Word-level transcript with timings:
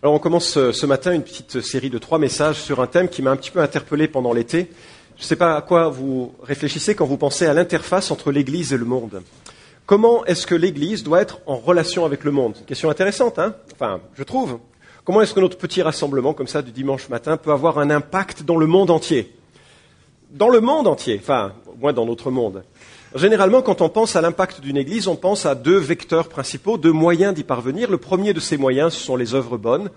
Alors 0.00 0.14
on 0.14 0.20
commence 0.20 0.56
euh, 0.56 0.70
ce 0.70 0.86
matin 0.86 1.12
une 1.12 1.24
petite 1.24 1.60
série 1.60 1.90
de 1.90 1.98
trois 1.98 2.20
messages 2.20 2.62
sur 2.62 2.80
un 2.80 2.86
thème 2.86 3.08
qui 3.08 3.20
m'a 3.20 3.32
un 3.32 3.36
petit 3.36 3.50
peu 3.50 3.58
interpellé 3.58 4.06
pendant 4.06 4.32
l'été. 4.32 4.70
Je 5.16 5.22
ne 5.22 5.26
sais 5.26 5.34
pas 5.34 5.56
à 5.56 5.60
quoi 5.60 5.88
vous 5.88 6.36
réfléchissez 6.40 6.94
quand 6.94 7.04
vous 7.04 7.16
pensez 7.16 7.46
à 7.46 7.52
l'interface 7.52 8.12
entre 8.12 8.30
l'Église 8.30 8.72
et 8.72 8.76
le 8.76 8.84
monde. 8.84 9.22
Comment 9.86 10.24
est-ce 10.26 10.46
que 10.46 10.54
l'Église 10.54 11.02
doit 11.02 11.20
être 11.20 11.40
en 11.46 11.56
relation 11.56 12.04
avec 12.04 12.22
le 12.22 12.30
monde? 12.30 12.54
Question 12.64 12.90
intéressante, 12.90 13.40
hein? 13.40 13.56
Enfin, 13.72 14.00
je 14.14 14.22
trouve. 14.22 14.60
Comment 15.04 15.20
est-ce 15.20 15.34
que 15.34 15.40
notre 15.40 15.58
petit 15.58 15.82
rassemblement, 15.82 16.32
comme 16.32 16.46
ça, 16.46 16.62
du 16.62 16.70
dimanche 16.70 17.08
matin, 17.08 17.36
peut 17.36 17.50
avoir 17.50 17.80
un 17.80 17.90
impact 17.90 18.44
dans 18.44 18.56
le 18.56 18.68
monde 18.68 18.90
entier? 18.90 19.34
Dans 20.30 20.48
le 20.48 20.60
monde 20.60 20.86
entier, 20.86 21.18
enfin, 21.20 21.54
au 21.66 21.76
moins 21.76 21.92
dans 21.92 22.06
notre 22.06 22.30
monde. 22.30 22.62
Généralement, 23.14 23.62
quand 23.62 23.80
on 23.80 23.88
pense 23.88 24.16
à 24.16 24.20
l'impact 24.20 24.60
d'une 24.60 24.76
Église, 24.76 25.08
on 25.08 25.16
pense 25.16 25.46
à 25.46 25.54
deux 25.54 25.78
vecteurs 25.78 26.28
principaux, 26.28 26.76
deux 26.76 26.92
moyens 26.92 27.32
d'y 27.34 27.42
parvenir. 27.42 27.90
Le 27.90 27.96
premier 27.96 28.34
de 28.34 28.40
ces 28.40 28.58
moyens, 28.58 28.92
ce 28.92 29.00
sont 29.00 29.16
les 29.16 29.34
œuvres 29.34 29.56
bonnes. 29.56 29.88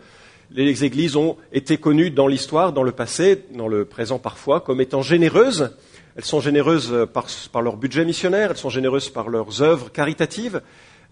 Les 0.49 0.85
Églises 0.85 1.17
ont 1.17 1.35
été 1.51 1.77
connues 1.77 2.09
dans 2.09 2.27
l'histoire, 2.27 2.71
dans 2.71 2.83
le 2.83 2.93
passé, 2.93 3.43
dans 3.53 3.67
le 3.67 3.83
présent 3.83 4.17
parfois, 4.17 4.61
comme 4.61 4.79
étant 4.79 5.01
généreuses. 5.01 5.71
Elles 6.15 6.23
sont 6.23 6.39
généreuses 6.39 7.07
par, 7.51 7.61
leur 7.61 7.75
budget 7.75 8.05
missionnaire, 8.05 8.51
elles 8.51 8.57
sont 8.57 8.69
généreuses 8.69 9.09
par 9.09 9.27
leurs 9.27 9.61
œuvres 9.61 9.91
caritatives. 9.91 10.61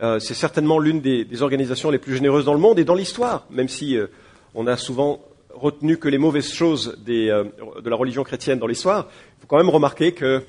Euh, 0.01 0.19
c'est 0.19 0.33
certainement 0.33 0.79
l'une 0.79 1.01
des, 1.01 1.41
organisations 1.41 1.91
les 1.91 1.99
plus 1.99 2.15
généreuses 2.15 2.45
dans 2.45 2.53
le 2.53 2.59
monde 2.59 2.79
et 2.79 2.85
dans 2.85 2.95
l'histoire, 2.95 3.45
même 3.49 3.67
si 3.67 3.97
euh, 3.97 4.07
on 4.55 4.67
a 4.67 4.77
souvent 4.77 5.19
retenu 5.53 5.97
que 5.97 6.07
les 6.07 6.17
mauvaises 6.17 6.53
choses 6.53 6.97
euh, 7.09 7.43
de 7.81 7.89
la 7.89 7.95
religion 7.97 8.23
chrétienne 8.23 8.59
dans 8.59 8.67
l'histoire. 8.67 9.07
Il 9.37 9.41
faut 9.41 9.47
quand 9.47 9.57
même 9.57 9.69
remarquer 9.69 10.13
que 10.13 10.43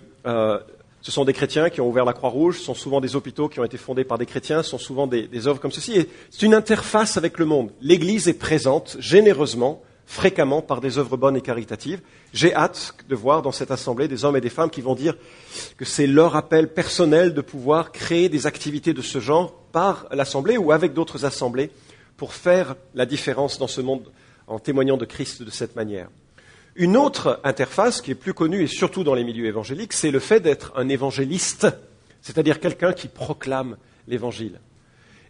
ce 1.03 1.11
sont 1.11 1.25
des 1.25 1.33
chrétiens 1.33 1.71
qui 1.71 1.81
ont 1.81 1.89
ouvert 1.89 2.05
la 2.05 2.13
Croix-Rouge, 2.13 2.59
ce 2.59 2.65
sont 2.65 2.75
souvent 2.75 3.01
des 3.01 3.17
hôpitaux 3.17 3.49
qui 3.49 3.59
ont 3.59 3.65
été 3.65 3.79
fondés 3.79 4.05
par 4.05 4.19
des 4.19 4.27
chrétiens, 4.27 4.63
ce 4.63 4.71
sont 4.71 4.79
souvent 4.79 5.07
des, 5.07 5.47
œuvres 5.47 5.61
comme 5.61 5.73
ceci. 5.73 5.97
Et 5.97 6.09
c'est 6.31 6.45
une 6.45 6.55
interface 6.55 7.17
avec 7.17 7.39
le 7.39 7.47
monde. 7.47 7.71
L'Église 7.81 8.29
est 8.29 8.35
présente 8.35 8.97
généreusement, 8.99 9.83
fréquemment, 10.05 10.61
par 10.61 10.81
des 10.81 10.99
œuvres 10.99 11.17
bonnes 11.17 11.37
et 11.37 11.41
caritatives. 11.41 12.01
J'ai 12.35 12.55
hâte 12.55 12.95
de 13.09 13.15
voir 13.15 13.41
dans 13.41 13.53
cette 13.53 13.71
assemblée 13.71 14.09
des 14.09 14.25
hommes 14.25 14.37
et 14.37 14.43
des 14.43 14.51
femmes 14.51 14.71
qui 14.71 14.83
vont 14.83 14.95
dire 14.95 15.17
que 15.79 15.87
c'est 15.87 16.07
leur 16.07 16.37
appel 16.37 16.69
personnel 16.69 17.33
de 17.33 17.41
pouvoir 17.41 17.93
créer 17.93 18.29
des 18.29 18.47
activités 18.47 18.93
de 18.93 19.03
ce 19.03 19.21
genre 19.21 19.55
par 19.73 20.07
l'assemblée 20.11 20.59
ou 20.59 20.71
avec 20.71 20.93
d'autres 20.93 21.25
assemblées 21.25 21.71
pour 22.19 22.35
faire 22.35 22.77
la 22.95 23.07
différence 23.07 23.59
dans 23.59 23.69
ce 23.69 23.81
monde 23.81 24.11
en 24.47 24.59
témoignant 24.59 24.99
de 24.99 25.07
Christ 25.07 25.43
de 25.43 25.51
cette 25.51 25.77
manière. 25.77 26.11
Une 26.81 26.97
autre 26.97 27.41
interface 27.45 28.01
qui 28.01 28.11
est 28.11 28.15
plus 28.15 28.33
connue, 28.33 28.63
et 28.63 28.67
surtout 28.67 29.05
dans 29.05 29.13
les 29.13 29.23
milieux 29.23 29.45
évangéliques, 29.45 29.93
c'est 29.93 30.11
le 30.11 30.19
fait 30.19 30.41
d'être 30.41 30.73
un 30.77 30.89
évangéliste, 30.89 31.67
c'est-à-dire 32.23 32.59
quelqu'un 32.59 32.95
qui 32.95 33.07
proclame 33.07 33.77
l'évangile. 34.09 34.61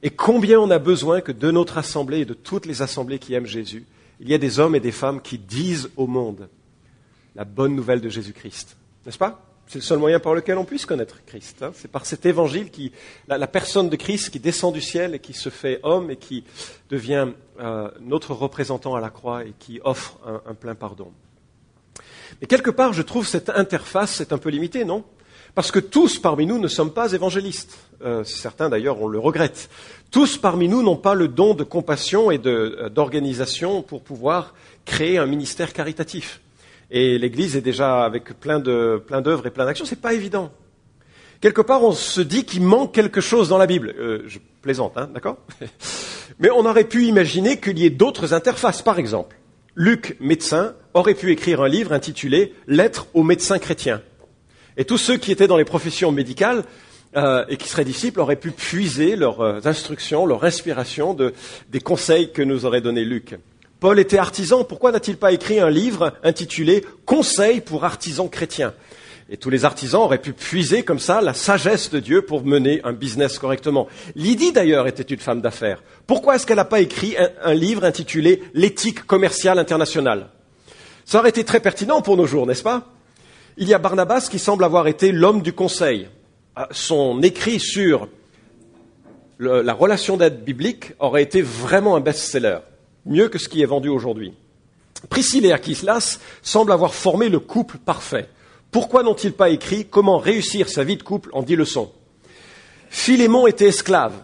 Et 0.04 0.10
combien 0.10 0.60
on 0.60 0.70
a 0.70 0.78
besoin 0.78 1.20
que 1.20 1.32
de 1.32 1.50
notre 1.50 1.76
assemblée 1.76 2.20
et 2.20 2.24
de 2.24 2.34
toutes 2.34 2.66
les 2.66 2.82
assemblées 2.82 3.18
qui 3.18 3.34
aiment 3.34 3.46
Jésus, 3.46 3.84
il 4.20 4.28
y 4.28 4.32
ait 4.32 4.38
des 4.38 4.60
hommes 4.60 4.76
et 4.76 4.80
des 4.80 4.92
femmes 4.92 5.20
qui 5.20 5.38
disent 5.38 5.90
au 5.96 6.06
monde 6.06 6.48
la 7.34 7.44
bonne 7.44 7.74
nouvelle 7.74 8.00
de 8.00 8.08
Jésus-Christ. 8.08 8.76
N'est-ce 9.04 9.18
pas? 9.18 9.44
C'est 9.66 9.78
le 9.80 9.82
seul 9.82 9.98
moyen 9.98 10.20
par 10.20 10.36
lequel 10.36 10.56
on 10.56 10.64
puisse 10.64 10.86
connaître 10.86 11.24
Christ. 11.26 11.64
Hein. 11.64 11.72
C'est 11.74 11.90
par 11.90 12.06
cet 12.06 12.26
évangile 12.26 12.70
qui, 12.70 12.92
la, 13.26 13.44
personne 13.48 13.88
de 13.88 13.96
Christ 13.96 14.30
qui 14.30 14.38
descend 14.38 14.72
du 14.72 14.80
ciel 14.80 15.16
et 15.16 15.18
qui 15.18 15.32
se 15.32 15.48
fait 15.48 15.80
homme 15.82 16.12
et 16.12 16.16
qui 16.16 16.44
devient 16.90 17.30
euh, 17.58 17.90
notre 18.00 18.34
représentant 18.34 18.94
à 18.94 19.00
la 19.00 19.10
croix 19.10 19.44
et 19.44 19.52
qui 19.58 19.80
offre 19.82 20.16
un 20.46 20.54
plein 20.54 20.76
pardon. 20.76 21.12
Mais 22.40 22.46
quelque 22.46 22.70
part, 22.70 22.92
je 22.92 23.02
trouve 23.02 23.26
cette 23.26 23.50
interface 23.50 24.20
est 24.20 24.32
un 24.32 24.38
peu 24.38 24.50
limitée, 24.50 24.84
non? 24.84 25.04
Parce 25.54 25.70
que 25.70 25.78
tous 25.78 26.18
parmi 26.18 26.46
nous 26.46 26.58
ne 26.58 26.68
sommes 26.68 26.92
pas 26.92 27.12
évangélistes. 27.12 27.78
Euh, 28.02 28.24
certains 28.24 28.68
d'ailleurs, 28.68 29.00
on 29.02 29.08
le 29.08 29.18
regrette. 29.18 29.68
Tous 30.10 30.38
parmi 30.38 30.68
nous 30.68 30.82
n'ont 30.82 30.96
pas 30.96 31.14
le 31.14 31.28
don 31.28 31.54
de 31.54 31.64
compassion 31.64 32.30
et 32.30 32.40
euh, 32.46 32.88
d'organisation 32.88 33.82
pour 33.82 34.02
pouvoir 34.02 34.54
créer 34.84 35.18
un 35.18 35.26
ministère 35.26 35.72
caritatif. 35.72 36.40
Et 36.90 37.18
l'Église 37.18 37.56
est 37.56 37.60
déjà 37.60 38.04
avec 38.04 38.38
plein 38.38 38.58
d'œuvres 38.58 39.46
et 39.46 39.50
plein 39.50 39.64
d'actions. 39.64 39.84
C'est 39.84 40.00
pas 40.00 40.14
évident. 40.14 40.50
Quelque 41.40 41.62
part, 41.62 41.82
on 41.82 41.92
se 41.92 42.20
dit 42.20 42.44
qu'il 42.44 42.62
manque 42.62 42.92
quelque 42.92 43.20
chose 43.20 43.48
dans 43.48 43.58
la 43.58 43.66
Bible. 43.66 43.94
Euh, 43.98 44.22
je 44.26 44.38
plaisante, 44.60 44.92
hein, 44.96 45.08
d'accord? 45.12 45.38
Mais 46.38 46.50
on 46.50 46.66
aurait 46.66 46.84
pu 46.84 47.04
imaginer 47.04 47.58
qu'il 47.60 47.78
y 47.78 47.86
ait 47.86 47.90
d'autres 47.90 48.34
interfaces, 48.34 48.82
par 48.82 48.98
exemple. 48.98 49.36
Luc, 49.74 50.16
médecin, 50.20 50.74
aurait 50.94 51.14
pu 51.14 51.30
écrire 51.30 51.60
un 51.60 51.68
livre 51.68 51.92
intitulé 51.92 52.54
Lettres 52.66 53.06
aux 53.14 53.22
médecins 53.22 53.58
chrétiens. 53.58 54.02
Et 54.76 54.84
tous 54.84 54.98
ceux 54.98 55.16
qui 55.16 55.32
étaient 55.32 55.46
dans 55.46 55.56
les 55.56 55.64
professions 55.64 56.12
médicales 56.12 56.64
euh, 57.16 57.44
et 57.48 57.56
qui 57.56 57.68
seraient 57.68 57.84
disciples 57.84 58.20
auraient 58.20 58.36
pu 58.36 58.50
puiser 58.50 59.16
leurs 59.16 59.40
euh, 59.40 59.60
instructions, 59.64 60.26
leur 60.26 60.44
inspiration 60.44 61.14
des 61.14 61.80
conseils 61.80 62.32
que 62.32 62.42
nous 62.42 62.64
aurait 62.64 62.80
donnés 62.80 63.04
Luc. 63.04 63.36
Paul 63.80 63.98
était 63.98 64.18
artisan, 64.18 64.64
pourquoi 64.64 64.92
n'a-t-il 64.92 65.16
pas 65.16 65.32
écrit 65.32 65.58
un 65.58 65.70
livre 65.70 66.12
intitulé 66.22 66.84
Conseils 67.06 67.60
pour 67.60 67.84
artisans 67.84 68.28
chrétiens 68.28 68.74
et 69.30 69.36
tous 69.36 69.48
les 69.48 69.64
artisans 69.64 70.02
auraient 70.02 70.18
pu 70.18 70.32
puiser 70.32 70.82
comme 70.82 70.98
ça 70.98 71.20
la 71.20 71.34
sagesse 71.34 71.90
de 71.90 72.00
Dieu 72.00 72.22
pour 72.22 72.44
mener 72.44 72.80
un 72.82 72.92
business 72.92 73.38
correctement. 73.38 73.86
Lydie, 74.16 74.52
d'ailleurs, 74.52 74.88
était 74.88 75.04
une 75.04 75.20
femme 75.20 75.40
d'affaires. 75.40 75.82
Pourquoi 76.08 76.34
est-ce 76.34 76.46
qu'elle 76.46 76.56
n'a 76.56 76.64
pas 76.64 76.80
écrit 76.80 77.14
un, 77.42 77.54
livre 77.54 77.84
intitulé 77.84 78.42
L'éthique 78.54 79.06
commerciale 79.06 79.60
internationale 79.60 80.26
Ça 81.10 81.18
aurait 81.18 81.30
été 81.30 81.42
très 81.42 81.58
pertinent 81.58 82.02
pour 82.02 82.16
nos 82.16 82.24
jours, 82.24 82.46
n'est-ce 82.46 82.62
pas? 82.62 82.86
Il 83.56 83.66
y 83.66 83.74
a 83.74 83.78
Barnabas 83.78 84.28
qui 84.30 84.38
semble 84.38 84.62
avoir 84.62 84.86
été 84.86 85.10
l'homme 85.10 85.42
du 85.42 85.52
conseil. 85.52 86.06
Ah, 86.54 86.68
son 86.70 87.20
écrit 87.22 87.58
sur 87.58 88.06
la 89.40 89.72
relation 89.72 90.16
d'aide 90.16 90.44
biblique 90.44 90.92
aurait 91.00 91.24
été 91.24 91.42
vraiment 91.42 91.96
un 91.96 92.00
best-seller, 92.00 92.58
mieux 93.06 93.28
que 93.28 93.38
ce 93.38 93.48
qui 93.48 93.60
est 93.60 93.66
vendu 93.66 93.88
aujourd'hui. 93.88 94.34
Priscille 95.08 95.44
et 95.46 95.50
Aquislas 95.50 96.20
semblent 96.42 96.70
avoir 96.70 96.94
formé 96.94 97.28
le 97.28 97.40
couple 97.40 97.78
parfait. 97.78 98.28
Pourquoi 98.70 99.02
n'ont-ils 99.02 99.32
pas 99.32 99.50
écrit 99.50 99.86
comment 99.86 100.18
réussir 100.18 100.68
sa 100.68 100.84
vie 100.84 100.96
de 100.96 101.02
couple 101.02 101.30
en 101.32 101.42
dix 101.42 101.56
leçons? 101.56 101.90
Philémon 102.88 103.48
était 103.48 103.66
esclave. 103.66 104.14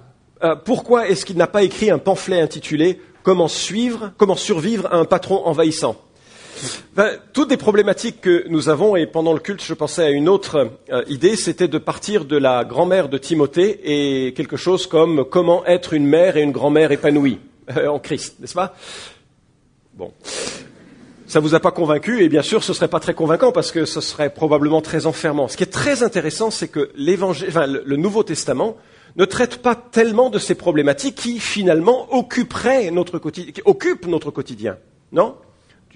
Euh, 0.45 0.55
pourquoi 0.55 1.09
est-ce 1.09 1.25
qu'il 1.25 1.37
n'a 1.37 1.49
pas 1.49 1.65
écrit 1.65 1.91
un 1.91 1.99
pamphlet 1.99 2.41
intitulé 2.41 3.01
Comment 3.25 3.49
suivre, 3.49 4.13
comment 4.19 4.37
survivre 4.37 4.87
à 4.93 4.99
un 4.99 5.05
patron 5.05 5.45
envahissant 5.47 6.01
ben, 6.95 7.11
Toutes 7.33 7.49
des 7.49 7.57
problématiques 7.57 8.21
que 8.21 8.45
nous 8.49 8.69
avons, 8.69 8.97
et 8.97 9.07
pendant 9.07 9.33
le 9.33 9.41
culte, 9.41 9.63
je 9.63 9.75
pensais 9.75 10.05
à 10.05 10.11
une 10.11 10.29
autre 10.29 10.71
euh, 10.91 11.03
idée, 11.09 11.37
c'était 11.37 11.69
de 11.69 11.79
partir 11.79 12.25
de 12.25 12.37
la 12.37 12.65
grand-mère 12.65 13.09
de 13.09 13.19
Timothée 13.19 13.81
et 13.85 14.33
quelque 14.35 14.57
chose 14.57 14.87
comme 14.87 15.25
comment 15.25 15.65
être 15.67 15.93
une 15.93 16.07
mère 16.07 16.37
et 16.37 16.43
une 16.43 16.53
grand-mère 16.53 16.93
épanouie 16.93 17.39
euh, 17.77 17.89
en 17.89 17.99
Christ, 17.99 18.37
n'est-ce 18.41 18.55
pas? 18.55 18.75
Bon 19.95 20.13
ça 21.27 21.41
vous 21.41 21.55
a 21.55 21.61
pas 21.61 21.73
convaincu, 21.73 22.23
et 22.23 22.29
bien 22.29 22.43
sûr, 22.43 22.63
ce 22.63 22.73
serait 22.73 22.89
pas 22.89 23.01
très 23.01 23.15
convaincant 23.15 23.51
parce 23.51 23.73
que 23.73 23.85
ce 23.85 24.01
serait 24.01 24.31
probablement 24.31 24.81
très 24.81 25.07
enfermant. 25.07 25.49
Ce 25.49 25.57
qui 25.57 25.65
est 25.65 25.73
très 25.73 26.03
intéressant, 26.03 26.51
c'est 26.51 26.69
que 26.69 26.91
l'évangile, 26.95 27.49
le 27.85 27.97
Nouveau 27.97 28.23
Testament 28.23 28.77
ne 29.17 29.25
traite 29.25 29.59
pas 29.59 29.75
tellement 29.75 30.31
de 30.31 30.39
ces 30.39 30.55
problématiques 30.55 31.17
qui, 31.17 31.41
finalement, 31.41 32.07
occuperaient 32.15 32.91
notre 32.91 33.19
quotidien, 33.19 33.53
qui 33.53 33.63
occupent 33.65 34.07
notre 34.07 34.31
quotidien. 34.31 34.77
Non? 35.13 35.37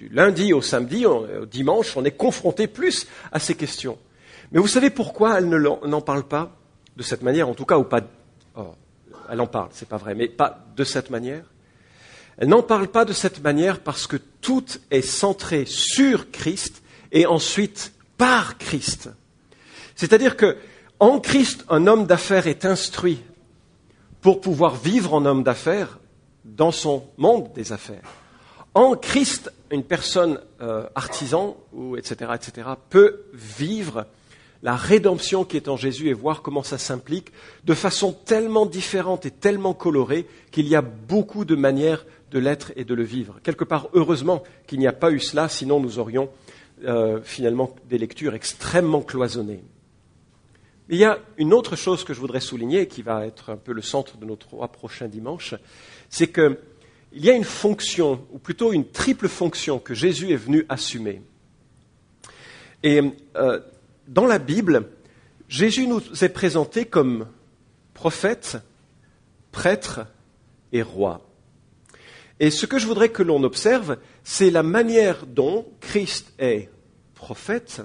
Du 0.01 0.09
lundi 0.09 0.51
au 0.51 0.63
samedi, 0.63 1.05
au 1.05 1.45
dimanche, 1.45 1.95
on 1.95 2.03
est 2.03 2.17
confronté 2.17 2.65
plus 2.65 3.05
à 3.31 3.37
ces 3.37 3.53
questions. 3.53 3.99
Mais 4.51 4.59
vous 4.59 4.67
savez 4.67 4.89
pourquoi 4.89 5.37
elle 5.37 5.47
n'en 5.47 6.01
parle 6.01 6.23
pas 6.23 6.57
de 6.97 7.03
cette 7.03 7.21
manière, 7.21 7.47
en 7.47 7.53
tout 7.53 7.65
cas, 7.65 7.77
ou 7.77 7.83
pas, 7.83 8.01
oh, 8.55 8.73
elle 9.29 9.39
en 9.39 9.45
parle, 9.45 9.69
c'est 9.73 9.87
pas 9.87 9.97
vrai, 9.97 10.15
mais 10.15 10.27
pas 10.27 10.65
de 10.75 10.83
cette 10.83 11.11
manière? 11.11 11.43
Elle 12.39 12.49
n'en 12.49 12.63
parle 12.63 12.87
pas 12.87 13.05
de 13.05 13.13
cette 13.13 13.43
manière 13.43 13.79
parce 13.79 14.07
que 14.07 14.17
tout 14.17 14.65
est 14.89 15.03
centré 15.03 15.65
sur 15.67 16.31
Christ 16.31 16.81
et 17.11 17.27
ensuite 17.27 17.93
par 18.17 18.57
Christ. 18.57 19.11
C'est-à-dire 19.95 20.35
que 20.35 20.57
en 20.99 21.19
Christ, 21.19 21.63
un 21.69 21.85
homme 21.85 22.07
d'affaires 22.07 22.47
est 22.47 22.65
instruit 22.65 23.21
pour 24.21 24.41
pouvoir 24.41 24.73
vivre 24.73 25.13
en 25.13 25.27
homme 25.27 25.43
d'affaires 25.43 25.99
dans 26.43 26.71
son 26.71 27.05
monde 27.17 27.53
des 27.53 27.71
affaires. 27.71 28.09
En 28.73 28.95
Christ, 28.95 29.51
une 29.71 29.83
personne 29.83 30.39
euh, 30.61 30.87
artisan 30.95 31.57
ou 31.73 31.97
etc. 31.97 32.31
etc. 32.35 32.69
peut 32.89 33.23
vivre 33.33 34.05
la 34.63 34.75
rédemption 34.75 35.43
qui 35.43 35.57
est 35.57 35.67
en 35.67 35.77
Jésus 35.77 36.09
et 36.09 36.13
voir 36.13 36.41
comment 36.41 36.63
ça 36.63 36.77
s'implique 36.77 37.31
de 37.63 37.73
façon 37.73 38.13
tellement 38.13 38.65
différente 38.65 39.25
et 39.25 39.31
tellement 39.31 39.73
colorée 39.73 40.27
qu'il 40.51 40.67
y 40.67 40.75
a 40.75 40.81
beaucoup 40.81 41.45
de 41.45 41.55
manières 41.55 42.05
de 42.31 42.39
l'être 42.39 42.71
et 42.75 42.85
de 42.85 42.93
le 42.93 43.03
vivre. 43.03 43.39
Quelque 43.43 43.63
part, 43.63 43.89
heureusement 43.93 44.43
qu'il 44.67 44.79
n'y 44.79 44.87
a 44.87 44.93
pas 44.93 45.11
eu 45.11 45.19
cela, 45.19 45.49
sinon 45.49 45.79
nous 45.79 45.99
aurions 45.99 46.29
euh, 46.85 47.21
finalement 47.23 47.75
des 47.89 47.97
lectures 47.97 48.35
extrêmement 48.35 49.01
cloisonnées. 49.01 49.63
Il 50.89 50.97
y 50.97 51.05
a 51.05 51.19
une 51.37 51.53
autre 51.53 51.75
chose 51.75 52.03
que 52.03 52.13
je 52.13 52.19
voudrais 52.19 52.39
souligner, 52.39 52.87
qui 52.87 53.01
va 53.01 53.25
être 53.25 53.51
un 53.51 53.57
peu 53.57 53.71
le 53.71 53.81
centre 53.81 54.17
de 54.17 54.25
nos 54.25 54.35
trois 54.35 54.67
prochains 54.67 55.07
dimanches, 55.07 55.55
c'est 56.09 56.27
qu'il 57.11 57.25
y 57.25 57.29
a 57.29 57.33
une 57.33 57.43
fonction, 57.43 58.25
ou 58.31 58.39
plutôt 58.39 58.71
une 58.71 58.87
triple 58.87 59.27
fonction 59.27 59.79
que 59.79 59.93
Jésus 59.93 60.31
est 60.31 60.37
venu 60.37 60.65
assumer. 60.69 61.21
Et 62.83 63.01
euh, 63.35 63.59
dans 64.07 64.25
la 64.25 64.39
Bible, 64.39 64.87
Jésus 65.47 65.87
nous 65.87 66.01
est 66.23 66.29
présenté 66.29 66.85
comme 66.85 67.27
prophète, 67.93 68.57
prêtre 69.51 70.07
et 70.71 70.81
roi. 70.81 71.21
Et 72.39 72.49
ce 72.49 72.65
que 72.65 72.79
je 72.79 72.87
voudrais 72.87 73.09
que 73.09 73.21
l'on 73.21 73.43
observe, 73.43 73.97
c'est 74.23 74.49
la 74.49 74.63
manière 74.63 75.27
dont 75.27 75.67
Christ 75.79 76.33
est 76.39 76.69
prophète, 77.13 77.81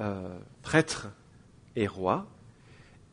euh, 0.00 0.38
prêtre 0.62 1.08
et 1.76 1.86
roi, 1.86 2.26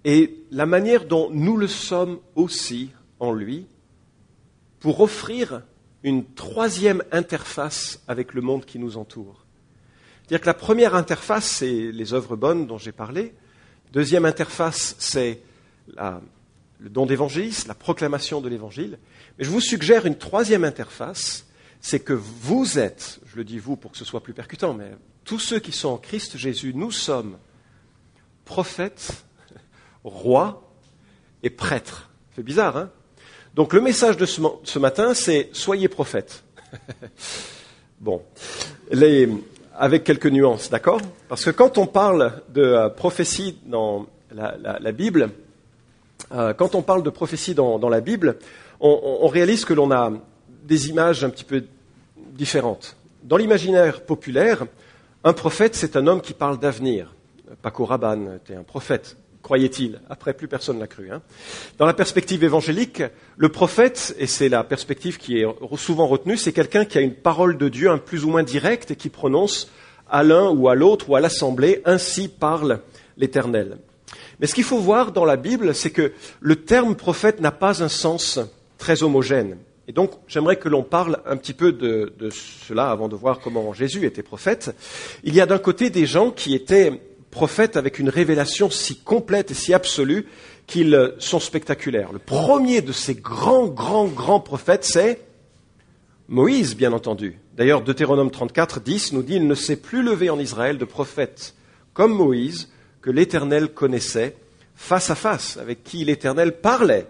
et 0.04 0.40
la 0.52 0.66
manière 0.66 1.06
dont 1.06 1.30
nous 1.30 1.58
le 1.58 1.68
sommes 1.68 2.20
aussi 2.36 2.92
en 3.20 3.34
lui, 3.34 3.68
pour 4.80 5.02
offrir 5.02 5.62
une 6.04 6.26
troisième 6.34 7.04
interface 7.12 8.02
avec 8.08 8.34
le 8.34 8.42
monde 8.42 8.66
qui 8.66 8.80
nous 8.80 8.98
entoure. 8.98 9.46
C'est-à-dire 10.22 10.42
que 10.42 10.48
la 10.48 10.54
première 10.54 10.96
interface, 10.96 11.46
c'est 11.46 11.92
les 11.92 12.14
œuvres 12.14 12.36
bonnes 12.36 12.68
dont 12.68 12.78
j'ai 12.78 12.92
parlé. 12.92 13.34
Deuxième 13.94 14.26
interface, 14.26 14.96
c'est 15.00 15.42
le 15.96 16.90
don 16.90 17.06
d'évangéliste, 17.06 17.68
la 17.68 17.74
proclamation 17.74 18.42
de 18.42 18.50
l'évangile. 18.50 19.00
Mais 19.38 19.46
je 19.46 19.50
vous 19.50 19.62
suggère 19.62 20.06
une 20.06 20.18
troisième 20.18 20.64
interface, 20.64 21.46
c'est 21.80 22.00
que 22.00 22.14
vous 22.14 22.78
êtes, 22.78 23.20
je 23.26 23.38
le 23.38 23.44
dis 23.44 23.60
vous 23.60 23.78
pour 23.78 23.92
que 23.92 23.98
ce 23.98 24.06
soit 24.06 24.22
plus 24.22 24.34
percutant, 24.34 24.74
mais 24.74 24.92
tous 25.24 25.40
ceux 25.40 25.60
qui 25.60 25.72
sont 25.72 25.90
en 25.90 25.98
Christ 25.98 26.38
Jésus, 26.38 26.74
nous 26.74 26.92
sommes 26.92 27.38
prophètes, 28.46 29.26
rois 30.04 30.72
et 31.44 31.50
prêtres. 31.50 32.10
C'est 32.36 32.44
bizarre, 32.44 32.78
hein? 32.78 32.92
Donc 33.58 33.74
le 33.74 33.82
message 33.82 34.18
de 34.18 34.26
ce, 34.28 34.78
matin, 34.78 35.16
c'est 35.16 35.50
soyez 35.52 35.88
prophètes. 35.88 36.44
bon, 38.00 38.22
avec 39.74 40.04
quelques 40.04 40.28
nuances, 40.28 40.70
d'accord? 40.70 41.02
Parce 41.28 41.44
que 41.44 41.50
quand 41.50 41.80
on 41.80 41.88
parle 41.88 42.34
de 42.50 42.62
euh, 42.62 42.90
prophétie 42.90 43.58
dans 43.66 44.06
la, 44.32 44.92
Bible, 44.92 45.32
euh, 46.34 46.54
quand 46.54 46.76
on 46.76 46.84
parle 46.84 47.02
de 47.02 47.10
prophétie 47.10 47.56
dans, 47.56 47.90
la 47.90 48.00
Bible, 48.00 48.38
on 48.80 49.28
réalise 49.28 49.66
que 49.66 49.74
l'on 49.74 49.92
a 49.92 50.14
des 50.64 50.90
images 50.90 51.24
un 51.24 51.32
petit 51.32 51.44
peu 51.44 51.64
différentes. 52.34 52.96
Dans 53.24 53.38
l'imaginaire 53.38 54.02
populaire, 54.02 54.68
un 55.24 55.34
prophète, 55.34 55.74
c'est 55.74 55.96
un 55.96 56.06
homme 56.06 56.22
qui 56.22 56.34
parle 56.34 56.60
d'avenir. 56.60 57.12
Paco 57.64 57.86
Rabanne 57.86 58.36
était 58.36 58.54
un 58.54 58.64
prophète, 58.64 59.18
croyait-il. 59.48 60.02
Après, 60.10 60.34
plus 60.34 60.50
personne 60.50 60.78
l'a 60.78 60.88
cru. 60.88 61.10
Hein. 61.10 61.22
Dans 61.78 61.86
la 61.86 61.94
perspective 61.94 62.44
évangélique, 62.44 63.02
le 63.38 63.48
prophète, 63.48 64.14
et 64.20 64.28
c'est 64.28 64.50
la 64.50 64.66
perspective 64.66 65.18
qui 65.18 65.40
est 65.40 65.46
souvent 65.78 66.06
retenue, 66.06 66.36
c'est 66.36 66.52
quelqu'un 66.52 66.84
qui 66.84 66.98
a 66.98 67.02
une 67.02 67.14
parole 67.14 67.58
de 67.58 67.70
Dieu 67.70 67.90
un 67.90 67.98
plus 67.98 68.26
ou 68.26 68.30
moins 68.30 68.44
directe 68.44 68.92
et 68.92 68.98
qui 68.98 69.08
prononce 69.08 69.72
à 70.10 70.22
l'un 70.24 70.50
ou 70.50 70.68
à 70.68 70.76
l'autre 70.76 71.10
ou 71.10 71.16
à 71.16 71.22
l'assemblée, 71.22 71.82
ainsi 71.86 72.28
parle 72.28 72.82
l'Éternel. 73.16 73.78
Mais 74.42 74.48
ce 74.48 74.54
qu'il 74.54 74.66
faut 74.66 74.80
voir 74.80 75.14
dans 75.14 75.24
la 75.24 75.38
Bible, 75.38 75.74
c'est 75.74 75.92
que 75.92 76.12
le 76.42 76.58
terme 76.58 76.98
prophète 76.98 77.40
n'a 77.40 77.52
pas 77.52 77.82
un 77.82 77.88
sens 77.88 78.42
très 78.78 79.02
homogène. 79.02 79.56
Et 79.88 79.94
donc, 79.94 80.12
j'aimerais 80.28 80.58
que 80.58 80.68
l'on 80.68 80.84
parle 80.84 81.22
un 81.26 81.38
petit 81.38 81.54
peu 81.54 81.72
de, 81.72 82.12
cela 82.68 82.92
avant 82.92 83.08
de 83.08 83.16
voir 83.16 83.40
comment 83.40 83.72
Jésus 83.72 84.06
était 84.06 84.24
prophète. 84.24 84.76
Il 85.24 85.34
y 85.34 85.40
a 85.40 85.46
d'un 85.46 85.58
côté 85.58 85.90
des 85.90 86.06
gens 86.06 86.32
qui 86.32 86.54
étaient 86.54 87.00
prophètes 87.32 87.78
avec 87.78 88.00
une 88.00 88.10
révélation 88.10 88.70
si 88.70 88.98
complète 88.98 89.52
et 89.52 89.54
si 89.54 89.74
absolue 89.74 90.28
qu'ils 90.66 91.14
sont 91.20 91.40
spectaculaires. 91.40 92.12
Le 92.12 92.20
premier 92.20 92.82
de 92.82 92.92
ces 92.92 93.16
grands, 93.16 93.68
grands, 93.68 94.08
grands 94.08 94.40
prophètes, 94.40 94.84
c'est 94.84 95.22
Moïse, 96.28 96.76
bien 96.76 96.92
entendu. 96.92 97.40
D'ailleurs, 97.56 97.82
Deutéronome 97.82 98.32
34, 98.32 98.82
10 98.82 99.14
nous 99.14 99.24
dit, 99.24 99.36
il 99.36 99.48
ne 99.48 99.56
s'est 99.56 99.78
plus 99.78 100.04
levé 100.04 100.30
en 100.30 100.40
Israël 100.40 100.78
de 100.78 100.86
prophète 100.86 101.56
comme 101.94 102.14
Moïse, 102.14 102.70
que 103.02 103.10
l'Éternel 103.10 103.70
connaissait, 103.70 104.36
face 104.76 105.10
à 105.10 105.16
face, 105.16 105.58
avec 105.58 105.84
qui 105.84 106.04
l'Éternel 106.06 106.60
parlait 106.60 107.08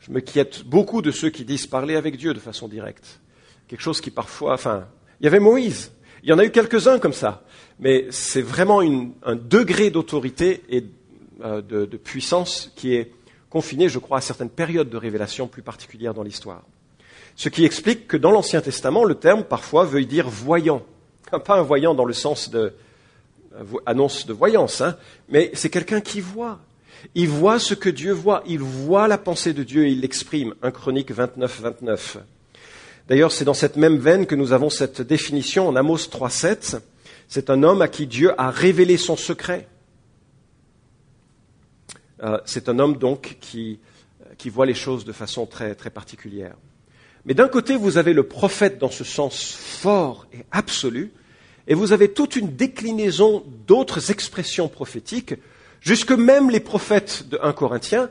je 0.00 0.10
me 0.12 0.20
quitte 0.20 0.64
beaucoup 0.64 1.02
de 1.02 1.10
ceux 1.10 1.30
qui 1.30 1.44
disent 1.44 1.66
parler 1.66 1.94
avec 1.94 2.16
Dieu 2.16 2.32
de 2.32 2.40
façon 2.40 2.68
directe. 2.68 3.20
Quelque 3.68 3.82
chose 3.82 4.00
qui 4.00 4.10
parfois, 4.10 4.54
enfin, 4.54 4.86
il 5.20 5.24
y 5.24 5.26
avait 5.26 5.40
Moïse. 5.40 5.92
Il 6.22 6.30
y 6.30 6.32
en 6.32 6.38
a 6.38 6.44
eu 6.44 6.50
quelques-uns 6.50 6.98
comme 6.98 7.12
ça. 7.12 7.42
Mais 7.78 8.06
c'est 8.10 8.42
vraiment 8.42 8.80
un 8.80 9.36
degré 9.36 9.90
d'autorité 9.90 10.62
et 10.68 10.84
euh, 11.42 11.62
de, 11.62 11.96
puissance 11.96 12.70
qui 12.76 12.94
est 12.94 13.10
confiné, 13.48 13.88
je 13.88 13.98
crois, 13.98 14.18
à 14.18 14.20
certaines 14.20 14.50
périodes 14.50 14.90
de 14.90 14.96
révélation 14.98 15.48
plus 15.48 15.62
particulières 15.62 16.12
dans 16.12 16.22
l'histoire. 16.22 16.62
Ce 17.36 17.48
qui 17.48 17.64
explique 17.64 18.06
que 18.06 18.18
dans 18.18 18.30
l'Ancien 18.30 18.60
Testament, 18.60 19.04
le 19.04 19.14
terme 19.14 19.44
parfois 19.44 19.84
veut 19.84 20.04
dire 20.04 20.28
voyant. 20.28 20.82
Pas 21.30 21.58
un 21.58 21.62
voyant 21.62 21.94
dans 21.94 22.04
le 22.04 22.12
sens 22.12 22.50
de 22.50 22.74
euh, 23.54 23.64
annonce 23.86 24.26
de 24.26 24.34
voyance, 24.34 24.82
hein, 24.82 24.96
mais 25.30 25.50
c'est 25.54 25.70
quelqu'un 25.70 26.02
qui 26.02 26.20
voit, 26.20 26.60
il 27.14 27.28
voit 27.28 27.58
ce 27.58 27.74
que 27.74 27.88
Dieu 27.88 28.12
voit, 28.12 28.42
il 28.46 28.60
voit 28.60 29.08
la 29.08 29.18
pensée 29.18 29.54
de 29.54 29.62
Dieu 29.62 29.86
et 29.86 29.92
il 29.92 30.00
l'exprime. 30.00 30.54
1 30.62 30.70
Chronique 30.70 31.10
29, 31.10 31.60
29. 31.60 32.18
D'ailleurs, 33.10 33.32
c'est 33.32 33.44
dans 33.44 33.54
cette 33.54 33.74
même 33.74 33.98
veine 33.98 34.24
que 34.24 34.36
nous 34.36 34.52
avons 34.52 34.70
cette 34.70 35.02
définition 35.02 35.66
en 35.66 35.74
Amos 35.74 35.96
3.7. 35.96 36.78
C'est 37.26 37.50
un 37.50 37.64
homme 37.64 37.82
à 37.82 37.88
qui 37.88 38.06
Dieu 38.06 38.40
a 38.40 38.52
révélé 38.52 38.96
son 38.96 39.16
secret. 39.16 39.66
Euh, 42.22 42.38
c'est 42.44 42.68
un 42.68 42.78
homme 42.78 42.98
donc 42.98 43.38
qui, 43.40 43.80
qui, 44.38 44.48
voit 44.48 44.64
les 44.64 44.74
choses 44.74 45.04
de 45.04 45.10
façon 45.10 45.44
très, 45.44 45.74
très 45.74 45.90
particulière. 45.90 46.54
Mais 47.24 47.34
d'un 47.34 47.48
côté, 47.48 47.76
vous 47.76 47.98
avez 47.98 48.12
le 48.12 48.22
prophète 48.22 48.78
dans 48.78 48.92
ce 48.92 49.02
sens 49.02 49.56
fort 49.56 50.28
et 50.32 50.44
absolu, 50.52 51.10
et 51.66 51.74
vous 51.74 51.90
avez 51.92 52.12
toute 52.12 52.36
une 52.36 52.54
déclinaison 52.54 53.42
d'autres 53.66 54.12
expressions 54.12 54.68
prophétiques 54.68 55.34
jusque 55.80 56.12
même 56.12 56.48
les 56.48 56.60
prophètes 56.60 57.28
de 57.28 57.40
1 57.42 57.54
Corinthiens, 57.54 58.08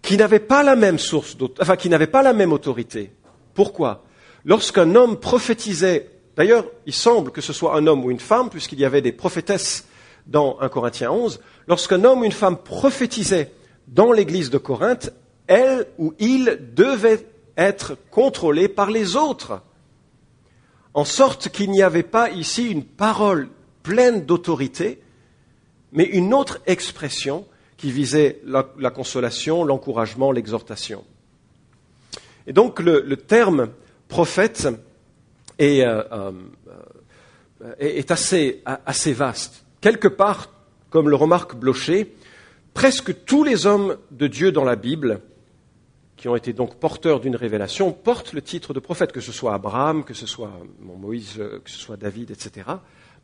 qui 0.00 0.16
n'avaient 0.16 0.40
pas 0.40 0.62
la 0.62 0.74
même 0.74 0.98
source, 0.98 1.36
enfin 1.60 1.76
qui 1.76 1.90
n'avaient 1.90 2.06
pas 2.06 2.22
la 2.22 2.32
même 2.32 2.54
autorité. 2.54 3.12
Pourquoi? 3.52 4.04
Lorsqu'un 4.48 4.94
homme 4.94 5.20
prophétisait, 5.20 6.08
d'ailleurs, 6.34 6.64
il 6.86 6.94
semble 6.94 7.32
que 7.32 7.42
ce 7.42 7.52
soit 7.52 7.76
un 7.76 7.86
homme 7.86 8.02
ou 8.02 8.10
une 8.10 8.18
femme, 8.18 8.48
puisqu'il 8.48 8.80
y 8.80 8.84
avait 8.86 9.02
des 9.02 9.12
prophétesses 9.12 9.86
dans 10.26 10.58
1 10.60 10.70
Corinthiens 10.70 11.10
11, 11.10 11.38
lorsqu'un 11.66 12.02
homme 12.02 12.22
ou 12.22 12.24
une 12.24 12.32
femme 12.32 12.56
prophétisait 12.56 13.52
dans 13.88 14.10
l'église 14.10 14.48
de 14.48 14.56
Corinthe, 14.56 15.12
elle 15.48 15.86
ou 15.98 16.14
il 16.18 16.60
devait 16.74 17.26
être 17.58 17.98
contrôlé 18.10 18.68
par 18.68 18.90
les 18.90 19.16
autres, 19.16 19.60
en 20.94 21.04
sorte 21.04 21.50
qu'il 21.50 21.70
n'y 21.70 21.82
avait 21.82 22.02
pas 22.02 22.30
ici 22.30 22.70
une 22.70 22.84
parole 22.84 23.50
pleine 23.82 24.24
d'autorité, 24.24 25.02
mais 25.92 26.04
une 26.04 26.32
autre 26.32 26.60
expression 26.64 27.44
qui 27.76 27.90
visait 27.90 28.40
la, 28.46 28.90
consolation, 28.90 29.62
l'encouragement, 29.62 30.32
l'exhortation. 30.32 31.04
Et 32.46 32.54
donc 32.54 32.80
le, 32.80 33.14
terme 33.18 33.68
prophète 34.08 34.68
est, 35.58 35.82
euh, 35.84 36.02
euh, 37.62 37.74
est 37.78 38.10
assez, 38.10 38.62
assez, 38.64 39.12
vaste. 39.12 39.64
Quelque 39.80 40.08
part, 40.08 40.50
comme 40.90 41.08
le 41.08 41.16
remarque 41.16 41.56
Blocher, 41.56 42.14
presque 42.74 43.24
tous 43.24 43.44
les 43.44 43.66
hommes 43.66 43.96
de 44.10 44.26
Dieu 44.26 44.52
dans 44.52 44.64
la 44.64 44.76
Bible, 44.76 45.20
qui 46.16 46.28
ont 46.28 46.36
été 46.36 46.52
donc 46.52 46.76
porteurs 46.76 47.20
d'une 47.20 47.36
révélation, 47.36 47.92
portent 47.92 48.32
le 48.32 48.42
titre 48.42 48.74
de 48.74 48.80
prophète, 48.80 49.12
que 49.12 49.20
ce 49.20 49.30
soit 49.30 49.54
Abraham, 49.54 50.04
que 50.04 50.14
ce 50.14 50.26
soit 50.26 50.50
Moïse, 50.80 51.34
que 51.36 51.70
ce 51.70 51.78
soit 51.78 51.96
David, 51.96 52.32
etc. 52.32 52.66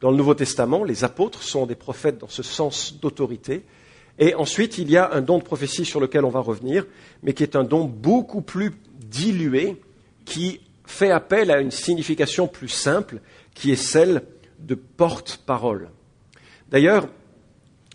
Dans 0.01 0.11
le 0.11 0.17
Nouveau 0.17 0.35
Testament, 0.35 0.85
les 0.85 1.03
apôtres 1.03 1.43
sont 1.43 1.67
des 1.67 1.75
prophètes 1.75 2.19
dans 2.19 2.29
ce 2.29 2.43
sens 2.43 3.01
d'autorité. 3.01 3.65
Et 4.19 4.35
ensuite, 4.35 4.79
il 4.79 4.91
y 4.91 4.97
a 4.97 5.13
un 5.13 5.23
don 5.23 5.39
de 5.39 5.43
prophétie 5.43 5.85
sur 5.85 5.99
lequel 5.99 6.25
on 6.25 6.31
va 6.31 6.41
revenir, 6.41 6.87
mais 7.23 7.33
qui 7.33 7.43
est 7.43 7.57
un 7.57 7.65
don 7.65 7.85
beaucoup 7.85 8.43
plus 8.43 8.73
dilué, 9.01 9.77
qui 10.25 10.61
fait 10.85 11.11
appel 11.11 11.51
à 11.51 11.61
une 11.61 11.71
signification 11.71 12.47
plus 12.47 12.69
simple, 12.69 13.21
qui 13.55 13.71
est 13.71 13.77
celle 13.77 14.23
de 14.59 14.75
porte-parole. 14.75 15.91
D'ailleurs, 16.69 17.09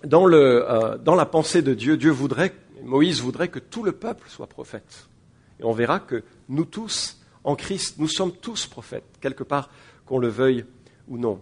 dans, 0.04 0.30
euh, 0.32 0.98
dans, 0.98 1.16
la 1.16 1.26
pensée 1.26 1.62
de 1.62 1.74
Dieu, 1.74 1.98
Dieu 1.98 2.12
voudrait, 2.12 2.54
Moïse 2.84 3.22
voudrait 3.22 3.50
que 3.50 3.60
tout 3.60 3.84
le 3.84 3.92
peuple 3.92 4.28
soit 4.30 4.48
prophète. 4.48 5.08
Et 5.60 5.64
on 5.64 5.74
verra 5.74 6.00
que 6.00 6.24
nous 6.48 6.66
tous, 6.66 7.20
en 7.44 7.56
Christ, 7.56 7.96
nous 7.98 8.08
sommes 8.08 8.32
tous 8.32 8.68
prophètes, 8.68 9.18
quelque 9.22 9.44
part, 9.44 9.70
qu'on 10.06 10.20
le 10.20 10.30
veuille 10.30 10.66
ou 11.08 11.18
non. 11.18 11.42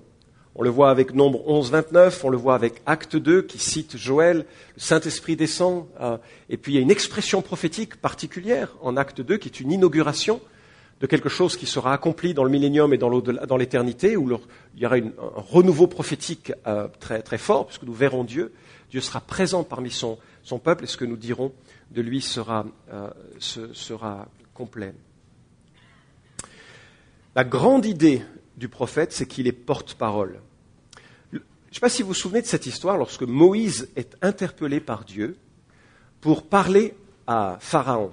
On 0.55 0.63
le 0.63 0.71
voit 0.71 0.89
avec 0.89 1.13
Nombre 1.13 1.47
11, 1.47 1.69
29, 1.69 2.25
on 2.25 2.29
le 2.29 2.37
voit 2.37 2.55
avec 2.55 2.81
Acte 2.87 3.15
2 3.15 3.43
qui 3.43 3.59
cite 3.59 3.95
Joël, 3.95 4.37
le 4.75 4.81
Saint-Esprit 4.81 5.35
descend, 5.35 5.85
euh, 6.01 6.17
et 6.49 6.57
puis 6.57 6.73
il 6.73 6.75
y 6.77 6.79
a 6.79 6.81
une 6.81 6.89
expression 6.89 7.43
prophétique 7.43 7.97
particulière 7.97 8.75
en 8.81 8.97
Acte 8.97 9.21
2 9.21 9.37
qui 9.37 9.49
est 9.49 9.59
une 9.59 9.71
inauguration 9.71 10.41
de 10.99 11.05
quelque 11.05 11.29
chose 11.29 11.57
qui 11.57 11.65
sera 11.65 11.93
accompli 11.93 12.33
dans 12.33 12.43
le 12.43 12.49
millénium 12.49 12.93
et 12.93 12.97
dans 12.97 13.57
l'éternité, 13.57 14.17
où 14.17 14.29
il 14.75 14.81
y 14.81 14.85
aura 14.85 14.95
un 14.95 15.11
renouveau 15.17 15.87
prophétique 15.87 16.51
euh, 16.65 16.87
très, 16.99 17.21
très 17.21 17.37
fort, 17.37 17.67
puisque 17.67 17.83
nous 17.83 17.93
verrons 17.93 18.23
Dieu. 18.23 18.53
Dieu 18.89 19.01
sera 19.01 19.21
présent 19.21 19.63
parmi 19.63 19.91
son, 19.91 20.17
peuple, 20.63 20.85
et 20.85 20.87
ce 20.87 20.97
que 20.97 21.05
nous 21.05 21.17
dirons 21.17 21.51
de 21.91 22.01
lui 22.01 22.21
sera, 22.21 22.65
euh, 22.91 23.09
sera 23.39 24.27
complet. 24.53 24.93
La 27.35 27.43
grande 27.43 27.85
idée 27.85 28.23
du 28.55 28.67
prophète, 28.67 29.13
c'est 29.13 29.27
qu'il 29.27 29.45
est 29.45 29.51
porte-parole. 29.51 30.39
Je 31.31 31.37
ne 31.37 31.73
sais 31.73 31.79
pas 31.79 31.89
si 31.89 32.01
vous 32.01 32.09
vous 32.09 32.13
souvenez 32.15 32.41
de 32.41 32.47
cette 32.47 32.65
histoire 32.65 32.97
lorsque 32.97 33.21
Moïse 33.21 33.89
est 33.95 34.17
interpellé 34.23 34.79
par 34.79 35.05
Dieu 35.05 35.37
pour 36.21 36.47
parler 36.47 36.95
à 37.27 37.57
Pharaon. 37.59 38.11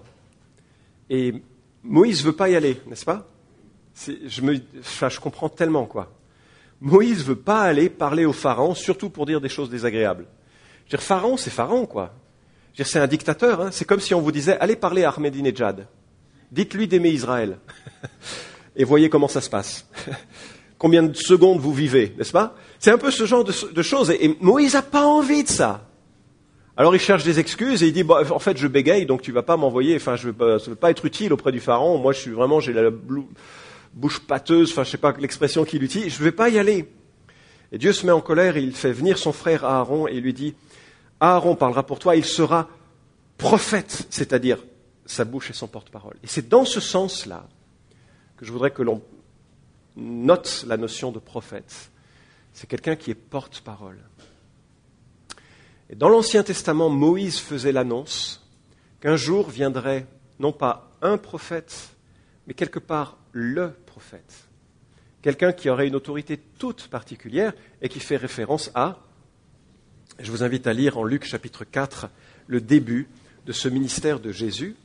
Et 1.09 1.43
Moïse 1.85 2.25
veut 2.25 2.33
pas 2.33 2.49
y 2.49 2.57
aller, 2.57 2.81
n'est-ce 2.87 3.05
pas? 3.05 3.29
Je, 4.07 5.21
comprends 5.21 5.49
tellement 5.49 5.87
quoi. 5.87 6.12
Moïse 6.81 7.25
veut 7.25 7.37
pas 7.37 7.62
aller 7.62 7.88
parler 7.88 8.25
au 8.25 8.33
pharaon, 8.33 8.75
surtout 8.75 9.11
pour 9.11 9.26
dire 9.26 9.41
des 9.41 9.49
choses 9.49 9.71
désagréables. 9.71 10.26
Je 10.87 10.97
veux 10.97 10.99
dire, 10.99 11.03
pharaon, 11.03 11.37
c'est 11.37 11.50
pharaon, 11.50 11.87
quoi. 11.87 12.12
Je 12.75 12.83
c'est 12.83 12.99
un 12.99 13.07
dictateur. 13.07 13.61
Hein. 13.61 13.71
C'est 13.71 13.85
comme 13.85 14.00
si 14.00 14.14
on 14.14 14.21
vous 14.21 14.33
disait, 14.33 14.59
allez 14.59 14.76
parler 14.76 15.05
à 15.05 15.11
Ahmadinejad. 15.11 15.87
Dites-lui 16.50 16.88
d'aimer 16.88 17.11
Israël. 17.11 17.59
Et 18.76 18.85
voyez 18.85 19.09
comment 19.09 19.29
ça 19.29 19.41
se 19.41 19.49
passe. 19.49 19.87
Combien 20.79 21.05
de 21.05 21.14
secondes 21.14 21.61
vous 21.61 21.73
vivez, 21.73 22.14
n'est-ce 22.19 22.33
pas? 22.33 22.57
C'est 22.79 22.91
un 22.91 22.99
peu 22.99 23.11
ce 23.11 23.25
genre 23.25 23.45
de, 23.45 23.83
choses. 23.83 24.11
Et, 24.11 24.37
Moïse 24.41 24.75
n'a 24.75 24.83
pas 24.83 25.07
envie 25.07 25.45
de 25.45 25.49
ça. 25.49 25.88
Alors 26.76 26.95
il 26.95 27.00
cherche 27.00 27.23
des 27.23 27.38
excuses 27.38 27.83
et 27.83 27.88
il 27.88 27.93
dit, 27.93 28.02
bah, 28.02 28.23
en 28.31 28.38
fait, 28.38 28.57
je 28.57 28.66
bégaye, 28.66 29.07
donc 29.07 29.23
tu 29.23 29.31
vas 29.31 29.43
pas 29.43 29.57
m'envoyer, 29.57 29.95
enfin, 29.97 30.16
je 30.16 30.28
ne 30.28 30.33
veux, 30.33 30.75
pas 30.75 30.90
être 30.90 31.04
utile 31.04 31.33
auprès 31.33 31.52
du 31.52 31.61
pharaon. 31.61 31.99
Moi, 31.99 32.12
je 32.12 32.21
suis 32.21 32.33
vraiment, 32.33 32.59
j'ai 32.59 32.73
la 32.73 32.90
bouche 33.93 34.21
pâteuse, 34.21 34.73
enfin, 34.73 34.83
je 34.83 34.90
sais 34.90 34.99
pas 34.99 35.12
l'expression 35.12 35.64
qu'il 35.64 35.83
utilise, 35.85 36.12
je 36.14 36.19
ne 36.19 36.25
vais 36.25 36.33
pas 36.33 36.49
y 36.49 36.59
aller. 36.59 36.88
Et 37.71 37.78
Dieu 37.78 37.93
se 37.93 38.04
met 38.07 38.12
en 38.12 38.21
colère 38.21 38.57
et 38.57 38.62
il 38.62 38.75
fait 38.75 38.93
venir 38.93 39.19
son 39.19 39.33
frère 39.33 39.64
Aaron 39.64 40.09
et 40.09 40.21
lui 40.21 40.33
dit, 40.33 40.54
Aaron 41.21 41.54
parlera 41.54 41.85
pour 41.85 41.99
toi, 41.99 42.16
il 42.16 42.25
sera 42.25 42.69
prophète, 43.38 44.07
c'est-à-dire 44.11 44.59
sa 45.07 45.25
bouche 45.25 45.50
et 45.50 45.52
son 45.52 45.69
porte-parole. 45.69 46.16
Et 46.23 46.26
c'est 46.26 46.49
dans 46.49 46.64
ce 46.64 46.81
sens-là 46.81 47.47
que 48.37 48.45
je 48.45 48.52
voudrais 48.52 48.71
que 48.71 48.83
l'on 48.83 49.00
note 49.97 50.64
la 50.66 50.76
notion 50.76 51.12
de 51.12 51.19
prophète. 51.19 51.90
C'est 52.52 52.69
quelqu'un 52.69 52.97
qui 52.97 53.11
est 53.11 53.14
porte-parole. 53.14 53.99
Dans 55.93 56.09
l'Ancien 56.09 56.43
Testament, 56.43 56.88
Moïse 56.88 57.38
faisait 57.38 57.73
l'annonce 57.73 58.43
qu'un 59.00 59.17
jour 59.17 59.50
viendrait 59.50 60.07
non 60.38 60.53
pas 60.53 60.91
un 61.03 61.19
prophète, 61.19 61.91
mais 62.47 62.55
quelque 62.55 62.79
part 62.79 63.19
le 63.33 63.73
prophète. 63.87 64.49
Quelqu'un 65.21 65.53
qui 65.53 65.69
aurait 65.69 65.87
une 65.87 65.95
autorité 65.95 66.41
toute 66.59 66.88
particulière 66.88 67.53
et 67.83 67.88
qui 67.88 68.00
fait 68.00 68.17
référence 68.17 68.71
à, 68.75 68.99
je 70.19 70.31
vous 70.31 70.43
invite 70.43 70.67
à 70.67 70.73
lire 70.73 70.97
en 70.97 71.05
Luc 71.05 71.25
chapitre 71.25 71.64
4 71.64 72.09
le 72.47 72.61
début 72.61 73.09
de 73.45 73.53
ce 73.53 73.69
ministère 73.69 74.21
de 74.21 74.33
Jésus. 74.33 74.76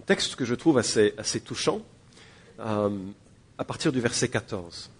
Un 0.00 0.04
texte 0.04 0.36
que 0.36 0.44
je 0.44 0.54
trouve 0.54 0.78
assez, 0.78 1.14
assez 1.16 1.40
touchant, 1.40 1.80
euh, 2.60 2.90
à 3.56 3.64
partir 3.64 3.92
du 3.92 4.00
verset 4.00 4.28
14. 4.28 4.90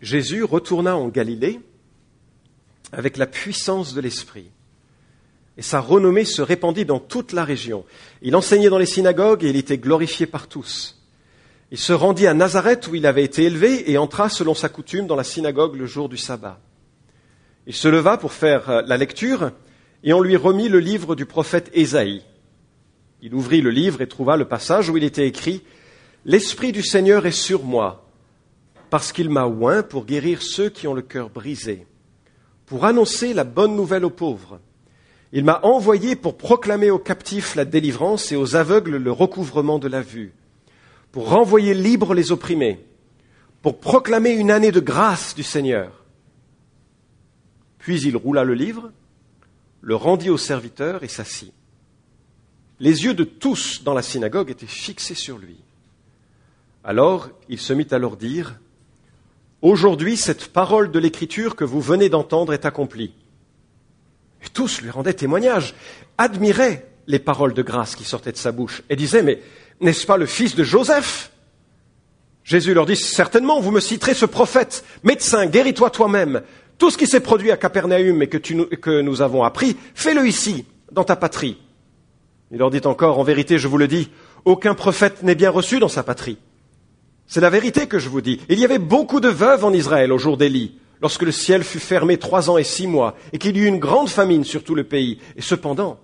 Jésus 0.00 0.44
retourna 0.44 0.96
en 0.96 1.08
Galilée 1.08 1.60
avec 2.92 3.16
la 3.16 3.26
puissance 3.26 3.94
de 3.94 4.00
l'Esprit. 4.00 4.50
Et 5.56 5.62
sa 5.62 5.80
renommée 5.80 6.24
se 6.24 6.40
répandit 6.40 6.84
dans 6.84 7.00
toute 7.00 7.32
la 7.32 7.44
région. 7.44 7.84
Il 8.22 8.36
enseignait 8.36 8.70
dans 8.70 8.78
les 8.78 8.86
synagogues 8.86 9.44
et 9.44 9.50
il 9.50 9.56
était 9.56 9.78
glorifié 9.78 10.26
par 10.26 10.46
tous. 10.46 11.02
Il 11.70 11.78
se 11.78 11.92
rendit 11.92 12.26
à 12.26 12.34
Nazareth 12.34 12.86
où 12.86 12.94
il 12.94 13.06
avait 13.06 13.24
été 13.24 13.44
élevé 13.44 13.90
et 13.90 13.98
entra 13.98 14.28
selon 14.28 14.54
sa 14.54 14.68
coutume 14.68 15.06
dans 15.06 15.16
la 15.16 15.24
synagogue 15.24 15.76
le 15.76 15.86
jour 15.86 16.08
du 16.08 16.16
sabbat. 16.16 16.60
Il 17.66 17.74
se 17.74 17.88
leva 17.88 18.16
pour 18.16 18.32
faire 18.32 18.70
euh, 18.70 18.82
la 18.86 18.96
lecture 18.96 19.50
et 20.02 20.12
on 20.12 20.22
lui 20.22 20.36
remit 20.36 20.68
le 20.68 20.78
livre 20.78 21.14
du 21.14 21.26
prophète 21.26 21.70
Ésaïe. 21.74 22.22
Il 23.20 23.34
ouvrit 23.34 23.60
le 23.60 23.70
livre 23.70 24.00
et 24.00 24.08
trouva 24.08 24.36
le 24.36 24.46
passage 24.46 24.88
où 24.88 24.96
il 24.96 25.04
était 25.04 25.26
écrit 25.26 25.62
L'Esprit 26.24 26.72
du 26.72 26.82
Seigneur 26.82 27.26
est 27.26 27.32
sur 27.32 27.64
moi, 27.64 28.07
parce 28.90 29.12
qu'il 29.12 29.30
m'a 29.30 29.46
oint 29.46 29.82
pour 29.82 30.04
guérir 30.04 30.42
ceux 30.42 30.68
qui 30.68 30.86
ont 30.86 30.94
le 30.94 31.02
cœur 31.02 31.30
brisé 31.30 31.86
pour 32.68 32.84
annoncer 32.84 33.32
la 33.32 33.44
bonne 33.44 33.74
nouvelle 33.74 34.04
aux 34.04 34.10
pauvres. 34.10 34.60
Il 35.32 35.44
m'a 35.44 35.60
envoyé 35.62 36.16
pour 36.16 36.36
proclamer 36.36 36.90
aux 36.90 36.98
captifs 36.98 37.54
la 37.54 37.64
délivrance 37.64 38.30
et 38.30 38.36
aux 38.36 38.56
aveugles 38.56 38.96
le 38.96 39.10
recouvrement 39.10 39.78
de 39.78 39.88
la 39.88 40.02
vue, 40.02 40.34
pour 41.10 41.30
renvoyer 41.30 41.72
libres 41.72 42.14
les 42.14 42.30
opprimés, 42.30 42.84
pour 43.62 43.80
proclamer 43.80 44.30
une 44.30 44.50
année 44.50 44.70
de 44.70 44.80
grâce 44.80 45.34
du 45.34 45.42
Seigneur. 45.42 46.04
Puis 47.78 48.02
il 48.02 48.16
roula 48.16 48.44
le 48.44 48.54
livre, 48.54 48.92
le 49.80 49.96
rendit 49.96 50.30
au 50.30 50.38
serviteur 50.38 51.02
et 51.02 51.08
s'assit. 51.08 51.54
Les 52.80 53.04
yeux 53.04 53.14
de 53.14 53.24
tous 53.24 53.82
dans 53.82 53.94
la 53.94 54.02
synagogue 54.02 54.50
étaient 54.50 54.66
fixés 54.66 55.14
sur 55.14 55.38
lui. 55.38 55.56
Alors 56.84 57.30
il 57.48 57.58
se 57.58 57.72
mit 57.72 57.88
à 57.90 57.98
leur 57.98 58.18
dire, 58.18 58.60
Aujourd'hui, 59.60 60.16
cette 60.16 60.48
parole 60.48 60.90
de 60.92 60.98
l'Écriture 60.98 61.56
que 61.56 61.64
vous 61.64 61.80
venez 61.80 62.08
d'entendre 62.08 62.52
est 62.52 62.64
accomplie. 62.64 63.12
Tous 64.54 64.80
lui 64.80 64.90
rendaient 64.90 65.14
témoignage, 65.14 65.74
admiraient 66.16 66.86
les 67.08 67.18
paroles 67.18 67.54
de 67.54 67.62
grâce 67.62 67.96
qui 67.96 68.04
sortaient 68.04 68.32
de 68.32 68.36
sa 68.36 68.52
bouche 68.52 68.82
et 68.88 68.96
disaient, 68.96 69.22
mais 69.22 69.40
n'est-ce 69.80 70.06
pas 70.06 70.16
le 70.16 70.26
fils 70.26 70.54
de 70.54 70.62
Joseph? 70.62 71.32
Jésus 72.44 72.72
leur 72.72 72.86
dit, 72.86 72.96
certainement, 72.96 73.60
vous 73.60 73.72
me 73.72 73.80
citerez 73.80 74.14
ce 74.14 74.26
prophète, 74.26 74.84
médecin, 75.02 75.46
guéris-toi 75.46 75.90
toi-même. 75.90 76.42
Tout 76.78 76.90
ce 76.90 76.98
qui 76.98 77.06
s'est 77.06 77.20
produit 77.20 77.50
à 77.50 77.56
Capernaum 77.56 78.22
et 78.22 78.28
que, 78.28 78.38
que 78.38 79.00
nous 79.00 79.22
avons 79.22 79.42
appris, 79.42 79.76
fais-le 79.94 80.26
ici, 80.26 80.64
dans 80.92 81.04
ta 81.04 81.16
patrie. 81.16 81.58
Il 82.52 82.58
leur 82.58 82.70
dit 82.70 82.80
encore, 82.84 83.18
en 83.18 83.24
vérité, 83.24 83.58
je 83.58 83.68
vous 83.68 83.76
le 83.76 83.88
dis, 83.88 84.08
aucun 84.44 84.74
prophète 84.74 85.22
n'est 85.22 85.34
bien 85.34 85.50
reçu 85.50 85.80
dans 85.80 85.88
sa 85.88 86.02
patrie. 86.02 86.38
C'est 87.28 87.42
la 87.42 87.50
vérité 87.50 87.86
que 87.86 87.98
je 87.98 88.08
vous 88.08 88.22
dis. 88.22 88.40
Il 88.48 88.58
y 88.58 88.64
avait 88.64 88.78
beaucoup 88.78 89.20
de 89.20 89.28
veuves 89.28 89.64
en 89.64 89.72
Israël 89.74 90.12
au 90.12 90.18
jour 90.18 90.38
d'Élie, 90.38 90.78
lorsque 91.02 91.22
le 91.22 91.30
ciel 91.30 91.62
fut 91.62 91.78
fermé 91.78 92.16
trois 92.16 92.48
ans 92.48 92.56
et 92.56 92.64
six 92.64 92.86
mois, 92.86 93.16
et 93.34 93.38
qu'il 93.38 93.56
y 93.56 93.60
eut 93.60 93.66
une 93.66 93.78
grande 93.78 94.08
famine 94.08 94.44
sur 94.44 94.64
tout 94.64 94.74
le 94.74 94.84
pays. 94.84 95.18
Et 95.36 95.42
cependant, 95.42 96.00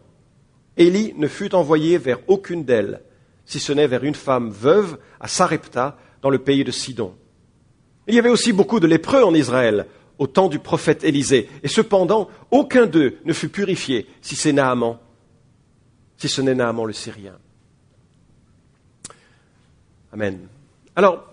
Élie 0.76 1.14
ne 1.16 1.26
fut 1.26 1.54
envoyé 1.54 1.96
vers 1.96 2.18
aucune 2.28 2.64
d'elles, 2.64 3.00
si 3.46 3.58
ce 3.58 3.72
n'est 3.72 3.86
vers 3.86 4.04
une 4.04 4.14
femme 4.14 4.50
veuve 4.50 4.98
à 5.18 5.26
Sarepta, 5.26 5.96
dans 6.20 6.30
le 6.30 6.38
pays 6.38 6.64
de 6.64 6.70
Sidon. 6.70 7.14
Il 8.06 8.14
y 8.14 8.18
avait 8.18 8.30
aussi 8.30 8.52
beaucoup 8.52 8.80
de 8.80 8.86
lépreux 8.86 9.22
en 9.22 9.34
Israël 9.34 9.86
au 10.18 10.26
temps 10.26 10.48
du 10.48 10.58
prophète 10.58 11.04
Élisée, 11.04 11.48
et 11.62 11.68
cependant, 11.68 12.28
aucun 12.50 12.84
d'eux 12.84 13.16
ne 13.24 13.32
fut 13.32 13.48
purifié, 13.48 14.06
si 14.20 14.36
c'est 14.36 14.52
Naaman, 14.52 14.98
si 16.18 16.28
ce 16.28 16.42
n'est 16.42 16.54
Naaman 16.54 16.86
le 16.86 16.92
Syrien. 16.92 17.36
Amen. 20.12 20.48
Alors, 20.96 21.24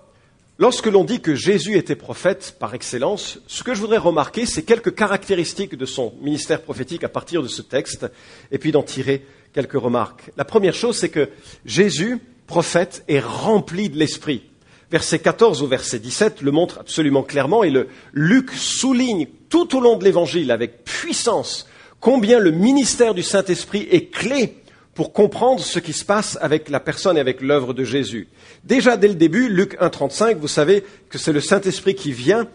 lorsque 0.58 0.88
l'on 0.88 1.04
dit 1.04 1.22
que 1.22 1.36
Jésus 1.36 1.78
était 1.78 1.96
prophète 1.96 2.56
par 2.60 2.74
excellence, 2.74 3.40
ce 3.46 3.64
que 3.64 3.76
je 3.76 3.80
voudrais 3.80 3.98
remarquer, 4.00 4.48
c'est 4.48 4.64
quelques 4.64 4.96
caractéristiques 4.96 5.76
de 5.76 5.86
son 5.86 6.14
ministère 6.22 6.64
prophétique 6.64 7.04
à 7.04 7.10
partir 7.10 7.44
de 7.44 7.48
ce 7.48 7.62
texte, 7.62 8.08
et 8.52 8.58
puis 8.58 8.72
d'en 8.72 8.82
tirer 8.82 9.26
quelques 9.54 9.74
remarques. 9.74 10.32
La 10.36 10.46
première 10.46 10.74
chose, 10.74 10.98
c'est 10.98 11.10
que 11.10 11.30
Jésus, 11.66 12.20
prophète, 12.48 13.04
est 13.08 13.20
rempli 13.20 13.90
de 13.90 13.98
l'Esprit. 13.98 14.44
Verset 14.90 15.20
14 15.20 15.62
au 15.62 15.68
verset 15.68 16.00
17 16.00 16.42
le 16.42 16.52
montre 16.52 16.80
absolument 16.80 17.24
clairement, 17.24 17.64
et 17.64 17.70
le 17.70 17.88
Luc 18.14 18.52
souligne 18.52 19.28
tout 19.48 19.78
au 19.78 19.80
long 19.80 19.96
de 19.96 20.04
l'Évangile 20.04 20.52
avec 20.52 20.84
puissance 20.84 21.68
combien 22.02 22.40
le 22.40 22.52
ministère 22.52 23.14
du 23.14 23.24
Saint-Esprit 23.24 23.88
est 23.92 24.08
clé 24.08 24.56
pour 24.94 25.14
comprendre 25.14 25.62
ce 25.62 25.80
qui 25.80 25.94
se 25.94 26.04
passe 26.04 26.38
avec 26.42 26.70
la 26.70 26.80
personne 26.80 27.18
et 27.18 27.22
avec 27.22 27.42
l'œuvre 27.42 27.74
de 27.74 27.84
Jésus. 27.84 28.28
Déjà 28.64 28.98
dès 28.98 29.08
le 29.08 29.16
début, 29.16 29.48
Luc 29.48 29.80
1.35, 29.80 30.36
vous 30.36 30.48
savez 30.48 30.84
que 31.10 31.18
c'est 31.18 31.32
le 31.32 31.40
Saint-Esprit 31.40 31.96
qui 31.96 32.12
vient 32.12 32.48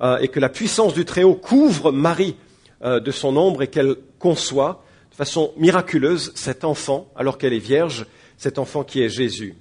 euh, 0.00 0.18
et 0.18 0.28
que 0.28 0.40
la 0.40 0.48
puissance 0.48 0.92
du 0.92 1.04
Très-Haut 1.04 1.36
couvre 1.36 1.92
Marie 1.92 2.36
euh, 2.82 2.98
de 2.98 3.10
son 3.12 3.36
ombre 3.36 3.62
et 3.62 3.68
qu'elle 3.68 3.94
conçoit 4.18 4.84
de 5.12 5.16
façon 5.16 5.52
miraculeuse 5.56 6.32
cet 6.34 6.64
enfant, 6.64 7.08
alors 7.14 7.38
qu'elle 7.38 7.52
est 7.52 7.58
vierge, 7.58 8.06
cet 8.36 8.58
enfant 8.58 8.82
qui 8.82 9.00
est 9.00 9.08
Jésus. 9.08 9.54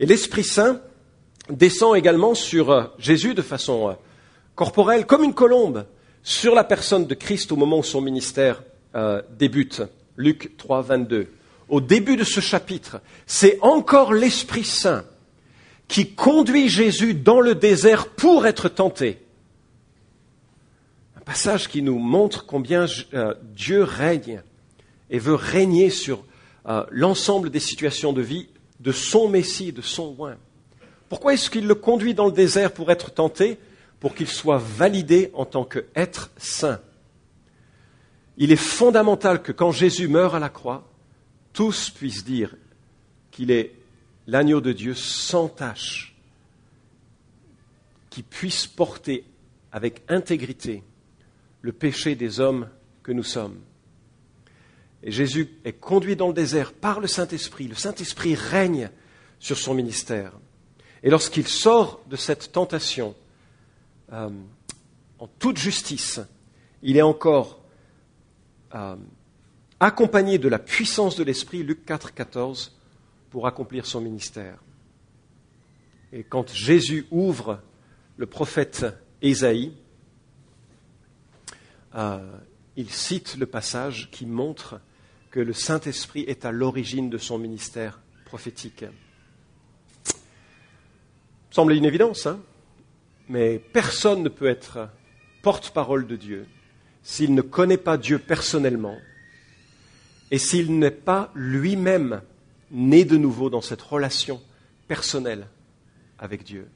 Et 0.00 0.06
l'Esprit 0.06 0.42
Saint 0.42 0.80
descend 1.48 1.96
également 1.96 2.34
sur 2.34 2.72
euh, 2.72 2.84
Jésus 2.98 3.34
de 3.34 3.42
façon 3.42 3.96
corporelle, 4.56 5.06
comme 5.06 5.22
une 5.22 5.34
colombe, 5.34 5.86
sur 6.24 6.56
la 6.56 6.64
personne 6.64 7.06
de 7.06 7.14
Christ 7.14 7.52
au 7.52 7.56
moment 7.56 7.78
où 7.78 7.84
son 7.84 8.00
ministère 8.00 8.64
débute. 9.38 9.82
Luc 10.16 10.56
3, 10.56 10.80
22 10.80 11.28
au 11.68 11.80
début 11.80 12.16
de 12.16 12.24
ce 12.24 12.40
chapitre, 12.40 13.00
c'est 13.26 13.58
encore 13.60 14.12
l'Esprit 14.12 14.64
Saint 14.64 15.04
qui 15.88 16.14
conduit 16.14 16.68
Jésus 16.68 17.14
dans 17.14 17.40
le 17.40 17.54
désert 17.54 18.08
pour 18.08 18.46
être 18.46 18.68
tenté. 18.68 19.18
Un 21.16 21.20
passage 21.20 21.68
qui 21.68 21.82
nous 21.82 21.98
montre 21.98 22.46
combien 22.46 22.86
euh, 23.14 23.34
Dieu 23.42 23.82
règne 23.82 24.42
et 25.10 25.18
veut 25.18 25.34
régner 25.34 25.90
sur 25.90 26.24
euh, 26.68 26.84
l'ensemble 26.90 27.50
des 27.50 27.60
situations 27.60 28.12
de 28.12 28.22
vie 28.22 28.48
de 28.80 28.92
son 28.92 29.28
Messie, 29.28 29.72
de 29.72 29.82
son 29.82 30.14
oin. 30.18 30.36
Pourquoi 31.08 31.34
est-ce 31.34 31.50
qu'il 31.50 31.66
le 31.66 31.74
conduit 31.74 32.14
dans 32.14 32.26
le 32.26 32.32
désert 32.32 32.72
pour 32.72 32.90
être 32.90 33.12
tenté? 33.12 33.58
Pour 34.00 34.14
qu'il 34.14 34.28
soit 34.28 34.58
validé 34.58 35.30
en 35.34 35.46
tant 35.46 35.64
qu'être 35.64 36.30
saint. 36.36 36.80
Il 38.36 38.52
est 38.52 38.56
fondamental 38.56 39.42
que 39.42 39.52
quand 39.52 39.70
Jésus 39.70 40.08
meurt 40.08 40.34
à 40.34 40.38
la 40.38 40.50
croix, 40.50 40.84
tous 41.56 41.88
puissent 41.88 42.24
dire 42.24 42.54
qu'il 43.30 43.50
est 43.50 43.72
l'agneau 44.26 44.60
de 44.60 44.72
Dieu 44.72 44.94
sans 44.94 45.48
tache, 45.48 46.14
qui 48.10 48.22
puisse 48.22 48.66
porter 48.66 49.24
avec 49.72 50.02
intégrité 50.08 50.82
le 51.62 51.72
péché 51.72 52.14
des 52.14 52.40
hommes 52.40 52.68
que 53.02 53.10
nous 53.10 53.22
sommes. 53.22 53.58
Et 55.02 55.10
Jésus 55.10 55.48
est 55.64 55.72
conduit 55.72 56.14
dans 56.14 56.28
le 56.28 56.34
désert 56.34 56.74
par 56.74 57.00
le 57.00 57.06
Saint-Esprit. 57.06 57.68
Le 57.68 57.74
Saint-Esprit 57.74 58.34
règne 58.34 58.90
sur 59.38 59.56
son 59.56 59.72
ministère. 59.72 60.32
Et 61.02 61.08
lorsqu'il 61.08 61.48
sort 61.48 62.02
de 62.10 62.16
cette 62.16 62.52
tentation 62.52 63.14
euh, 64.12 64.28
en 65.18 65.26
toute 65.38 65.56
justice, 65.56 66.20
il 66.82 66.98
est 66.98 67.02
encore 67.02 67.62
euh, 68.74 68.96
accompagné 69.80 70.38
de 70.38 70.48
la 70.48 70.58
puissance 70.58 71.16
de 71.16 71.24
l'Esprit, 71.24 71.62
Luc 71.62 71.84
4, 71.84 72.14
14, 72.14 72.76
pour 73.30 73.46
accomplir 73.46 73.86
son 73.86 74.00
ministère. 74.00 74.58
Et 76.12 76.24
quand 76.24 76.52
Jésus 76.52 77.06
ouvre 77.10 77.60
le 78.16 78.26
prophète 78.26 78.86
Ésaïe, 79.20 79.74
euh, 81.94 82.38
il 82.76 82.90
cite 82.90 83.36
le 83.36 83.46
passage 83.46 84.10
qui 84.10 84.26
montre 84.26 84.80
que 85.30 85.40
le 85.40 85.52
Saint-Esprit 85.52 86.24
est 86.28 86.44
à 86.44 86.52
l'origine 86.52 87.10
de 87.10 87.18
son 87.18 87.38
ministère 87.38 88.00
prophétique. 88.24 88.84
Semble 91.50 91.72
une 91.72 91.84
évidence, 91.84 92.26
hein 92.26 92.40
mais 93.28 93.58
personne 93.58 94.22
ne 94.22 94.28
peut 94.28 94.46
être 94.46 94.88
porte-parole 95.42 96.06
de 96.06 96.16
Dieu 96.16 96.46
s'il 97.02 97.34
ne 97.34 97.42
connaît 97.42 97.76
pas 97.76 97.96
Dieu 97.96 98.18
personnellement 98.18 98.96
et 100.30 100.38
s'il 100.38 100.78
n'est 100.78 100.90
pas 100.90 101.30
lui-même 101.34 102.20
né 102.70 103.04
de 103.04 103.16
nouveau 103.16 103.50
dans 103.50 103.60
cette 103.60 103.82
relation 103.82 104.40
personnelle 104.88 105.46
avec 106.18 106.44
Dieu 106.44 106.68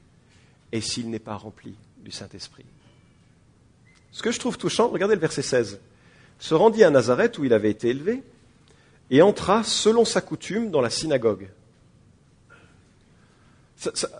et 0.72 0.80
s'il 0.80 1.10
n'est 1.10 1.18
pas 1.18 1.34
rempli 1.34 1.74
du 1.98 2.10
Saint-Esprit. 2.10 2.64
Ce 4.12 4.22
que 4.22 4.30
je 4.30 4.38
trouve 4.38 4.58
touchant, 4.58 4.88
regardez 4.88 5.14
le 5.14 5.20
verset 5.20 5.42
16, 5.42 5.80
se 6.38 6.54
rendit 6.54 6.84
à 6.84 6.90
Nazareth 6.90 7.38
où 7.38 7.44
il 7.44 7.52
avait 7.52 7.70
été 7.70 7.88
élevé 7.88 8.22
et 9.10 9.22
entra 9.22 9.64
selon 9.64 10.04
sa 10.04 10.20
coutume 10.20 10.70
dans 10.70 10.80
la 10.80 10.90
synagogue. 10.90 11.48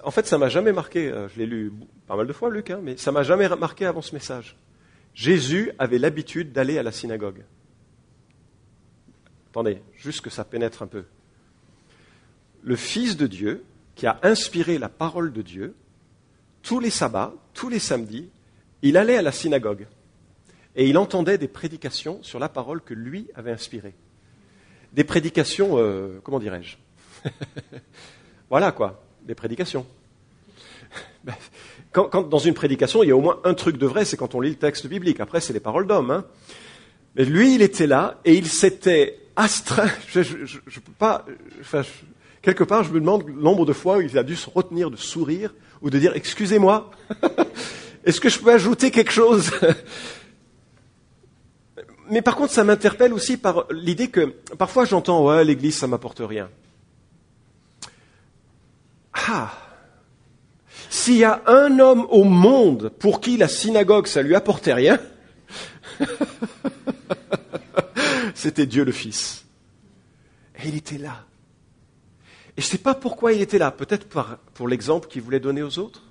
en 0.04 0.10
fait, 0.10 0.26
ça 0.26 0.38
m'a 0.38 0.48
jamais 0.48 0.72
marqué, 0.72 1.08
euh, 1.08 1.28
je 1.28 1.38
l'ai 1.38 1.46
lu 1.46 1.72
pas 2.06 2.16
mal 2.16 2.26
de 2.26 2.32
fois, 2.32 2.50
Luc, 2.50 2.70
hein, 2.70 2.80
mais 2.82 2.96
ça 2.96 3.12
m'a 3.12 3.22
jamais 3.22 3.48
marqué 3.48 3.86
avant 3.86 4.02
ce 4.02 4.14
message. 4.14 4.56
Jésus 5.14 5.70
avait 5.78 5.98
l'habitude 5.98 6.52
d'aller 6.52 6.78
à 6.78 6.82
la 6.82 6.92
synagogue. 6.92 7.42
Attendez, 9.50 9.82
juste 9.96 10.20
que 10.20 10.30
ça 10.30 10.44
pénètre 10.44 10.82
un 10.82 10.86
peu. 10.86 11.04
Le 12.62 12.76
Fils 12.76 13.16
de 13.16 13.26
Dieu, 13.26 13.64
qui 13.96 14.06
a 14.06 14.18
inspiré 14.22 14.78
la 14.78 14.88
parole 14.88 15.32
de 15.32 15.42
Dieu, 15.42 15.74
tous 16.62 16.80
les 16.80 16.90
sabbats, 16.90 17.34
tous 17.54 17.68
les 17.68 17.78
samedis, 17.78 18.28
il 18.82 18.96
allait 18.96 19.16
à 19.16 19.22
la 19.22 19.32
synagogue 19.32 19.86
et 20.76 20.88
il 20.88 20.96
entendait 20.98 21.38
des 21.38 21.48
prédications 21.48 22.22
sur 22.22 22.38
la 22.38 22.48
parole 22.48 22.80
que 22.80 22.94
lui 22.94 23.28
avait 23.34 23.50
inspirée. 23.50 23.94
Des 24.92 25.04
prédications, 25.04 25.78
euh, 25.78 26.20
comment 26.22 26.38
dirais-je 26.38 26.76
Voilà 28.50 28.72
quoi, 28.72 29.02
des 29.22 29.34
prédications. 29.34 29.86
Quand, 31.92 32.28
dans 32.28 32.38
une 32.38 32.54
prédication, 32.54 33.02
il 33.02 33.08
y 33.08 33.12
a 33.12 33.16
au 33.16 33.20
moins 33.20 33.40
un 33.44 33.54
truc 33.54 33.76
de 33.76 33.86
vrai, 33.86 34.04
c'est 34.04 34.16
quand 34.16 34.34
on 34.34 34.40
lit 34.40 34.50
le 34.50 34.56
texte 34.56 34.86
biblique. 34.86 35.20
Après, 35.20 35.40
c'est 35.40 35.52
les 35.52 35.60
paroles 35.60 35.86
d'hommes. 35.86 36.10
Hein. 36.10 36.24
Mais 37.16 37.24
lui, 37.24 37.56
il 37.56 37.62
était 37.62 37.88
là 37.88 38.20
et 38.24 38.34
il 38.34 38.46
s'était 38.46 39.18
astreint. 39.40 39.90
Je, 40.08 40.22
peux 40.80 40.92
pas. 40.98 41.24
quelque 42.42 42.64
part, 42.64 42.84
je 42.84 42.90
me 42.90 43.00
demande 43.00 43.26
le 43.26 43.34
nombre 43.34 43.66
de 43.66 43.72
fois 43.72 43.98
où 43.98 44.00
il 44.00 44.18
a 44.18 44.22
dû 44.22 44.36
se 44.36 44.48
retenir 44.50 44.90
de 44.90 44.96
sourire 44.96 45.54
ou 45.82 45.90
de 45.90 45.98
dire 45.98 46.12
excusez-moi. 46.14 46.90
Est-ce 48.04 48.20
que 48.20 48.28
je 48.28 48.38
peux 48.38 48.52
ajouter 48.52 48.90
quelque 48.90 49.12
chose? 49.12 49.50
Mais 52.10 52.22
par 52.22 52.34
contre, 52.34 52.52
ça 52.52 52.64
m'interpelle 52.64 53.12
aussi 53.12 53.36
par 53.36 53.66
l'idée 53.70 54.08
que 54.08 54.34
parfois 54.58 54.84
j'entends 54.84 55.24
ouais, 55.24 55.44
l'Église, 55.44 55.76
ça 55.76 55.86
m'apporte 55.86 56.20
rien. 56.24 56.48
Ah 59.12 59.52
S'il 60.88 61.18
y 61.18 61.24
a 61.24 61.42
un 61.46 61.78
homme 61.78 62.06
au 62.10 62.24
monde 62.24 62.90
pour 62.98 63.20
qui 63.20 63.36
la 63.36 63.48
synagogue, 63.48 64.06
ça 64.06 64.22
lui 64.22 64.34
apportait 64.34 64.72
rien, 64.72 64.98
c'était 68.40 68.66
Dieu 68.66 68.84
le 68.84 68.92
Fils. 68.92 69.44
Et 70.62 70.68
il 70.68 70.76
était 70.76 70.98
là. 70.98 71.24
Et 72.56 72.60
je 72.60 72.66
ne 72.66 72.70
sais 72.70 72.78
pas 72.78 72.94
pourquoi 72.94 73.32
il 73.32 73.40
était 73.40 73.58
là. 73.58 73.70
Peut-être 73.70 74.06
pour 74.54 74.68
l'exemple 74.68 75.08
qu'il 75.08 75.22
voulait 75.22 75.40
donner 75.40 75.62
aux 75.62 75.78
autres. 75.78 76.02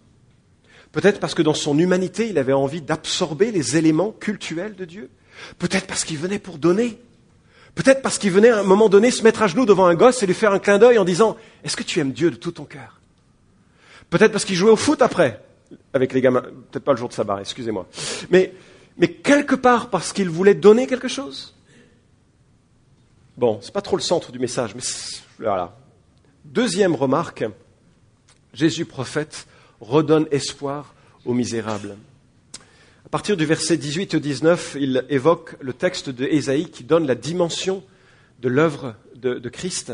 Peut-être 0.91 1.19
parce 1.19 1.35
que 1.35 1.41
dans 1.41 1.53
son 1.53 1.77
humanité, 1.77 2.29
il 2.29 2.37
avait 2.37 2.53
envie 2.53 2.81
d'absorber 2.81 3.51
les 3.51 3.77
éléments 3.77 4.11
cultuels 4.11 4.75
de 4.75 4.85
Dieu. 4.85 5.09
Peut-être 5.57 5.85
parce 5.85 6.03
qu'il 6.03 6.17
venait 6.17 6.39
pour 6.39 6.57
donner. 6.57 6.99
Peut-être 7.75 8.01
parce 8.01 8.17
qu'il 8.17 8.31
venait 8.31 8.49
à 8.49 8.59
un 8.59 8.63
moment 8.63 8.89
donné 8.89 9.11
se 9.11 9.23
mettre 9.23 9.43
à 9.43 9.47
genoux 9.47 9.65
devant 9.65 9.85
un 9.85 9.95
gosse 9.95 10.23
et 10.23 10.25
lui 10.25 10.33
faire 10.33 10.51
un 10.51 10.59
clin 10.59 10.79
d'œil 10.79 10.97
en 10.97 11.05
disant 11.05 11.37
Est-ce 11.63 11.77
que 11.77 11.83
tu 11.83 11.99
aimes 11.99 12.11
Dieu 12.11 12.31
de 12.31 12.35
tout 12.35 12.51
ton 12.51 12.65
cœur? 12.65 12.99
Peut-être 14.09 14.31
parce 14.31 14.45
qu'il 14.45 14.55
jouait 14.55 14.71
au 14.71 14.75
foot 14.75 15.01
après, 15.03 15.43
avec 15.93 16.13
les 16.13 16.21
gamins. 16.21 16.41
Peut-être 16.41 16.83
pas 16.83 16.93
le 16.93 16.97
jour 16.97 17.09
de 17.09 17.13
sabbat, 17.13 17.39
excusez-moi. 17.41 17.87
Mais, 18.31 18.53
mais 18.97 19.09
quelque 19.09 19.55
part 19.55 19.91
parce 19.91 20.11
qu'il 20.11 20.29
voulait 20.29 20.55
donner 20.55 20.87
quelque 20.87 21.07
chose? 21.07 21.53
Bon, 23.39 23.57
c'est 23.61 23.71
pas 23.71 23.81
trop 23.81 23.95
le 23.95 24.01
centre 24.01 24.33
du 24.33 24.37
message, 24.37 24.75
mais 24.75 24.81
voilà. 25.39 25.73
Deuxième 26.43 26.93
remarque 26.93 27.45
Jésus 28.53 28.83
prophète 28.83 29.47
redonne 29.79 30.27
espoir 30.29 30.93
aux 31.23 31.33
misérables. 31.33 31.95
À 33.05 33.09
partir 33.09 33.37
du 33.37 33.45
verset 33.45 33.77
18 33.77 34.15
au 34.15 34.19
19, 34.19 34.75
il 34.77 35.05
évoque 35.07 35.55
le 35.61 35.71
texte 35.71 36.09
de 36.09 36.25
Ésaïe 36.25 36.69
qui 36.69 36.83
donne 36.83 37.07
la 37.07 37.15
dimension 37.15 37.81
de 38.41 38.49
l'œuvre 38.49 38.95
de, 39.15 39.35
de, 39.35 39.49
Christ. 39.49 39.93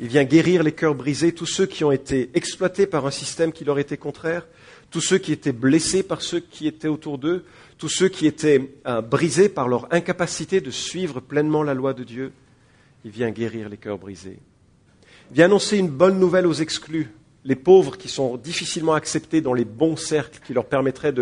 Il 0.00 0.08
vient 0.08 0.24
guérir 0.24 0.62
les 0.62 0.72
cœurs 0.72 0.94
brisés, 0.94 1.34
tous 1.34 1.44
ceux 1.44 1.66
qui 1.66 1.84
ont 1.84 1.92
été 1.92 2.30
exploités 2.32 2.86
par 2.86 3.04
un 3.04 3.10
système 3.10 3.52
qui 3.52 3.66
leur 3.66 3.78
était 3.78 3.98
contraire, 3.98 4.46
tous 4.90 5.02
ceux 5.02 5.18
qui 5.18 5.32
étaient 5.32 5.52
blessés 5.52 6.02
par 6.02 6.22
ceux 6.22 6.40
qui 6.40 6.66
étaient 6.66 6.88
autour 6.88 7.18
d'eux, 7.18 7.44
tous 7.76 7.90
ceux 7.90 8.08
qui 8.08 8.26
étaient 8.26 8.72
euh, 8.86 9.02
brisés 9.02 9.50
par 9.50 9.68
leur 9.68 9.92
incapacité 9.92 10.62
de 10.62 10.70
suivre 10.70 11.20
pleinement 11.20 11.62
la 11.62 11.74
loi 11.74 11.92
de 11.92 12.02
Dieu. 12.02 12.32
Il 13.04 13.10
vient 13.10 13.30
guérir 13.30 13.68
les 13.68 13.76
cœurs 13.76 13.98
brisés. 13.98 14.38
Il 15.30 15.36
vient 15.36 15.46
annoncer 15.46 15.78
une 15.78 15.88
bonne 15.88 16.18
nouvelle 16.18 16.46
aux 16.46 16.54
exclus, 16.54 17.10
les 17.44 17.56
pauvres 17.56 17.96
qui 17.96 18.08
sont 18.08 18.36
difficilement 18.36 18.94
acceptés 18.94 19.40
dans 19.40 19.54
les 19.54 19.64
bons 19.64 19.96
cercles 19.96 20.40
qui 20.44 20.52
leur 20.54 20.66
permettraient 20.66 21.14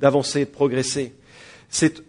d'avancer, 0.00 0.40
de, 0.40 0.44
de 0.44 0.50
progresser. 0.50 1.12
C'est 1.68 2.02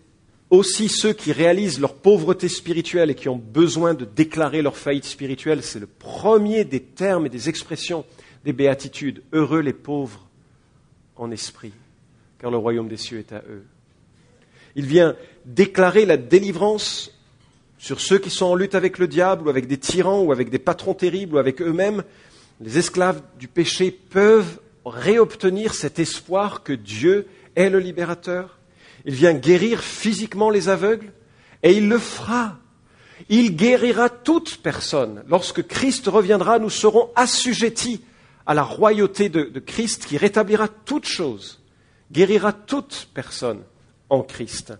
aussi 0.50 0.90
ceux 0.90 1.14
qui 1.14 1.32
réalisent 1.32 1.80
leur 1.80 1.96
pauvreté 1.96 2.48
spirituelle 2.48 3.10
et 3.10 3.16
qui 3.16 3.30
ont 3.30 3.38
besoin 3.38 3.94
de 3.94 4.06
déclarer 4.06 4.62
leur 4.62 4.78
faillite 4.78 5.06
spirituelle. 5.06 5.64
C'est 5.64 5.80
le 5.80 5.88
premier 5.88 6.66
des 6.66 6.82
termes 6.82 7.26
et 7.26 7.30
des 7.30 7.50
expressions 7.50 8.06
des 8.46 8.54
béatitudes. 8.54 9.24
Heureux 9.32 9.62
les 9.62 9.74
pauvres 9.74 10.28
en 11.16 11.32
esprit, 11.32 11.74
car 12.40 12.52
le 12.52 12.58
royaume 12.58 12.88
des 12.88 12.98
cieux 12.98 13.20
est 13.20 13.34
à 13.34 13.44
eux. 13.50 13.64
Il 14.76 14.86
vient 14.86 15.16
déclarer 15.46 16.06
la 16.06 16.18
délivrance 16.18 17.13
sur 17.84 18.00
ceux 18.00 18.18
qui 18.18 18.30
sont 18.30 18.46
en 18.46 18.56
lutte 18.56 18.76
avec 18.76 18.98
le 18.98 19.10
diable 19.10 19.46
ou 19.46 19.50
avec 19.50 19.68
des 19.68 19.78
tyrans 19.78 20.22
ou 20.22 20.32
avec 20.32 20.50
des 20.50 20.58
patrons 20.58 20.94
terribles 20.94 21.36
ou 21.36 21.38
avec 21.38 21.62
eux-mêmes 21.62 22.04
les 22.62 22.78
esclaves 22.78 23.22
du 23.38 23.50
péché 23.50 23.92
peuvent 23.92 24.62
réobtenir 24.86 25.74
cet 25.74 26.00
espoir 26.00 26.64
que 26.64 26.72
Dieu 26.72 27.28
est 27.58 27.70
le 27.70 27.80
libérateur. 27.80 28.58
Il 29.04 29.14
vient 29.14 29.34
guérir 29.34 29.82
physiquement 29.82 30.50
les 30.50 30.70
aveugles 30.70 31.12
et 31.62 31.74
il 31.74 31.90
le 31.90 31.98
fera. 31.98 32.58
Il 33.28 33.58
guérira 33.58 34.08
toute 34.08 34.62
personne. 34.64 35.22
Lorsque 35.28 35.68
Christ 35.68 36.08
reviendra, 36.08 36.60
nous 36.60 36.70
serons 36.70 37.10
assujettis 37.18 38.00
à 38.46 38.54
la 38.54 38.64
royauté 38.64 39.28
de, 39.28 39.44
de 39.44 39.60
Christ 39.60 40.06
qui 40.06 40.16
rétablira 40.16 40.70
toute 40.70 41.06
chose, 41.06 41.62
guérira 42.14 42.54
toute 42.54 43.10
personne 43.14 43.60
en 44.10 44.22
Christ, 44.22 44.72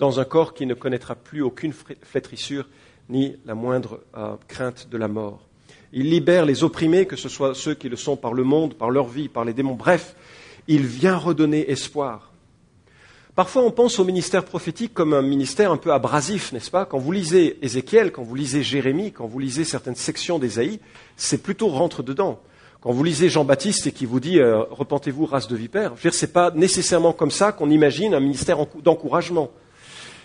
dans 0.00 0.18
un 0.18 0.24
corps 0.24 0.54
qui 0.54 0.66
ne 0.66 0.74
connaîtra 0.74 1.14
plus 1.14 1.42
aucune 1.42 1.72
flétrissure 1.72 2.66
ni 3.10 3.36
la 3.44 3.54
moindre 3.54 4.00
euh, 4.16 4.34
crainte 4.48 4.88
de 4.90 4.96
la 4.96 5.08
mort. 5.08 5.46
Il 5.92 6.08
libère 6.08 6.46
les 6.46 6.64
opprimés, 6.64 7.06
que 7.06 7.16
ce 7.16 7.28
soit 7.28 7.54
ceux 7.54 7.74
qui 7.74 7.88
le 7.88 7.96
sont 7.96 8.16
par 8.16 8.32
le 8.32 8.42
monde, 8.42 8.74
par 8.74 8.90
leur 8.90 9.06
vie, 9.06 9.28
par 9.28 9.44
les 9.44 9.52
démons. 9.52 9.74
Bref, 9.74 10.16
il 10.68 10.86
vient 10.86 11.16
redonner 11.16 11.70
espoir. 11.70 12.32
Parfois, 13.34 13.62
on 13.62 13.70
pense 13.70 13.98
au 13.98 14.04
ministère 14.04 14.44
prophétique 14.44 14.94
comme 14.94 15.12
un 15.12 15.22
ministère 15.22 15.70
un 15.70 15.76
peu 15.76 15.92
abrasif, 15.92 16.52
n'est-ce 16.52 16.70
pas? 16.70 16.86
Quand 16.86 16.98
vous 16.98 17.12
lisez 17.12 17.58
Ézéchiel, 17.62 18.10
quand 18.10 18.22
vous 18.22 18.34
lisez 18.34 18.62
Jérémie, 18.62 19.12
quand 19.12 19.26
vous 19.26 19.38
lisez 19.38 19.64
certaines 19.64 19.96
sections 19.96 20.38
d'Ésaïe, 20.38 20.80
c'est 21.16 21.42
plutôt 21.42 21.68
rentre 21.68 22.02
dedans. 22.02 22.40
Quand 22.80 22.92
vous 22.92 23.04
lisez 23.04 23.28
Jean-Baptiste 23.28 23.86
et 23.88 23.92
qui 23.92 24.06
vous 24.06 24.20
dit 24.20 24.40
euh, 24.40 24.62
repentez-vous, 24.70 25.26
race 25.26 25.48
de 25.48 25.56
vipères, 25.56 25.92
je 25.96 26.02
veux 26.02 26.10
dire, 26.10 26.14
c'est 26.14 26.32
pas 26.32 26.50
nécessairement 26.52 27.12
comme 27.12 27.30
ça 27.30 27.52
qu'on 27.52 27.68
imagine 27.70 28.14
un 28.14 28.20
ministère 28.20 28.58
d'encouragement. 28.82 29.50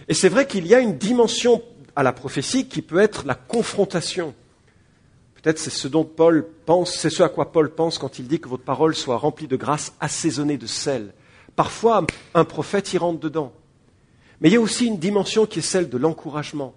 Et 0.08 0.14
c'est 0.14 0.30
vrai 0.30 0.48
qu'il 0.48 0.68
y 0.68 0.76
a 0.76 0.80
une 0.80 0.98
dimension 0.98 1.62
à 1.96 2.04
la 2.04 2.14
prophétie 2.14 2.68
qui 2.68 2.82
peut 2.82 3.00
être 3.00 3.26
la 3.26 3.36
confrontation. 3.36 4.34
Peut-être 5.42 5.60
c'est 5.60 5.70
ce 5.70 5.88
dont 5.88 6.04
Paul 6.04 6.48
pense, 6.66 7.06
à 7.20 7.30
quoi 7.30 7.52
Paul 7.52 7.70
pense 7.74 7.98
quand 7.98 8.20
il 8.20 8.28
dit 8.28 8.40
que 8.40 8.50
votre 8.50 8.64
parole 8.64 8.96
soit 8.96 9.18
remplie 9.18 9.48
de 9.48 9.56
grâce 9.56 9.94
assaisonnée 10.00 10.58
de 10.58 10.68
sel. 10.68 11.14
Parfois, 11.56 12.06
un 12.34 12.46
prophète 12.46 12.92
y 12.94 12.98
rentre 12.98 13.20
dedans. 13.20 13.54
Mais 14.42 14.50
il 14.50 14.54
y 14.54 14.58
a 14.58 14.62
aussi 14.62 14.86
une 14.86 14.98
dimension 14.98 15.46
qui 15.46 15.60
est 15.60 15.62
celle 15.62 15.90
de 15.90 15.98
l'encouragement, 15.98 16.74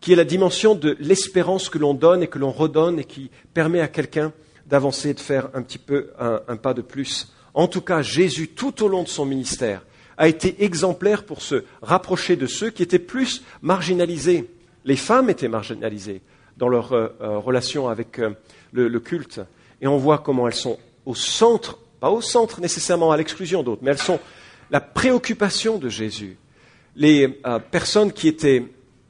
qui 0.00 0.12
est 0.12 0.16
la 0.16 0.24
dimension 0.24 0.74
de 0.74 0.96
l'espérance 1.00 1.68
que 1.68 1.78
l'on 1.78 1.94
donne 1.94 2.22
et 2.22 2.28
que 2.28 2.38
l'on 2.38 2.52
redonne 2.52 2.98
et 2.98 3.04
qui 3.04 3.30
permet 3.52 3.80
à 3.80 3.88
quelqu'un 3.88 4.32
d'avancer 4.66 5.10
et 5.10 5.14
de 5.14 5.20
faire 5.20 5.50
un 5.54 5.62
petit 5.62 5.78
peu 5.78 6.10
un, 6.18 6.56
pas 6.56 6.72
de 6.72 6.82
plus. 6.82 7.32
En 7.52 7.68
tout 7.68 7.82
cas, 7.82 8.02
Jésus, 8.02 8.48
tout 8.48 8.82
au 8.82 8.88
long 8.88 9.02
de 9.02 9.08
son 9.08 9.26
ministère, 9.26 9.84
a 10.16 10.28
été 10.28 10.64
exemplaire 10.64 11.24
pour 11.24 11.42
se 11.42 11.64
rapprocher 11.82 12.36
de 12.36 12.46
ceux 12.46 12.70
qui 12.70 12.82
étaient 12.82 12.98
plus 12.98 13.42
marginalisés. 13.62 14.48
Les 14.84 14.96
femmes 14.96 15.30
étaient 15.30 15.48
marginalisées 15.48 16.22
dans 16.56 16.68
leur 16.68 16.92
euh, 16.92 17.08
euh, 17.20 17.38
relation 17.38 17.88
avec 17.88 18.18
euh, 18.18 18.30
le, 18.72 19.00
culte. 19.00 19.40
Et 19.80 19.86
on 19.86 19.96
voit 19.96 20.18
comment 20.18 20.46
elles 20.46 20.54
sont 20.54 20.78
au 21.06 21.14
centre, 21.14 21.78
pas 22.00 22.10
au 22.10 22.20
centre 22.20 22.60
nécessairement 22.60 23.12
à 23.12 23.16
l'exclusion 23.16 23.62
d'autres, 23.62 23.82
mais 23.82 23.90
elles 23.90 23.98
sont 23.98 24.20
la 24.70 24.80
préoccupation 24.80 25.78
de 25.78 25.88
Jésus. 25.88 26.36
Les 26.96 27.28
personnes 27.70 28.12
qui 28.12 28.28
étaient 28.28 28.64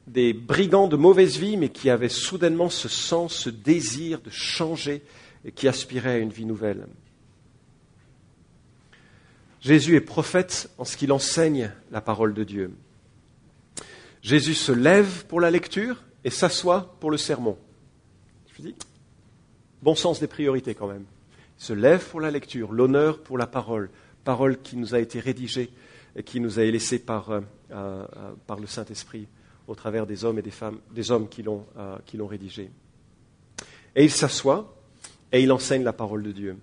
des 0.07 0.33
brigands 0.33 0.87
de 0.87 0.95
mauvaise 0.95 1.37
vie, 1.37 1.55
mais 1.55 1.69
qui 1.69 1.89
avaient 1.89 2.09
soudainement 2.09 2.69
ce 2.69 2.89
sens, 2.89 3.33
ce 3.35 3.49
désir 3.49 4.21
de 4.21 4.29
changer 4.29 5.03
et 5.45 5.51
qui 5.51 5.67
aspiraient 5.67 6.15
à 6.15 6.17
une 6.17 6.29
vie 6.29 6.45
nouvelle. 6.45 6.87
Jésus 9.65 9.95
est 9.95 10.01
prophète 10.01 10.69
en 10.77 10.85
ce 10.85 10.95
qu'il 10.95 11.11
enseigne 11.11 11.71
la 11.89 11.99
parole 11.99 12.35
de 12.35 12.43
Dieu. 12.43 12.71
Jésus 14.21 14.53
se 14.53 14.71
lève 14.71 15.25
pour 15.25 15.41
la 15.41 15.49
lecture 15.49 16.03
et 16.23 16.29
s'assoit 16.29 16.95
pour 16.99 17.09
le 17.09 17.17
sermon. 17.17 17.57
Je 18.55 18.61
dis, 18.61 18.75
bon 19.81 19.95
sens 19.95 20.19
des 20.19 20.27
priorités 20.27 20.75
quand 20.75 20.85
même. 20.85 21.05
Il 21.59 21.63
se 21.63 21.73
lève 21.73 22.07
pour 22.07 22.21
la 22.21 22.29
lecture, 22.29 22.73
l'honneur 22.73 23.23
pour 23.23 23.39
la 23.39 23.47
parole, 23.47 23.89
parole 24.23 24.61
qui 24.61 24.77
nous 24.77 24.93
a 24.93 24.99
été 24.99 25.19
rédigée 25.19 25.71
et 26.15 26.21
qui 26.21 26.39
nous 26.39 26.59
a 26.59 26.61
été 26.61 26.71
laissée 26.71 26.99
par, 26.99 27.31
euh, 27.31 27.41
euh, 27.71 28.05
par 28.45 28.59
le 28.59 28.67
Saint-Esprit 28.67 29.27
au 29.67 29.73
travers 29.73 30.05
des 30.05 30.25
hommes 30.25 30.37
et 30.37 30.43
des 30.43 30.51
femmes, 30.51 30.77
des 30.91 31.09
hommes 31.09 31.27
qui 31.27 31.41
l'ont, 31.41 31.65
euh, 31.75 31.97
qui 32.05 32.17
l'ont 32.17 32.27
rédigée. 32.27 32.69
Et 33.95 34.03
il 34.03 34.11
s'assoit 34.11 34.77
et 35.31 35.41
il 35.41 35.51
enseigne 35.51 35.83
la 35.83 35.93
parole 35.93 36.21
de 36.21 36.31
Dieu. 36.31 36.55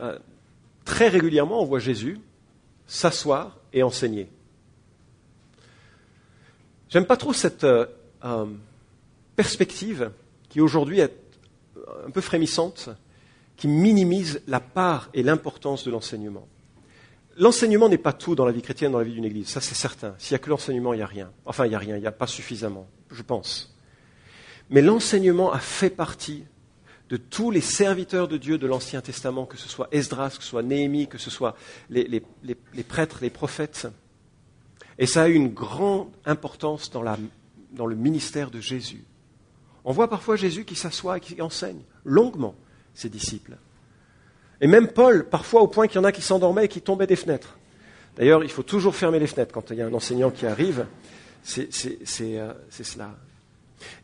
Euh, 0.00 0.18
très 0.84 1.08
régulièrement, 1.08 1.62
on 1.62 1.64
voit 1.64 1.78
Jésus 1.78 2.18
s'asseoir 2.86 3.58
et 3.72 3.82
enseigner. 3.82 4.28
J'aime 6.88 7.06
pas 7.06 7.16
trop 7.16 7.32
cette 7.32 7.64
euh, 7.64 7.86
euh, 8.24 8.46
perspective 9.34 10.12
qui 10.48 10.60
aujourd'hui 10.60 11.00
est 11.00 11.12
un 12.06 12.10
peu 12.10 12.20
frémissante, 12.20 12.90
qui 13.56 13.68
minimise 13.68 14.42
la 14.46 14.60
part 14.60 15.10
et 15.14 15.22
l'importance 15.22 15.84
de 15.84 15.90
l'enseignement. 15.90 16.46
L'enseignement 17.38 17.88
n'est 17.88 17.98
pas 17.98 18.12
tout 18.12 18.34
dans 18.34 18.46
la 18.46 18.52
vie 18.52 18.62
chrétienne, 18.62 18.92
dans 18.92 18.98
la 18.98 19.04
vie 19.04 19.12
d'une 19.12 19.24
église, 19.24 19.48
ça 19.48 19.60
c'est 19.60 19.74
certain. 19.74 20.14
S'il 20.18 20.34
n'y 20.34 20.36
a 20.36 20.44
que 20.44 20.50
l'enseignement, 20.50 20.94
il 20.94 20.98
n'y 20.98 21.02
a 21.02 21.06
rien. 21.06 21.30
Enfin, 21.44 21.66
il 21.66 21.70
n'y 21.70 21.74
a 21.74 21.78
rien, 21.78 21.96
il 21.96 22.00
n'y 22.00 22.06
a 22.06 22.12
pas 22.12 22.26
suffisamment, 22.26 22.86
je 23.10 23.22
pense. 23.22 23.76
Mais 24.70 24.80
l'enseignement 24.80 25.52
a 25.52 25.58
fait 25.58 25.90
partie 25.90 26.44
de 27.08 27.16
tous 27.16 27.50
les 27.50 27.60
serviteurs 27.60 28.28
de 28.28 28.36
Dieu 28.36 28.58
de 28.58 28.66
l'Ancien 28.66 29.00
Testament, 29.00 29.46
que 29.46 29.56
ce 29.56 29.68
soit 29.68 29.88
Esdras, 29.92 30.36
que 30.36 30.42
ce 30.42 30.50
soit 30.50 30.62
Néhémie, 30.62 31.06
que 31.06 31.18
ce 31.18 31.30
soit 31.30 31.56
les, 31.88 32.22
prêtres, 32.88 33.18
les 33.22 33.30
prophètes. 33.30 33.86
Et 34.98 35.06
ça 35.06 35.22
a 35.22 35.28
eu 35.28 35.34
une 35.34 35.52
grande 35.52 36.08
importance 36.24 36.90
dans 36.90 37.86
le 37.86 37.94
ministère 37.94 38.50
de 38.50 38.60
Jésus. 38.60 39.04
On 39.84 39.92
voit 39.92 40.10
parfois 40.10 40.34
Jésus 40.34 40.64
qui 40.64 40.74
s'assoit 40.74 41.18
et 41.18 41.20
qui 41.20 41.40
enseigne 41.40 41.80
longuement 42.04 42.56
ses 42.92 43.08
disciples. 43.08 43.56
Et 44.60 44.66
même 44.66 44.88
Paul, 44.88 45.28
parfois 45.28 45.62
au 45.62 45.68
point 45.68 45.86
qu'il 45.86 45.96
y 45.96 45.98
en 45.98 46.04
a 46.04 46.12
qui 46.12 46.22
s'endormaient 46.22 46.64
et 46.64 46.68
qui 46.68 46.80
tombaient 46.80 47.06
des 47.06 47.16
fenêtres. 47.16 47.56
D'ailleurs, 48.16 48.42
il 48.42 48.50
faut 48.50 48.62
toujours 48.62 48.96
fermer 48.96 49.18
les 49.20 49.26
fenêtres 49.26 49.52
quand 49.52 49.70
il 49.70 49.76
y 49.76 49.82
a 49.82 49.86
un 49.86 49.92
enseignant 49.92 50.30
qui 50.30 50.46
arrive. 50.46 50.86
C'est 51.44 51.68
euh, 52.20 52.52
cela. 52.70 53.14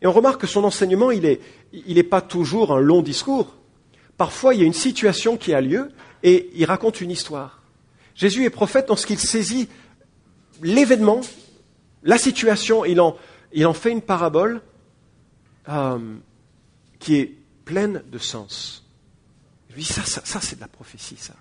Et 0.01 0.07
on 0.07 0.11
remarque 0.11 0.41
que 0.41 0.47
son 0.47 0.63
enseignement, 0.63 1.11
il 1.11 1.39
n'est 1.71 2.03
pas 2.03 2.21
toujours 2.21 2.73
un 2.73 2.79
long 2.79 3.01
discours. 3.01 3.55
Parfois, 4.17 4.53
il 4.53 4.61
y 4.61 4.63
a 4.63 4.67
une 4.67 4.73
situation 4.73 5.37
qui 5.37 5.53
a 5.53 5.61
lieu 5.61 5.89
et 6.21 6.49
il 6.55 6.65
raconte 6.65 7.01
une 7.01 7.11
histoire. 7.11 7.61
Jésus 8.15 8.45
est 8.45 8.49
prophète 8.49 8.87
dans 8.87 8.95
ce 8.95 9.05
qu'il 9.05 9.19
saisit 9.19 9.67
l'événement, 10.61 11.21
la 12.03 12.17
situation, 12.17 12.85
il 12.85 13.01
en, 13.01 13.17
il 13.53 13.65
en 13.65 13.73
fait 13.73 13.91
une 13.91 14.01
parabole 14.01 14.61
euh, 15.69 16.15
qui 16.99 17.15
est 17.15 17.33
pleine 17.65 18.03
de 18.11 18.17
sens. 18.17 18.85
Ça, 19.81 20.39
c'est 20.41 20.57
de 20.57 20.61
la 20.61 20.67
prophétie, 20.67 21.17
ça. 21.17 21.33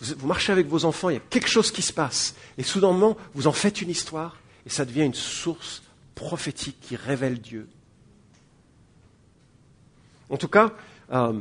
Vous, 0.00 0.26
marchez 0.26 0.52
avec 0.52 0.66
vos 0.66 0.84
enfants, 0.84 1.10
il 1.10 1.14
y 1.14 1.16
a 1.16 1.22
quelque 1.30 1.48
chose 1.48 1.72
qui 1.72 1.82
se 1.82 1.92
passe, 1.92 2.34
et 2.56 2.62
soudainement, 2.62 3.16
vous 3.34 3.46
en 3.46 3.52
faites 3.52 3.80
une 3.80 3.90
histoire, 3.90 4.36
et 4.64 4.70
ça 4.70 4.84
devient 4.84 5.04
une 5.04 5.14
source 5.14 5.82
prophétique 6.18 6.80
qui 6.80 6.96
révèle 6.96 7.40
Dieu. 7.40 7.68
En 10.30 10.36
tout 10.36 10.48
cas, 10.48 10.74
euh, 11.12 11.32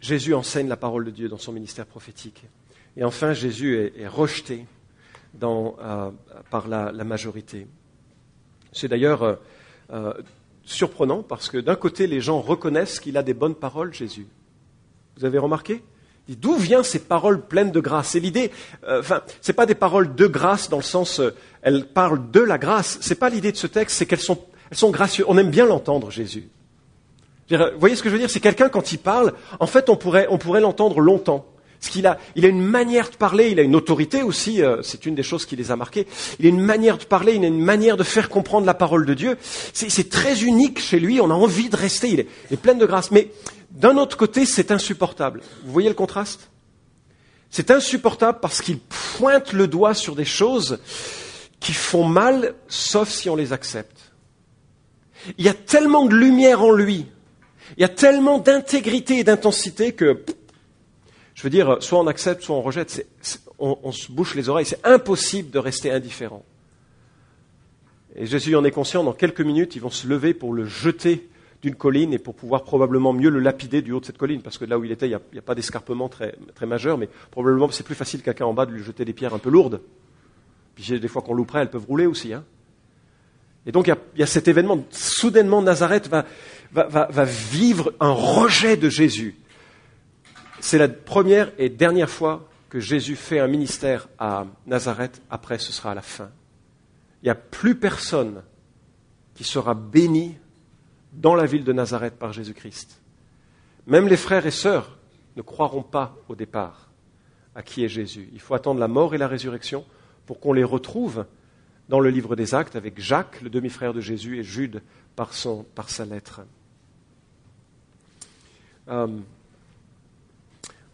Jésus 0.00 0.32
enseigne 0.32 0.66
la 0.66 0.78
parole 0.78 1.04
de 1.04 1.10
Dieu 1.10 1.28
dans 1.28 1.36
son 1.36 1.52
ministère 1.52 1.84
prophétique. 1.84 2.42
Et 2.96 3.04
enfin, 3.04 3.34
Jésus 3.34 3.76
est, 3.76 4.08
rejeté 4.08 4.64
euh, 5.42 6.10
par 6.50 6.66
la, 6.66 6.90
majorité. 7.04 7.66
C'est 8.72 8.88
d'ailleurs 8.88 9.38
euh, 9.90 10.14
surprenant 10.64 11.22
parce 11.22 11.50
que 11.50 11.58
d'un 11.58 11.76
côté, 11.76 12.06
les 12.06 12.22
gens 12.22 12.40
reconnaissent 12.40 12.98
qu'il 12.98 13.18
a 13.18 13.22
des 13.22 13.34
bonnes 13.34 13.56
paroles, 13.56 13.92
Jésus. 13.92 14.26
Vous 15.18 15.26
avez 15.26 15.38
remarqué? 15.38 15.82
D'où 16.28 16.56
viennent 16.56 16.84
ces 16.84 17.00
paroles 17.00 17.42
pleines 17.42 17.70
de 17.70 17.80
grâce? 17.80 18.14
Et 18.14 18.20
l'idée, 18.20 18.50
euh, 18.88 19.00
enfin, 19.00 19.22
c'est 19.42 19.52
pas 19.52 19.66
des 19.66 19.74
paroles 19.74 20.14
de 20.14 20.26
grâce 20.26 20.70
dans 20.70 20.78
le 20.78 20.82
sens, 20.82 21.20
euh, 21.20 21.34
elles 21.60 21.84
parlent 21.84 22.30
de 22.30 22.40
la 22.40 22.56
grâce. 22.56 22.96
C'est 23.02 23.16
pas 23.16 23.28
l'idée 23.28 23.52
de 23.52 23.58
ce 23.58 23.66
texte, 23.66 23.98
c'est 23.98 24.06
qu'elles 24.06 24.20
sont, 24.20 24.38
elles 24.70 24.78
sont 24.78 24.90
gracieuses. 24.90 25.26
On 25.28 25.36
aime 25.36 25.50
bien 25.50 25.66
l'entendre, 25.66 26.10
Jésus. 26.10 26.48
Vous 27.50 27.58
voyez 27.78 27.94
ce 27.94 28.02
que 28.02 28.08
je 28.08 28.14
veux 28.14 28.20
dire? 28.20 28.30
C'est 28.30 28.40
quelqu'un 28.40 28.70
quand 28.70 28.92
il 28.92 28.98
parle, 28.98 29.34
en 29.60 29.66
fait, 29.66 29.90
on 29.90 29.96
pourrait, 29.96 30.26
on 30.30 30.38
pourrait 30.38 30.62
l'entendre 30.62 31.00
longtemps. 31.00 31.44
Parce 31.78 31.92
qu'il 31.92 32.06
a, 32.06 32.18
il 32.34 32.46
a 32.46 32.48
une 32.48 32.62
manière 32.62 33.10
de 33.10 33.16
parler, 33.16 33.50
il 33.50 33.58
a 33.60 33.62
une 33.62 33.76
autorité 33.76 34.22
aussi. 34.22 34.62
Euh, 34.62 34.80
c'est 34.80 35.04
une 35.04 35.14
des 35.14 35.22
choses 35.22 35.44
qui 35.44 35.54
les 35.54 35.70
a 35.70 35.76
marqués. 35.76 36.06
Il 36.38 36.46
a 36.46 36.48
une 36.48 36.62
manière 36.62 36.96
de 36.96 37.04
parler, 37.04 37.34
il 37.34 37.44
a 37.44 37.48
une 37.48 37.62
manière 37.62 37.98
de 37.98 38.02
faire 38.02 38.30
comprendre 38.30 38.64
la 38.64 38.72
parole 38.72 39.04
de 39.04 39.12
Dieu. 39.12 39.36
C'est 39.74 40.08
très 40.08 40.44
unique 40.44 40.80
chez 40.80 40.98
lui. 40.98 41.20
On 41.20 41.30
a 41.30 41.34
envie 41.34 41.68
de 41.68 41.76
rester. 41.76 42.08
Il 42.08 42.20
est, 42.20 42.28
il 42.50 42.54
est 42.54 42.56
plein 42.56 42.72
de 42.72 42.86
grâce. 42.86 43.10
Mais 43.10 43.28
d'un 43.74 43.96
autre 43.96 44.16
côté, 44.16 44.46
c'est 44.46 44.70
insupportable. 44.70 45.42
Vous 45.64 45.72
voyez 45.72 45.88
le 45.88 45.96
contraste? 45.96 46.48
C'est 47.50 47.72
insupportable 47.72 48.38
parce 48.40 48.62
qu'il 48.62 48.78
pointe 48.78 49.52
le 49.52 49.66
doigt 49.66 49.94
sur 49.94 50.14
des 50.14 50.24
choses 50.24 50.78
qui 51.58 51.72
font 51.72 52.06
mal, 52.06 52.54
sauf 52.68 53.08
si 53.08 53.28
on 53.28 53.36
les 53.36 53.52
accepte. 53.52 54.12
Il 55.38 55.44
y 55.44 55.48
a 55.48 55.54
tellement 55.54 56.06
de 56.06 56.14
lumière 56.14 56.62
en 56.62 56.70
lui, 56.70 57.06
il 57.76 57.80
y 57.80 57.84
a 57.84 57.88
tellement 57.88 58.38
d'intégrité 58.38 59.18
et 59.18 59.24
d'intensité 59.24 59.92
que, 59.92 60.22
je 61.34 61.42
veux 61.42 61.50
dire, 61.50 61.78
soit 61.80 61.98
on 61.98 62.06
accepte, 62.06 62.42
soit 62.42 62.56
on 62.56 62.62
rejette, 62.62 63.06
on, 63.58 63.78
on 63.82 63.92
se 63.92 64.12
bouche 64.12 64.34
les 64.34 64.48
oreilles, 64.48 64.66
c'est 64.66 64.84
impossible 64.86 65.50
de 65.50 65.58
rester 65.58 65.90
indifférent. 65.90 66.44
Et 68.14 68.26
Jésus 68.26 68.54
en 68.54 68.64
est 68.64 68.70
conscient, 68.70 69.02
dans 69.02 69.14
quelques 69.14 69.40
minutes, 69.40 69.74
ils 69.74 69.82
vont 69.82 69.90
se 69.90 70.06
lever 70.06 70.34
pour 70.34 70.52
le 70.52 70.66
jeter 70.66 71.28
d'une 71.64 71.74
colline 71.74 72.12
et 72.12 72.18
pour 72.18 72.34
pouvoir 72.34 72.62
probablement 72.62 73.14
mieux 73.14 73.30
le 73.30 73.40
lapider 73.40 73.80
du 73.80 73.92
haut 73.92 74.00
de 74.00 74.04
cette 74.04 74.18
colline, 74.18 74.42
parce 74.42 74.58
que 74.58 74.66
là 74.66 74.78
où 74.78 74.84
il 74.84 74.92
était, 74.92 75.06
il 75.06 75.18
n'y 75.32 75.38
a, 75.38 75.42
pas 75.42 75.54
d'escarpement 75.54 76.10
très, 76.10 76.34
très 76.54 76.66
majeur, 76.66 76.98
mais 76.98 77.08
probablement 77.30 77.70
c'est 77.70 77.84
plus 77.84 77.94
facile 77.94 78.22
quelqu'un 78.22 78.44
en 78.44 78.52
bas 78.52 78.66
de 78.66 78.72
lui 78.72 78.82
jeter 78.82 79.04
des 79.04 79.14
pierres 79.14 79.32
un 79.32 79.38
peu 79.38 79.48
lourdes. 79.48 79.80
Puis 80.74 81.00
des 81.00 81.08
fois 81.08 81.22
qu'on 81.22 81.32
louperait, 81.32 81.62
elles 81.62 81.70
peuvent 81.70 81.86
rouler 81.86 82.04
aussi. 82.04 82.34
Hein. 82.34 82.44
Et 83.64 83.72
donc 83.72 83.86
il 83.86 83.96
y, 84.18 84.22
a, 84.22 84.26
cet 84.26 84.46
événement, 84.46 84.84
soudainement 84.90 85.62
Nazareth 85.62 86.08
va, 86.08 86.26
va 86.72 87.24
vivre 87.24 87.94
un 87.98 88.12
rejet 88.12 88.76
de 88.76 88.90
Jésus. 88.90 89.36
C'est 90.60 90.78
la 90.78 90.88
première 90.88 91.50
et 91.56 91.70
dernière 91.70 92.10
fois 92.10 92.46
que 92.68 92.78
Jésus 92.78 93.16
fait 93.16 93.38
un 93.38 93.46
ministère 93.46 94.08
à 94.18 94.46
Nazareth, 94.66 95.22
après 95.30 95.58
ce 95.58 95.72
sera 95.72 95.92
à 95.92 95.94
la 95.94 96.02
fin. 96.02 96.28
Il 97.22 97.26
n'y 97.26 97.30
a 97.30 97.34
plus 97.34 97.74
personne 97.74 98.42
qui 99.34 99.44
sera 99.44 99.74
béni 99.74 100.36
dans 101.14 101.34
la 101.34 101.46
ville 101.46 101.64
de 101.64 101.72
Nazareth 101.72 102.18
par 102.18 102.32
Jésus-Christ. 102.32 103.00
Même 103.86 104.08
les 104.08 104.16
frères 104.16 104.46
et 104.46 104.50
sœurs 104.50 104.96
ne 105.36 105.42
croiront 105.42 105.82
pas 105.82 106.16
au 106.28 106.34
départ 106.34 106.90
à 107.54 107.62
qui 107.62 107.84
est 107.84 107.88
Jésus. 107.88 108.28
Il 108.32 108.40
faut 108.40 108.54
attendre 108.54 108.80
la 108.80 108.88
mort 108.88 109.14
et 109.14 109.18
la 109.18 109.28
résurrection 109.28 109.84
pour 110.26 110.40
qu'on 110.40 110.52
les 110.52 110.64
retrouve 110.64 111.26
dans 111.88 112.00
le 112.00 112.10
livre 112.10 112.34
des 112.34 112.54
Actes 112.54 112.76
avec 112.76 113.00
Jacques, 113.00 113.40
le 113.42 113.50
demi-frère 113.50 113.92
de 113.92 114.00
Jésus, 114.00 114.38
et 114.38 114.42
Jude 114.42 114.82
par, 115.16 115.34
sa 115.34 116.04
lettre. 116.04 116.40
Euh, 118.88 119.06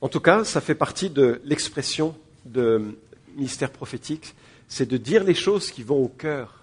en 0.00 0.09
tout 0.09 0.20
cas, 0.20 0.44
ça 0.44 0.61
fait 0.61 0.74
partie 0.74 1.11
de 1.11 1.40
l'expression 1.44 2.16
de 2.44 2.98
ministère 3.37 3.70
prophétique, 3.70 4.35
c'est 4.68 4.88
de 4.88 4.96
dire 4.96 5.24
les 5.24 5.35
choses 5.35 5.70
qui 5.70 5.83
vont 5.83 6.02
au 6.02 6.09
cœur 6.09 6.60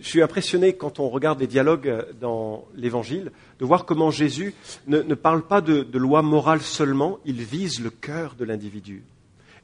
je 0.00 0.08
suis 0.08 0.22
impressionné 0.22 0.74
quand 0.74 1.00
on 1.00 1.08
regarde 1.08 1.40
les 1.40 1.46
dialogues 1.46 2.06
dans 2.20 2.66
l'Évangile 2.76 3.32
de 3.58 3.64
voir 3.64 3.84
comment 3.84 4.10
Jésus 4.10 4.54
ne, 4.86 5.02
parle 5.14 5.42
pas 5.42 5.60
de, 5.60 5.82
de, 5.82 5.98
loi 5.98 6.22
morale 6.22 6.60
seulement, 6.60 7.18
il 7.24 7.42
vise 7.42 7.80
le 7.80 7.90
cœur 7.90 8.34
de 8.38 8.44
l'individu. 8.44 9.02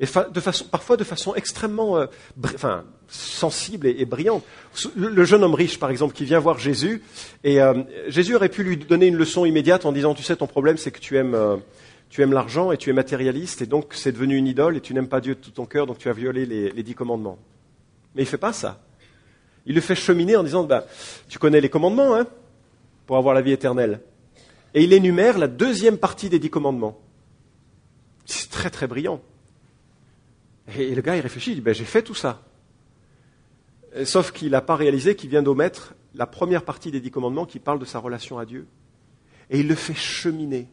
Et 0.01 0.07
parfois 0.70 0.97
de 0.97 1.05
façon 1.05 1.35
extrêmement 1.35 1.99
euh, 1.99 2.07
sensible 3.09 3.87
et, 3.87 4.05
brillante. 4.05 4.42
Le, 4.97 5.25
jeune 5.25 5.44
homme 5.44 5.55
riche, 5.55 5.79
par 5.79 5.90
exemple, 5.90 6.14
qui 6.14 6.25
vient 6.25 6.40
voir 6.40 6.59
Jésus, 6.59 7.03
et 7.44 7.61
euh, 7.61 7.83
Jésus 8.09 8.35
aurait 8.35 8.49
pu 8.49 8.64
lui 8.64 8.77
donner 8.77 9.07
une 9.07 9.16
leçon 9.16 9.44
immédiate 9.44 9.87
en 9.87 9.92
disant, 9.92 10.14
tu 10.14 10.23
sais, 10.23 10.37
ton 10.37 10.47
problème, 10.47 10.77
c'est 10.77 10.90
que 10.90 10.99
tu 10.99 11.16
aimes, 11.16 11.35
euh, 11.35 11.57
tu 12.11 12.23
aimes 12.23 12.33
l'argent 12.33 12.73
et 12.73 12.77
tu 12.77 12.90
es 12.90 12.92
matérialiste, 12.92 13.62
et 13.62 13.66
donc 13.66 13.94
c'est 13.94 14.12
devenu 14.12 14.37
une 14.37 14.49
idole, 14.49 14.77
et 14.77 14.81
tu 14.81 14.94
n'aimes 14.94 15.09
pas 15.09 15.20
Dieu 15.20 15.37
de 15.37 15.40
tout 15.40 15.53
ton 15.53 15.66
cœur, 15.66 15.87
donc 15.87 15.99
tu 15.99 16.09
as 16.09 16.12
violé 16.12 16.44
les, 16.44 16.70
les 16.70 16.83
dix 16.83 16.94
commandements. 16.94 17.38
Mais 18.14 18.23
il 18.23 18.27
ne 18.27 18.31
fait 18.31 18.38
pas 18.38 18.53
ça. 18.53 18.81
Il 19.66 19.74
le 19.74 19.81
fait 19.81 19.94
cheminer 19.94 20.37
en 20.37 20.42
disant, 20.42 20.64
bah, 20.64 20.87
tu 21.29 21.38
connais 21.38 21.61
les 21.61 21.70
commandements, 21.70 22.14
hein, 22.14 22.27
pour 23.07 23.16
avoir 23.16 23.35
la 23.35 23.42
vie 23.42 23.53
éternelle. 23.53 24.00
Et 24.74 24.83
il 24.85 24.92
énumère 24.92 25.38
la 25.38 25.48
deuxième 25.48 25.98
partie 25.98 26.29
des 26.29 26.38
dix 26.38 26.50
commandements. 26.50 27.00
C'est 28.27 28.50
très 28.50 28.70
très 28.70 28.87
brillant. 28.87 29.20
Et 30.77 30.94
le 30.94 31.03
gars, 31.03 31.16
il 31.16 31.20
réfléchit, 31.20 31.53
il 31.53 31.57
dit, 31.57 31.61
ben, 31.61 31.74
j'ai 31.74 31.85
fait 31.85 32.03
tout 32.03 32.14
ça. 32.14 32.42
Sauf 34.05 34.33
qu'il 34.33 34.50
n'a 34.50 34.61
pas 34.61 34.77
réalisé 34.77 35.14
qu'il 35.14 35.31
vient 35.31 35.42
d'omettre 35.42 35.94
la 36.14 36.27
première 36.27 36.64
partie 36.64 36.90
des 36.90 37.00
dix 37.00 37.11
commandements 37.11 37.46
qui 37.46 37.61
parle 37.61 37.79
de 37.79 37.85
sa 37.85 37.98
relation 38.00 38.38
à 38.38 38.44
Dieu. 38.44 38.66
Et 39.50 39.61
il 39.61 39.68
le 39.68 39.74
fait 39.74 39.94
cheminer. 39.94 40.68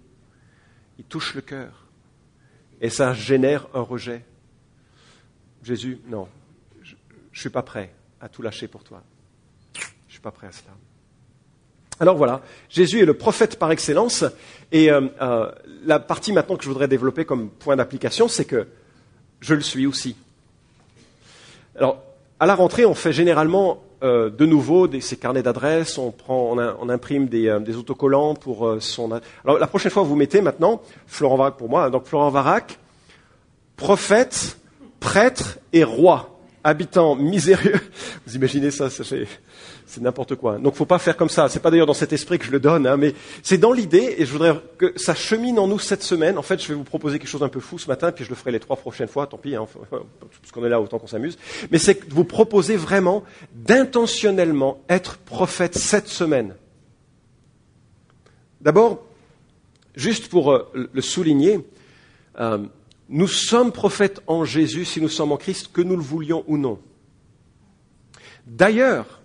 Il 0.98 1.06
touche 1.06 1.36
le 1.36 1.42
cœur. 1.42 1.88
Et 2.80 2.90
ça 2.90 3.14
génère 3.14 3.68
un 3.74 3.82
rejet. 3.82 4.26
Jésus, 5.62 6.00
non, 6.08 6.28
je 6.82 6.94
ne 6.94 7.38
suis 7.38 7.50
pas 7.50 7.62
prêt 7.62 7.94
à 8.22 8.30
tout 8.30 8.42
lâcher 8.42 8.68
pour 8.68 8.84
toi. 8.84 9.02
Je 9.74 9.82
ne 9.82 10.12
suis 10.12 10.22
pas 10.22 10.32
prêt 10.32 10.48
à 10.48 10.52
cela. 10.52 10.72
Alors 12.02 12.18
voilà, 12.18 12.42
Jésus 12.68 13.02
est 13.02 13.06
le 13.06 13.14
prophète 13.14 13.60
par 13.60 13.72
excellence. 13.72 14.26
Et 14.72 14.92
euh, 14.92 15.02
euh, 15.22 15.52
la 15.86 16.00
partie 16.00 16.34
maintenant 16.34 16.56
que 16.56 16.64
je 16.64 16.68
voudrais 16.68 16.88
développer 16.88 17.26
comme 17.26 17.50
point 17.50 17.76
d'application, 17.76 18.28
c'est 18.28 18.46
que 18.46 18.68
je 19.40 19.54
le 19.54 19.62
suis 19.62 19.86
aussi. 19.86 20.16
Alors, 21.76 22.02
à 22.40 22.48
la 22.48 22.56
rentrée, 22.56 22.88
on 22.88 22.96
fait 22.96 23.14
généralement 23.14 23.84
euh, 24.02 24.32
de 24.32 24.48
nouveau 24.48 24.90
ces 25.00 25.16
carnets 25.16 25.44
d'adresses, 25.44 26.00
on, 26.00 26.12
on, 26.28 26.90
imprime 26.90 27.28
des, 27.28 27.76
autocollants 27.76 28.34
pour 28.34 28.78
son. 28.80 29.12
Alors, 29.46 29.60
la 29.60 29.68
prochaine 29.68 29.92
fois, 29.92 30.02
vous 30.02 30.16
mettez 30.16 30.42
maintenant 30.42 30.82
Florent 31.06 31.38
Varac 31.38 31.58
pour 31.58 31.70
moi. 31.70 31.92
Donc, 31.92 32.06
Florent 32.06 32.32
Varac, 32.32 32.80
prophète, 33.76 34.58
prêtre 35.00 35.60
et 35.72 35.84
roi, 35.84 36.31
habitant 36.64 37.16
misérieux. 37.16 37.80
Vous 38.26 38.36
imaginez 38.36 38.72
ça, 38.72 38.90
ça 38.90 39.04
c'est 39.04 40.02
n'importe 40.02 40.36
quoi. 40.36 40.58
Donc, 40.58 40.76
faut 40.76 40.86
pas 40.86 41.00
faire 41.00 41.18
comme 41.18 41.30
ça. 41.30 41.50
C'est 41.50 41.60
pas 41.60 41.70
d'ailleurs 41.70 41.86
dans 41.86 41.94
cet 41.94 42.14
esprit 42.14 42.40
que 42.40 42.46
je 42.46 42.52
le 42.52 42.62
donne, 42.62 42.88
hein, 42.88 42.96
mais 42.96 43.14
c'est 43.44 43.58
dans 43.58 43.74
l'idée, 43.74 44.16
et 44.18 44.26
je 44.26 44.32
voudrais 44.32 44.56
que 44.78 44.94
ça 44.96 45.14
chemine 45.14 45.60
en 45.60 45.68
nous 45.68 45.80
cette 45.80 46.04
semaine. 46.04 46.38
En 46.38 46.42
fait, 46.42 46.62
je 46.62 46.68
vais 46.70 46.76
vous 46.76 46.86
proposer 46.86 47.20
quelque 47.20 47.28
chose 47.28 47.42
d'un 47.42 47.50
peu 47.50 47.60
fou 47.60 47.78
ce 47.78 47.88
matin, 47.88 48.12
puis 48.12 48.24
je 48.24 48.30
le 48.30 48.36
ferai 48.36 48.52
les 48.52 48.60
trois 48.60 48.78
prochaines 48.78 49.10
fois. 49.10 49.28
Tant 49.28 49.38
pis, 49.38 49.56
hein, 49.56 49.66
parce 49.90 50.52
qu'on 50.54 50.64
est 50.64 50.70
là, 50.70 50.80
autant 50.80 50.98
qu'on 50.98 51.08
s'amuse. 51.08 51.38
Mais 51.72 51.78
c'est 51.78 52.08
de 52.08 52.14
vous 52.14 52.24
proposer 52.24 52.78
vraiment 52.78 53.24
d'intentionnellement 53.54 54.82
être 54.88 55.18
prophète 55.18 55.78
cette 55.78 56.08
semaine. 56.08 56.56
D'abord, 58.62 59.04
juste 59.96 60.30
pour 60.30 60.52
euh, 60.52 60.90
le 60.94 61.02
souligner, 61.02 61.60
euh, 62.40 62.60
nous 63.12 63.28
sommes 63.28 63.74
prophètes 63.74 64.22
en 64.26 64.46
Jésus 64.46 64.86
si 64.86 65.02
nous 65.02 65.10
sommes 65.10 65.34
en 65.34 65.38
Christ, 65.38 65.72
que 65.74 65.82
nous 65.82 65.98
le 65.98 66.02
voulions 66.02 66.46
ou 66.48 66.58
non. 66.58 66.80
D'ailleurs, 68.48 69.20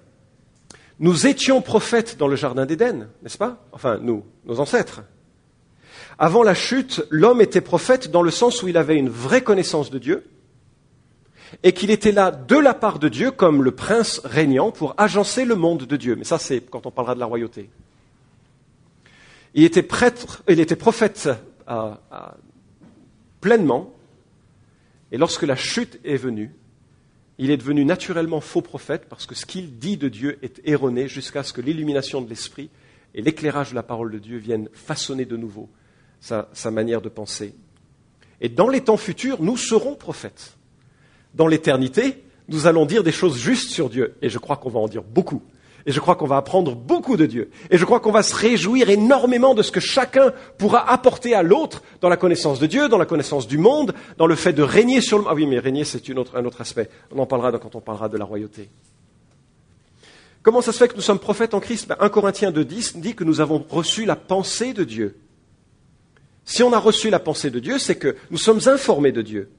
nous 0.98 1.26
étions 1.26 1.62
prophètes 1.62 2.16
dans 2.18 2.26
le 2.26 2.36
Jardin 2.36 2.66
d'Éden, 2.66 3.08
n'est-ce 3.22 3.38
pas? 3.38 3.64
Enfin, 3.72 3.98
nous, 3.98 4.24
nos 4.44 4.58
ancêtres. 4.58 5.02
Avant 6.18 6.42
la 6.42 6.54
chute, 6.54 7.06
l'homme 7.10 7.40
était 7.40 7.60
prophète 7.60 8.10
dans 8.10 8.22
le 8.22 8.30
sens 8.30 8.62
où 8.62 8.68
il 8.68 8.76
avait 8.76 8.96
une 8.96 9.08
vraie 9.08 9.42
connaissance 9.42 9.90
de 9.90 9.98
Dieu 9.98 10.26
et 11.62 11.72
qu'il 11.72 11.90
était 11.90 12.12
là 12.12 12.32
de 12.32 12.56
la 12.56 12.74
part 12.74 12.98
de 12.98 13.08
Dieu 13.08 13.30
comme 13.30 13.62
le 13.62 13.70
prince 13.70 14.20
régnant 14.24 14.72
pour 14.72 14.94
agencer 14.98 15.44
le 15.44 15.54
monde 15.54 15.84
de 15.84 15.96
Dieu. 15.96 16.16
Mais 16.16 16.24
ça, 16.24 16.38
c'est 16.38 16.60
quand 16.60 16.86
on 16.86 16.90
parlera 16.90 17.14
de 17.14 17.20
la 17.20 17.26
royauté. 17.26 17.70
Il 19.54 19.62
était 19.62 19.82
prêtre, 19.82 20.42
il 20.48 20.58
était 20.58 20.76
prophète 20.76 21.28
pleinement, 23.46 23.94
et 25.12 25.18
lorsque 25.18 25.44
la 25.44 25.54
chute 25.54 26.00
est 26.04 26.16
venue, 26.16 26.50
il 27.38 27.52
est 27.52 27.56
devenu 27.56 27.84
naturellement 27.84 28.40
faux 28.40 28.60
prophète 28.60 29.06
parce 29.08 29.24
que 29.24 29.36
ce 29.36 29.46
qu'il 29.46 29.78
dit 29.78 29.96
de 29.96 30.08
Dieu 30.08 30.36
est 30.42 30.60
erroné 30.64 31.06
jusqu'à 31.06 31.44
ce 31.44 31.52
que 31.52 31.60
l'illumination 31.60 32.20
de 32.20 32.28
l'esprit 32.28 32.70
et 33.14 33.22
l'éclairage 33.22 33.70
de 33.70 33.76
la 33.76 33.84
parole 33.84 34.10
de 34.10 34.18
Dieu 34.18 34.38
viennent 34.38 34.68
façonner 34.72 35.26
de 35.26 35.36
nouveau 35.36 35.68
sa, 36.18 36.48
sa, 36.54 36.72
manière 36.72 37.00
de 37.00 37.08
penser. 37.08 37.54
Et 38.40 38.48
dans 38.48 38.68
les 38.68 38.80
temps 38.80 38.96
futurs, 38.96 39.40
nous 39.40 39.56
serons 39.56 39.94
prophètes. 39.94 40.56
Dans 41.34 41.46
l'éternité, 41.46 42.24
nous 42.48 42.66
allons 42.66 42.84
dire 42.84 43.04
des 43.04 43.12
choses 43.12 43.38
justes 43.38 43.70
sur 43.70 43.90
Dieu. 43.90 44.16
Et 44.22 44.28
je 44.28 44.38
crois 44.38 44.56
qu'on 44.56 44.70
va 44.70 44.80
en 44.80 44.88
dire 44.88 45.04
beaucoup. 45.04 45.44
Et 45.86 45.92
je 45.92 46.00
crois 46.00 46.16
qu'on 46.16 46.26
va 46.26 46.36
apprendre 46.36 46.74
beaucoup 46.74 47.16
de 47.16 47.26
Dieu. 47.26 47.50
Et 47.70 47.78
je 47.78 47.84
crois 47.84 48.00
qu'on 48.00 48.10
va 48.10 48.24
se 48.24 48.34
réjouir 48.34 48.90
énormément 48.90 49.54
de 49.54 49.62
ce 49.62 49.70
que 49.70 49.78
chacun 49.78 50.32
pourra 50.58 50.90
apporter 50.90 51.32
à 51.32 51.44
l'autre 51.44 51.82
dans 52.00 52.08
la 52.08 52.16
connaissance 52.16 52.58
de 52.58 52.66
Dieu, 52.66 52.88
dans 52.88 52.98
la 52.98 53.06
connaissance 53.06 53.46
du 53.46 53.56
monde, 53.56 53.94
dans 54.18 54.26
le 54.26 54.34
fait 54.34 54.52
de 54.52 54.62
régner 54.62 55.00
sur 55.00 55.18
le 55.18 55.22
monde. 55.22 55.32
Ah 55.32 55.36
oui, 55.36 55.46
mais 55.46 55.60
régner, 55.60 55.84
c'est 55.84 56.02
un 56.10 56.16
autre 56.16 56.60
aspect. 56.60 56.90
On 57.14 57.20
en 57.20 57.26
parlera 57.26 57.52
quand 57.52 57.76
on 57.76 57.80
parlera 57.80 58.08
de 58.08 58.18
la 58.18 58.24
royauté. 58.24 58.68
Comment 60.42 60.60
ça 60.60 60.72
se 60.72 60.78
fait 60.78 60.88
que 60.88 60.94
nous 60.94 61.02
sommes 61.02 61.18
prophètes 61.18 61.54
en 61.54 61.60
Christ? 61.60 61.88
Ben, 61.88 61.96
1 62.00 62.08
Corinthiens 62.08 62.50
2.10 62.50 63.00
dit 63.00 63.14
que 63.14 63.24
nous 63.24 63.40
avons 63.40 63.64
reçu 63.68 64.04
la 64.04 64.16
pensée 64.16 64.72
de 64.72 64.84
Dieu. 64.84 65.16
Si 66.44 66.62
on 66.62 66.72
a 66.72 66.78
reçu 66.78 67.10
la 67.10 67.18
pensée 67.18 67.50
de 67.50 67.58
Dieu, 67.58 67.78
c'est 67.78 67.96
que 67.96 68.16
nous 68.30 68.38
sommes 68.38 68.60
informés 68.66 69.10
de 69.10 69.22
Dieu. 69.22 69.50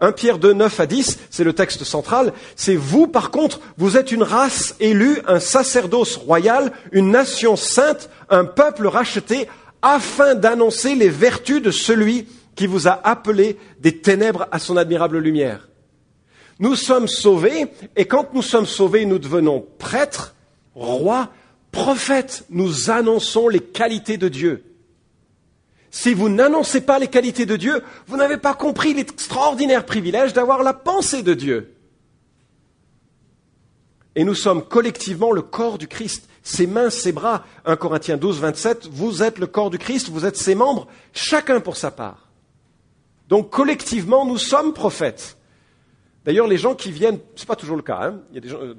1 0.00 0.12
Pierre 0.12 0.38
2, 0.38 0.52
9 0.52 0.80
à 0.80 0.86
10, 0.86 1.18
c'est 1.30 1.44
le 1.44 1.54
texte 1.54 1.84
central. 1.84 2.32
C'est 2.54 2.76
vous, 2.76 3.06
par 3.06 3.30
contre, 3.30 3.60
vous 3.78 3.96
êtes 3.96 4.12
une 4.12 4.22
race 4.22 4.74
élue, 4.78 5.20
un 5.26 5.40
sacerdoce 5.40 6.16
royal, 6.16 6.72
une 6.92 7.10
nation 7.10 7.56
sainte, 7.56 8.10
un 8.28 8.44
peuple 8.44 8.86
racheté, 8.86 9.48
afin 9.80 10.34
d'annoncer 10.34 10.94
les 10.94 11.08
vertus 11.08 11.62
de 11.62 11.70
celui 11.70 12.26
qui 12.56 12.66
vous 12.66 12.88
a 12.88 13.00
appelé 13.04 13.58
des 13.80 13.98
ténèbres 13.98 14.48
à 14.50 14.58
son 14.58 14.76
admirable 14.76 15.18
lumière. 15.18 15.68
Nous 16.58 16.74
sommes 16.74 17.08
sauvés, 17.08 17.66
et 17.96 18.06
quand 18.06 18.32
nous 18.34 18.42
sommes 18.42 18.66
sauvés, 18.66 19.04
nous 19.04 19.18
devenons 19.18 19.66
prêtres, 19.78 20.34
rois, 20.74 21.30
prophètes. 21.70 22.44
Nous 22.48 22.90
annonçons 22.90 23.48
les 23.48 23.60
qualités 23.60 24.16
de 24.16 24.28
Dieu. 24.28 24.64
Si 25.96 26.12
vous 26.12 26.28
n'annoncez 26.28 26.82
pas 26.82 26.98
les 26.98 27.08
qualités 27.08 27.46
de 27.46 27.56
Dieu, 27.56 27.82
vous 28.06 28.18
n'avez 28.18 28.36
pas 28.36 28.52
compris 28.52 28.92
l'extraordinaire 28.92 29.86
privilège 29.86 30.34
d'avoir 30.34 30.62
la 30.62 30.74
pensée 30.74 31.22
de 31.22 31.32
Dieu. 31.32 31.74
Et 34.14 34.22
nous 34.22 34.34
sommes 34.34 34.62
collectivement 34.62 35.32
le 35.32 35.40
corps 35.40 35.78
du 35.78 35.88
Christ, 35.88 36.28
ses 36.42 36.66
mains, 36.66 36.90
ses 36.90 37.12
bras. 37.12 37.46
1 37.64 37.76
Corinthiens 37.76 38.18
12, 38.18 38.40
27, 38.40 38.88
vous 38.92 39.22
êtes 39.22 39.38
le 39.38 39.46
corps 39.46 39.70
du 39.70 39.78
Christ, 39.78 40.10
vous 40.10 40.26
êtes 40.26 40.36
ses 40.36 40.54
membres, 40.54 40.86
chacun 41.14 41.60
pour 41.60 41.78
sa 41.78 41.90
part. 41.90 42.28
Donc 43.28 43.48
collectivement, 43.48 44.26
nous 44.26 44.36
sommes 44.36 44.74
prophètes. 44.74 45.38
D'ailleurs, 46.26 46.46
les 46.46 46.58
gens 46.58 46.74
qui 46.74 46.92
viennent, 46.92 47.20
c'est 47.36 47.48
pas 47.48 47.56
toujours 47.56 47.76
le 47.76 47.82
cas, 47.82 48.00
hein, 48.02 48.20
y 48.34 48.36
a 48.36 48.42
des 48.42 48.50
gens, 48.50 48.60
euh, 48.60 48.74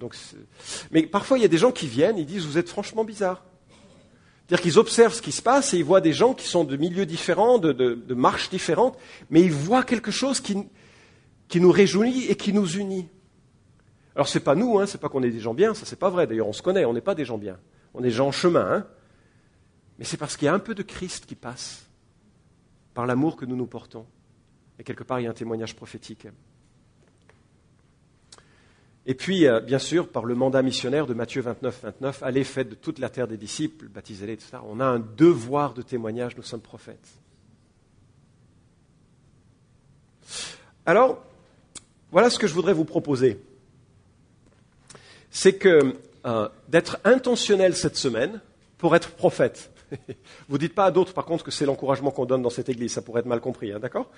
mais 0.92 1.08
parfois 1.08 1.40
il 1.40 1.42
y 1.42 1.46
a 1.46 1.50
des 1.50 1.58
gens 1.58 1.72
qui 1.72 1.88
viennent, 1.88 2.20
ils 2.20 2.28
disent 2.28 2.46
vous 2.46 2.60
êtes 2.60 2.70
franchement 2.70 3.04
bizarre. 3.04 3.44
C'est-à-dire 4.48 4.64
qu'ils 4.64 4.80
observent 4.80 5.14
ce 5.14 5.22
qui 5.22 5.34
se 5.34 5.42
passe 5.42 5.74
et 5.74 5.78
ils 5.78 5.84
voient 5.84 6.00
des 6.00 6.14
gens 6.14 6.34
qui 6.34 6.48
sont 6.48 6.64
de 6.64 6.78
milieux 6.78 7.06
différents, 7.06 7.58
de, 7.58 8.14
marches 8.14 8.50
différentes, 8.50 8.98
mais 9.30 9.42
ils 9.42 9.52
voient 9.52 9.84
quelque 9.84 10.10
chose 10.10 10.40
qui, 10.40 10.56
nous 11.56 11.72
réjouit 11.72 12.28
et 12.30 12.36
qui 12.36 12.54
nous 12.54 12.78
unit. 12.78 13.10
Alors 14.16 14.30
c'est 14.30 14.40
pas 14.40 14.56
nous, 14.56 14.80
hein, 14.80 14.86
c'est 14.86 15.02
pas 15.02 15.10
qu'on 15.10 15.22
est 15.22 15.32
des 15.32 15.42
gens 15.42 15.54
bien, 15.54 15.74
ça 15.74 15.86
c'est 15.86 16.00
pas 16.00 16.10
vrai. 16.10 16.28
D'ailleurs 16.28 16.48
on 16.48 16.54
se 16.54 16.62
connaît, 16.62 16.86
on 16.86 16.94
n'est 16.94 17.02
pas 17.02 17.14
des 17.14 17.26
gens 17.26 17.38
bien, 17.38 17.60
on 17.94 18.04
est 18.06 18.10
gens 18.10 18.28
en 18.28 18.32
chemin. 18.32 18.72
Hein. 18.72 18.88
Mais 20.00 20.06
c'est 20.06 20.18
parce 20.18 20.38
qu'il 20.38 20.46
y 20.46 20.50
a 20.50 20.54
un 20.54 20.60
peu 20.60 20.74
de 20.74 20.82
Christ 20.82 21.26
qui 21.26 21.36
passe 21.36 21.86
par 22.94 23.06
l'amour 23.06 23.36
que 23.36 23.46
nous 23.46 23.58
nous 23.58 23.68
portons. 23.68 24.06
Et 24.80 24.84
quelque 24.86 25.04
part 25.04 25.20
il 25.20 25.24
y 25.24 25.28
a 25.28 25.30
un 25.30 25.34
témoignage 25.34 25.76
prophétique. 25.76 26.26
Et 29.10 29.14
puis, 29.14 29.48
euh, 29.48 29.62
bien 29.62 29.80
sûr, 29.80 30.10
par 30.10 30.26
le 30.26 30.36
mandat 30.36 30.62
missionnaire 30.62 31.08
de 31.08 31.14
Matthieu 31.14 31.42
29, 31.42 31.80
29, 31.82 32.24
allez, 32.24 32.44
faites 32.44 32.70
de 32.70 32.76
toute 32.76 33.00
la 33.00 33.10
terre 33.10 33.30
des 33.30 33.38
disciples, 33.38 33.88
baptisez-les, 33.88 34.34
etc. 34.34 34.58
On 34.68 34.82
a 34.82 34.86
un 34.86 35.00
devoir 35.00 35.74
de 35.74 35.82
témoignage, 35.82 36.36
nous 36.36 36.44
sommes 36.44 36.62
prophètes. 36.62 37.08
Alors, 40.86 41.24
voilà 42.12 42.30
ce 42.30 42.38
que 42.38 42.48
je 42.48 42.54
voudrais 42.54 42.74
vous 42.74 42.84
proposer. 42.84 43.40
C'est 45.32 45.54
que 45.54 45.96
euh, 46.26 46.50
d'être 46.68 47.00
intentionnel 47.06 47.78
cette 47.78 47.96
semaine 47.96 48.42
pour 48.78 48.94
être 48.94 49.12
prophète. 49.12 49.72
Vous 50.50 50.58
dites 50.58 50.76
pas 50.76 50.86
à 50.86 50.92
d'autres, 50.92 51.14
par 51.14 51.26
contre, 51.26 51.46
que 51.46 51.52
c'est 51.52 51.66
l'encouragement 51.66 52.12
qu'on 52.12 52.26
donne 52.26 52.42
dans 52.42 52.50
cette 52.50 52.68
église, 52.68 52.92
ça 52.92 53.02
pourrait 53.02 53.22
être 53.22 53.28
mal 53.28 53.40
compris, 53.40 53.72
hein, 53.72 53.80
d'accord? 53.80 54.10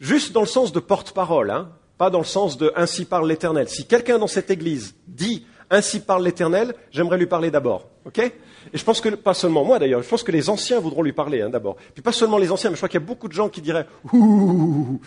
Juste 0.00 0.32
dans 0.32 0.40
le 0.40 0.46
sens 0.46 0.72
de 0.72 0.80
porte-parole, 0.80 1.50
hein, 1.50 1.70
pas 1.98 2.10
dans 2.10 2.18
le 2.18 2.24
sens 2.24 2.56
de 2.58 2.72
ainsi 2.76 3.04
parle 3.04 3.28
l'Éternel. 3.28 3.68
Si 3.68 3.86
quelqu'un 3.86 4.18
dans 4.18 4.26
cette 4.26 4.50
église 4.50 4.94
dit 5.06 5.46
ainsi 5.70 6.00
parle 6.00 6.24
l'Éternel, 6.24 6.74
j'aimerais 6.90 7.18
lui 7.18 7.26
parler 7.26 7.50
d'abord. 7.50 7.88
OK? 8.04 8.18
Et 8.18 8.78
je 8.78 8.84
pense 8.84 9.00
que, 9.00 9.08
pas 9.10 9.34
seulement 9.34 9.64
moi 9.64 9.78
d'ailleurs, 9.78 10.02
je 10.02 10.08
pense 10.08 10.22
que 10.22 10.32
les 10.32 10.50
anciens 10.50 10.80
voudront 10.80 11.02
lui 11.02 11.12
parler 11.12 11.40
hein, 11.40 11.48
d'abord. 11.48 11.76
Puis 11.94 12.02
pas 12.02 12.12
seulement 12.12 12.38
les 12.38 12.50
anciens, 12.50 12.70
mais 12.70 12.76
je 12.76 12.80
crois 12.80 12.88
qu'il 12.88 13.00
y 13.00 13.02
a 13.02 13.06
beaucoup 13.06 13.28
de 13.28 13.32
gens 13.32 13.48
qui 13.48 13.60
diraient 13.60 13.86
Ouh 14.12 15.00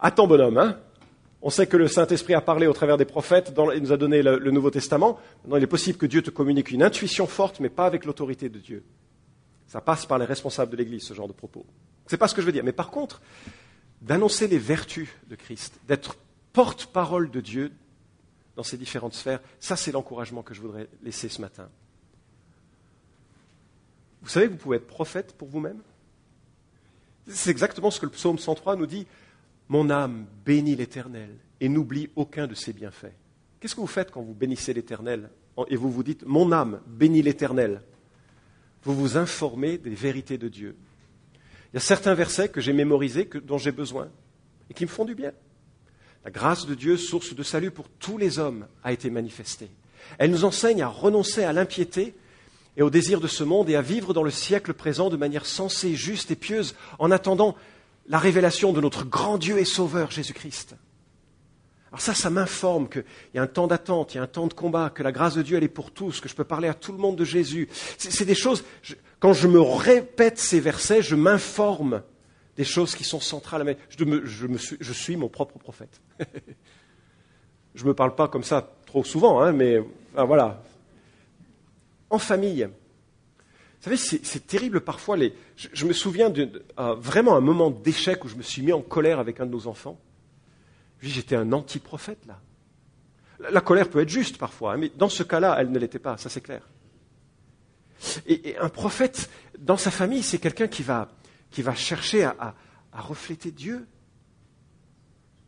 Attends, 0.00 0.26
bonhomme, 0.26 0.58
hein 0.58 0.78
on 1.40 1.50
sait 1.50 1.66
que 1.66 1.76
le 1.76 1.86
Saint-Esprit 1.86 2.34
a 2.34 2.40
parlé 2.40 2.66
au 2.66 2.72
travers 2.72 2.96
des 2.96 3.04
prophètes, 3.04 3.52
il 3.74 3.82
nous 3.82 3.92
a 3.92 3.96
donné 3.96 4.22
le, 4.22 4.38
le, 4.38 4.50
Nouveau 4.50 4.70
Testament. 4.70 5.20
Maintenant, 5.44 5.56
il 5.56 5.62
est 5.62 5.68
possible 5.68 5.96
que 5.96 6.06
Dieu 6.06 6.20
te 6.20 6.30
communique 6.30 6.72
une 6.72 6.82
intuition 6.82 7.28
forte, 7.28 7.60
mais 7.60 7.68
pas 7.68 7.86
avec 7.86 8.04
l'autorité 8.04 8.48
de 8.48 8.58
Dieu. 8.58 8.84
Ça 9.66 9.80
passe 9.80 10.04
par 10.04 10.18
les 10.18 10.24
responsables 10.24 10.72
de 10.72 10.76
l'Église, 10.76 11.04
ce 11.04 11.14
genre 11.14 11.28
de 11.28 11.32
propos. 11.32 11.64
Ce 12.06 12.14
n'est 12.14 12.18
pas 12.18 12.26
ce 12.26 12.34
que 12.34 12.40
je 12.40 12.46
veux 12.46 12.52
dire. 12.52 12.64
Mais 12.64 12.72
par 12.72 12.90
contre, 12.90 13.20
d'annoncer 14.02 14.48
les 14.48 14.58
vertus 14.58 15.08
de 15.28 15.34
Christ, 15.36 15.78
d'être 15.86 16.16
porte-parole 16.52 17.30
de 17.30 17.40
Dieu 17.40 17.72
dans 18.56 18.62
ces 18.62 18.76
différentes 18.76 19.14
sphères, 19.14 19.40
ça 19.60 19.76
c'est 19.76 19.92
l'encouragement 19.92 20.42
que 20.42 20.54
je 20.54 20.60
voudrais 20.60 20.88
laisser 21.02 21.28
ce 21.28 21.40
matin. 21.40 21.68
Vous 24.22 24.28
savez 24.28 24.48
vous 24.48 24.56
pouvez 24.56 24.78
être 24.78 24.86
prophète 24.86 25.34
pour 25.36 25.48
vous-même? 25.48 25.80
C'est 27.28 27.50
exactement 27.50 27.90
ce 27.90 28.00
que 28.00 28.06
le 28.06 28.12
psaume 28.12 28.38
103 28.38 28.76
nous 28.76 28.86
dit. 28.86 29.06
Mon 29.68 29.90
âme 29.90 30.26
bénit 30.44 30.76
l'Éternel 30.76 31.36
et 31.60 31.68
n'oublie 31.68 32.08
aucun 32.16 32.46
de 32.46 32.54
ses 32.54 32.72
bienfaits. 32.72 33.12
Qu'est-ce 33.60 33.74
que 33.74 33.80
vous 33.80 33.86
faites 33.86 34.10
quand 34.10 34.22
vous 34.22 34.34
bénissez 34.34 34.72
l'Éternel 34.72 35.30
et 35.68 35.76
vous 35.76 35.90
vous 35.90 36.02
dites 36.02 36.24
Mon 36.24 36.52
âme 36.52 36.80
bénit 36.86 37.22
l'Éternel 37.22 37.82
Vous 38.82 38.94
vous 38.94 39.16
informez 39.16 39.76
des 39.76 39.94
vérités 39.94 40.38
de 40.38 40.48
Dieu. 40.48 40.76
Il 41.72 41.76
y 41.76 41.78
a 41.78 41.80
certains 41.80 42.14
versets 42.14 42.48
que 42.48 42.60
j'ai 42.60 42.72
mémorisés, 42.72 43.28
dont 43.44 43.58
j'ai 43.58 43.72
besoin, 43.72 44.08
et 44.70 44.74
qui 44.74 44.84
me 44.84 44.90
font 44.90 45.04
du 45.04 45.14
bien. 45.14 45.32
La 46.24 46.30
grâce 46.30 46.66
de 46.66 46.74
Dieu, 46.74 46.96
source 46.96 47.34
de 47.34 47.42
salut 47.42 47.70
pour 47.70 47.88
tous 47.88 48.18
les 48.18 48.38
hommes, 48.38 48.66
a 48.82 48.92
été 48.92 49.10
manifestée. 49.10 49.70
Elle 50.18 50.30
nous 50.30 50.44
enseigne 50.44 50.82
à 50.82 50.88
renoncer 50.88 51.44
à 51.44 51.52
l'impiété 51.52 52.14
et 52.76 52.82
au 52.82 52.90
désir 52.90 53.20
de 53.20 53.28
ce 53.28 53.44
monde 53.44 53.68
et 53.68 53.76
à 53.76 53.82
vivre 53.82 54.14
dans 54.14 54.22
le 54.22 54.30
siècle 54.30 54.72
présent 54.72 55.10
de 55.10 55.16
manière 55.16 55.46
sensée, 55.46 55.94
juste 55.94 56.30
et 56.30 56.36
pieuse, 56.36 56.74
en 56.98 57.10
attendant 57.10 57.56
la 58.08 58.18
révélation 58.18 58.72
de 58.72 58.80
notre 58.80 59.04
grand 59.04 59.36
Dieu 59.36 59.58
et 59.58 59.64
Sauveur 59.64 60.10
Jésus-Christ. 60.10 60.76
Alors 61.90 62.00
ça, 62.00 62.14
ça 62.14 62.28
m'informe 62.28 62.88
qu'il 62.88 63.04
y 63.34 63.38
a 63.38 63.42
un 63.42 63.46
temps 63.46 63.66
d'attente, 63.66 64.14
il 64.14 64.18
y 64.18 64.20
a 64.20 64.22
un 64.22 64.26
temps 64.26 64.46
de 64.46 64.52
combat, 64.52 64.90
que 64.90 65.02
la 65.02 65.12
grâce 65.12 65.34
de 65.34 65.42
Dieu, 65.42 65.56
elle 65.56 65.64
est 65.64 65.68
pour 65.68 65.90
tous, 65.90 66.20
que 66.20 66.28
je 66.28 66.34
peux 66.34 66.44
parler 66.44 66.68
à 66.68 66.74
tout 66.74 66.92
le 66.92 66.98
monde 66.98 67.16
de 67.16 67.24
Jésus. 67.24 67.68
C'est 67.96 68.26
des 68.26 68.34
choses, 68.34 68.64
quand 69.20 69.32
je 69.32 69.48
me 69.48 69.60
répète 69.60 70.38
ces 70.38 70.60
versets, 70.60 71.00
je 71.02 71.14
m'informe 71.14 72.02
des 72.56 72.64
choses 72.64 72.94
qui 72.94 73.04
sont 73.04 73.20
centrales. 73.20 73.76
Je, 73.88 74.92
suis, 74.92 75.16
mon 75.16 75.28
propre 75.28 75.58
prophète. 75.58 76.00
je 77.74 77.84
ne 77.84 77.88
me 77.88 77.94
parle 77.94 78.14
pas 78.14 78.28
comme 78.28 78.44
ça 78.44 78.74
trop 78.84 79.04
souvent, 79.04 79.40
hein, 79.40 79.52
mais 79.52 79.78
voilà. 80.14 80.62
En 82.10 82.18
famille, 82.18 82.64
vous 82.64 83.84
savez, 83.84 83.96
c'est 83.96 84.46
terrible 84.46 84.80
parfois. 84.80 85.16
Je, 85.56 85.86
me 85.86 85.92
souviens 85.92 86.32
vraiment 86.76 87.36
un 87.36 87.40
moment 87.40 87.70
d'échec 87.70 88.24
où 88.24 88.28
je 88.28 88.34
me 88.34 88.42
suis 88.42 88.60
mis 88.60 88.72
en 88.72 88.82
colère 88.82 89.20
avec 89.20 89.40
un 89.40 89.46
de 89.46 89.52
nos 89.52 89.68
enfants. 89.68 89.98
J'étais 91.00 91.36
un 91.36 91.52
anti-prophète 91.52 92.26
là. 92.26 92.40
La, 93.50 93.60
colère 93.60 93.88
peut 93.88 94.00
être 94.00 94.08
juste 94.08 94.36
parfois, 94.36 94.72
hein, 94.72 94.76
mais 94.78 94.88
dans 94.88 95.08
ce 95.08 95.22
cas-là, 95.22 95.56
elle 95.60 95.70
ne 95.70 95.78
l'était 95.78 96.00
pas, 96.00 96.16
ça 96.16 96.28
c'est 96.28 96.40
clair. 96.40 96.68
Et, 98.26 98.56
un 98.58 98.68
prophète, 98.68 99.30
dans 99.58 99.76
sa 99.76 99.92
famille, 99.92 100.24
c'est 100.24 100.38
quelqu'un 100.38 100.66
qui 100.66 100.82
va, 100.82 101.08
qui 101.50 101.62
va 101.62 101.74
chercher 101.74 102.24
à, 102.24 102.54
refléter 102.92 103.52
Dieu 103.52 103.86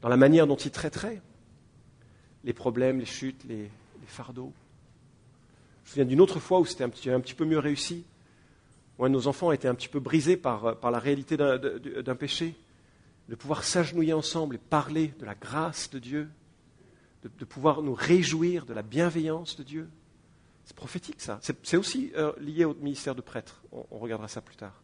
dans 0.02 0.08
la 0.08 0.16
manière 0.16 0.46
dont 0.46 0.56
il 0.56 0.70
traiterait 0.70 1.20
les 2.44 2.52
problèmes, 2.52 3.00
les 3.00 3.06
chutes, 3.06 3.42
les, 3.44 3.56
les 3.56 4.06
fardeaux. 4.06 4.52
Je 5.82 5.88
me 5.88 5.90
souviens 5.90 6.04
d'une 6.04 6.20
autre 6.20 6.38
fois 6.38 6.60
où 6.60 6.64
c'était 6.64 6.84
un 6.84 6.88
petit, 6.88 7.10
un 7.10 7.18
petit 7.18 7.34
peu 7.34 7.44
mieux 7.44 7.58
réussi 7.58 8.04
où 9.00 9.04
un 9.04 9.08
de 9.08 9.14
nos 9.14 9.26
enfants 9.26 9.50
était 9.50 9.66
un 9.66 9.74
petit 9.74 9.88
peu 9.88 9.98
brisé 9.98 10.36
par, 10.36 10.78
par 10.78 10.90
la 10.90 10.98
réalité 10.98 11.36
d'un 11.36 12.14
péché, 12.14 12.54
de 13.30 13.36
pouvoir 13.36 13.62
s'agenouiller 13.62 14.12
ensemble 14.12 14.56
et 14.56 14.58
parler 14.58 15.14
de 15.20 15.24
la 15.24 15.36
grâce 15.36 15.88
de 15.88 16.00
Dieu, 16.00 16.28
de, 17.22 17.44
pouvoir 17.44 17.80
nous 17.80 17.94
réjouir 17.94 18.66
de 18.66 18.74
la 18.74 18.82
bienveillance 18.82 19.54
de 19.54 19.62
Dieu. 19.62 19.88
C'est 20.64 20.74
prophétique 20.74 21.20
ça. 21.20 21.38
C'est 21.40 21.76
aussi 21.76 22.10
euh, 22.16 22.32
lié 22.40 22.64
au 22.64 22.74
ministère 22.74 23.14
de 23.14 23.20
prêtre. 23.20 23.62
On, 23.70 23.98
regardera 23.98 24.26
ça 24.26 24.40
plus 24.40 24.56
tard. 24.56 24.82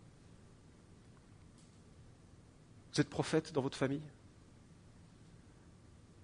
Vous 2.95 3.01
êtes 3.01 3.11
prophète 3.11 3.53
dans 3.53 3.63
votre 3.63 3.77
famille? 3.77 4.03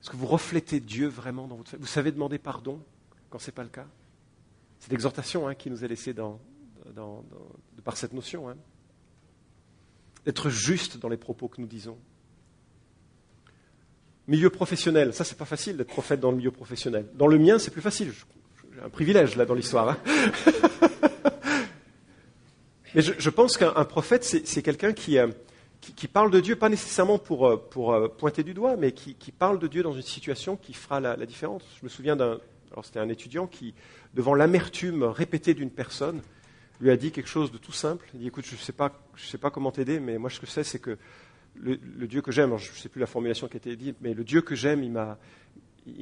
Est-ce 0.00 0.10
que 0.10 0.16
vous 0.16 0.26
reflétez 0.26 0.78
Dieu 0.78 1.08
vraiment 1.08 1.48
dans 1.48 1.56
votre 1.56 1.72
famille? 1.72 1.84
Vous 1.84 1.92
savez 1.92 2.12
demander 2.12 2.38
pardon 2.38 2.80
quand 3.30 3.40
ce 3.40 3.50
n'est 3.50 3.54
pas 3.54 3.64
le 3.64 3.68
cas? 3.68 3.88
C'est 4.78 4.92
l'exhortation 4.92 5.48
hein, 5.48 5.56
qui 5.56 5.70
nous 5.70 5.84
est 5.84 5.88
laissée 5.88 6.14
par 6.14 7.96
cette 7.96 8.12
notion. 8.12 8.48
Hein. 8.48 8.56
D'être 10.24 10.50
juste 10.50 10.98
dans 10.98 11.08
les 11.08 11.16
propos 11.16 11.48
que 11.48 11.60
nous 11.60 11.66
disons. 11.66 11.98
Milieu 14.28 14.50
professionnel, 14.50 15.12
ça 15.12 15.24
c'est 15.24 15.36
pas 15.36 15.44
facile 15.44 15.76
d'être 15.76 15.88
prophète 15.88 16.20
dans 16.20 16.30
le 16.30 16.36
milieu 16.36 16.52
professionnel. 16.52 17.06
Dans 17.14 17.26
le 17.26 17.38
mien, 17.38 17.58
c'est 17.58 17.72
plus 17.72 17.82
facile. 17.82 18.12
J'ai 18.72 18.80
un 18.80 18.88
privilège 18.88 19.36
là 19.36 19.44
dans 19.44 19.54
l'histoire. 19.54 19.90
Hein. 19.90 19.98
Mais 22.94 23.02
je, 23.02 23.12
je 23.18 23.30
pense 23.30 23.56
qu'un 23.56 23.84
prophète, 23.84 24.24
c'est 24.24 24.62
quelqu'un 24.62 24.92
qui, 24.92 25.18
euh, 25.18 25.28
qui, 25.80 25.94
qui, 25.94 26.08
parle 26.08 26.30
de 26.30 26.40
Dieu, 26.40 26.56
pas 26.56 26.68
nécessairement 26.68 27.18
pour, 27.18 27.46
euh, 27.46 27.56
pour 27.56 27.92
euh, 27.92 28.08
pointer 28.08 28.42
du 28.42 28.54
doigt, 28.54 28.76
mais 28.76 28.92
qui, 28.92 29.14
qui, 29.14 29.32
parle 29.32 29.58
de 29.58 29.66
Dieu 29.66 29.82
dans 29.82 29.94
une 29.94 30.02
situation 30.02 30.56
qui 30.56 30.74
fera 30.74 31.00
la, 31.00 31.16
différence. 31.26 31.62
Je 31.80 31.84
me 31.84 31.88
souviens 31.88 32.16
d'un, 32.16 32.38
alors 32.70 32.84
c'était 32.84 33.00
un 33.00 33.08
étudiant 33.08 33.46
qui, 33.46 33.74
devant 34.14 34.34
l'amertume 34.34 35.04
répétée 35.04 35.54
d'une 35.54 35.70
personne, 35.70 36.20
lui 36.80 36.90
a 36.90 36.96
dit 36.96 37.12
quelque 37.12 37.28
chose 37.28 37.50
de 37.50 37.58
tout 37.58 37.72
simple. 37.72 38.06
Il 38.14 38.20
dit 38.20 38.26
Écoute, 38.26 38.44
je 38.46 38.54
ne 38.54 38.60
sais, 38.60 38.72
pas, 38.72 38.92
sais 39.16 39.38
pas 39.38 39.50
comment 39.50 39.70
t'aider, 39.70 39.98
mais 39.98 40.18
moi, 40.18 40.28
ce 40.28 40.38
que 40.38 40.46
je 40.46 40.50
sais, 40.50 40.64
c'est 40.64 40.78
que 40.78 40.98
le, 41.54 42.06
Dieu 42.06 42.22
que 42.22 42.32
j'aime, 42.32 42.56
je 42.58 42.70
ne 42.70 42.76
sais 42.76 42.88
plus 42.88 43.00
la 43.00 43.06
formulation 43.06 43.48
qui 43.48 43.56
a 43.56 43.58
été 43.58 43.76
dite, 43.76 43.96
mais 44.00 44.14
le 44.14 44.24
Dieu 44.24 44.42
que 44.42 44.54
j'aime, 44.54 44.82
il 44.82 44.90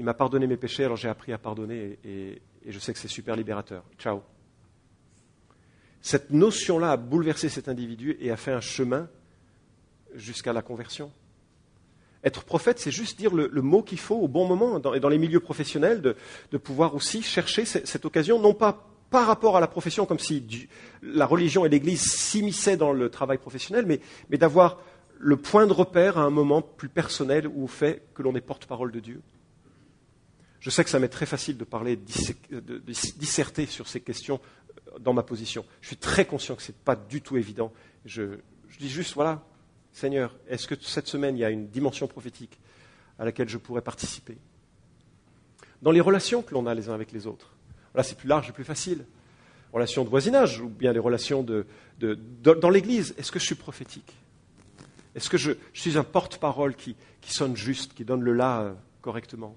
m'a, 0.04 0.14
pardonné 0.14 0.46
mes 0.46 0.56
péchés, 0.56 0.84
alors 0.84 0.96
j'ai 0.96 1.08
appris 1.08 1.32
à 1.32 1.38
pardonner 1.38 1.98
et, 2.04 2.40
je 2.66 2.78
sais 2.78 2.92
que 2.92 2.98
c'est 2.98 3.08
super 3.08 3.36
libérateur. 3.36 3.84
Ciao. 3.98 4.22
Cette 6.02 6.30
notion-là 6.30 6.92
a 6.92 6.96
bouleversé 6.96 7.48
cet 7.48 7.68
individu 7.68 8.16
et 8.20 8.30
a 8.30 8.36
fait 8.36 8.52
un 8.52 8.60
chemin 8.60 9.08
jusqu'à 10.14 10.52
la 10.52 10.62
conversion. 10.62 11.10
Être 12.22 12.44
prophète, 12.44 12.78
c'est 12.78 12.90
juste 12.90 13.18
dire 13.18 13.34
le, 13.34 13.48
mot 13.62 13.82
qu'il 13.82 13.98
faut 13.98 14.16
au 14.16 14.28
bon 14.28 14.46
moment, 14.46 14.78
et 14.94 15.00
dans 15.00 15.08
les 15.08 15.18
milieux 15.18 15.40
professionnels, 15.40 16.02
de, 16.02 16.58
pouvoir 16.58 16.94
aussi 16.94 17.22
chercher 17.22 17.64
cette, 17.64 18.04
occasion, 18.04 18.38
non 18.38 18.52
pas 18.52 18.86
par 19.08 19.26
rapport 19.26 19.56
à 19.56 19.60
la 19.60 19.66
profession, 19.66 20.06
comme 20.06 20.18
si 20.18 20.68
la 21.02 21.26
religion 21.26 21.64
et 21.64 21.68
l'Église 21.68 22.02
s'immisçaient 22.02 22.76
dans 22.76 22.92
le 22.92 23.08
travail 23.08 23.38
professionnel, 23.38 23.86
mais 23.86 24.38
d'avoir 24.38 24.78
le 25.22 25.36
point 25.36 25.66
de 25.66 25.72
repère 25.72 26.18
à 26.18 26.22
un 26.22 26.30
moment 26.30 26.62
plus 26.62 26.88
personnel 26.88 27.46
où 27.46 27.64
on 27.64 27.66
fait 27.66 28.02
que 28.14 28.22
l'on 28.22 28.34
est 28.34 28.40
porte-parole 28.40 28.90
de 28.90 29.00
Dieu. 29.00 29.20
Je 30.60 30.70
sais 30.70 30.82
que 30.82 30.90
ça 30.90 30.98
m'est 30.98 31.08
très 31.08 31.26
facile 31.26 31.56
de 31.56 31.64
parler, 31.64 31.96
de 31.96 32.78
disserter 32.78 33.66
sur 33.66 33.86
ces 33.86 34.00
questions 34.00 34.40
euh, 34.88 34.98
dans 34.98 35.12
ma 35.12 35.22
position. 35.22 35.64
Je 35.80 35.88
suis 35.88 35.96
très 35.96 36.24
conscient 36.24 36.54
que 36.56 36.62
ce 36.62 36.72
n'est 36.72 36.78
pas 36.84 36.96
du 36.96 37.22
tout 37.22 37.36
évident. 37.36 37.72
Je, 38.04 38.38
dis 38.78 38.88
juste, 38.88 39.14
voilà, 39.14 39.42
Seigneur, 39.92 40.34
est-ce 40.48 40.66
que 40.66 40.74
cette 40.80 41.06
semaine, 41.06 41.36
il 41.36 41.40
y 41.40 41.44
a 41.44 41.50
une 41.50 41.68
dimension 41.68 42.06
prophétique 42.06 42.58
à 43.18 43.24
laquelle 43.24 43.48
je 43.48 43.58
pourrais 43.58 43.82
participer? 43.82 44.36
Dans 45.82 45.92
les 45.92 46.00
relations 46.00 46.42
que 46.42 46.54
l'on 46.54 46.66
a 46.66 46.74
les 46.74 46.88
uns 46.88 46.94
avec 46.94 47.12
les 47.12 47.26
autres, 47.26 47.54
Là, 47.94 48.02
c'est 48.02 48.16
plus 48.16 48.28
large 48.28 48.48
et 48.48 48.52
plus 48.52 48.64
facile. 48.64 49.04
Relations 49.72 50.04
de 50.04 50.08
voisinage 50.08 50.60
ou 50.60 50.68
bien 50.68 50.92
les 50.92 50.98
relations 50.98 51.42
de, 51.42 51.66
dans 51.98 52.70
l'Église. 52.70 53.14
Est-ce 53.18 53.30
que 53.32 53.38
je 53.38 53.46
suis 53.46 53.54
prophétique? 53.54 54.12
Est-ce 55.14 55.28
que 55.28 55.38
je, 55.38 55.52
suis 55.72 55.98
un 55.98 56.04
porte-parole 56.04 56.74
qui, 56.74 56.96
sonne 57.22 57.56
juste, 57.56 57.94
qui 57.94 58.04
donne 58.04 58.22
le 58.22 58.32
là 58.32 58.62
euh, 58.62 58.74
correctement? 59.02 59.56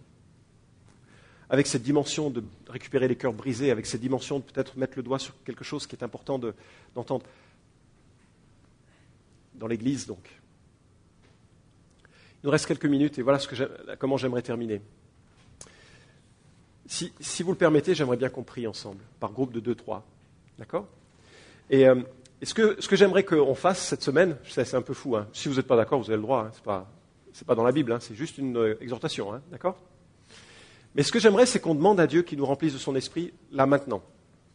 Avec 1.49 1.67
cette 1.67 1.83
dimension 1.83 2.29
de 2.29 2.43
récupérer 2.67 3.07
les 3.07 3.15
cœurs 3.15 3.33
brisés, 3.33 3.69
avec 3.69 3.85
cette 3.85 4.01
dimension 4.01 4.39
de 4.39 4.43
peut-être 4.43 4.77
mettre 4.77 4.93
le 4.95 5.03
doigt 5.03 5.19
sur 5.19 5.35
quelque 5.43 5.63
chose 5.63 5.85
qui 5.85 5.95
est 5.95 6.03
important 6.03 6.39
d'entendre. 6.95 7.25
dans 9.53 9.67
l'Église, 9.67 10.07
donc. 10.07 10.27
Il 12.41 12.47
nous 12.47 12.51
reste 12.51 12.65
quelques 12.65 12.87
minutes 12.87 13.19
et 13.19 13.21
voilà 13.21 13.39
comment 13.99 14.17
j'aimerais 14.17 14.41
terminer. 14.41 14.81
Si, 16.87 17.43
vous 17.43 17.51
le 17.51 17.57
permettez, 17.57 17.95
j'aimerais 17.95 18.17
bien 18.17 18.29
qu'on 18.29 18.43
prie 18.43 18.67
ensemble, 18.67 19.01
par 19.19 19.31
groupe 19.31 19.53
de 19.53 19.59
deux, 19.59 19.75
trois. 19.75 20.05
D'accord? 20.57 20.87
Et, 21.69 21.87
euh, 21.87 22.01
et, 22.43 22.45
ce 22.45 22.53
que, 22.53 22.75
ce 22.81 22.89
que 22.89 22.97
j'aimerais 22.97 23.23
qu'on 23.23 23.55
fasse 23.55 23.79
cette 23.79 24.03
semaine, 24.03 24.35
c'est 24.49 24.75
un 24.75 24.81
peu 24.81 24.93
fou. 24.93 25.15
Hein. 25.15 25.27
Si 25.31 25.47
vous 25.47 25.55
n'êtes 25.55 25.67
pas 25.67 25.77
d'accord, 25.77 25.99
vous 25.99 26.09
avez 26.09 26.17
le 26.17 26.23
droit. 26.23 26.41
Hein. 26.41 26.51
Ce 26.51 26.59
n'est 27.39 27.45
pas, 27.45 27.55
dans 27.55 27.63
la 27.63 27.71
Bible, 27.71 27.93
hein. 27.93 27.99
c'est 28.01 28.15
juste 28.15 28.37
une 28.37 28.57
euh, 28.57 28.75
exhortation. 28.81 29.41
D'accord? 29.49 29.77
Mais 30.93 31.03
ce 31.03 31.11
que 31.13 31.19
j'aimerais, 31.19 31.45
c'est 31.45 31.61
qu'on 31.61 31.73
demande 31.73 32.01
à 32.01 32.05
Dieu 32.05 32.21
qu'il 32.21 32.37
nous 32.37 32.45
remplisse 32.45 32.73
de 32.73 32.77
son 32.77 32.95
esprit, 32.95 33.33
là 33.51 33.65
maintenant, 33.65 34.03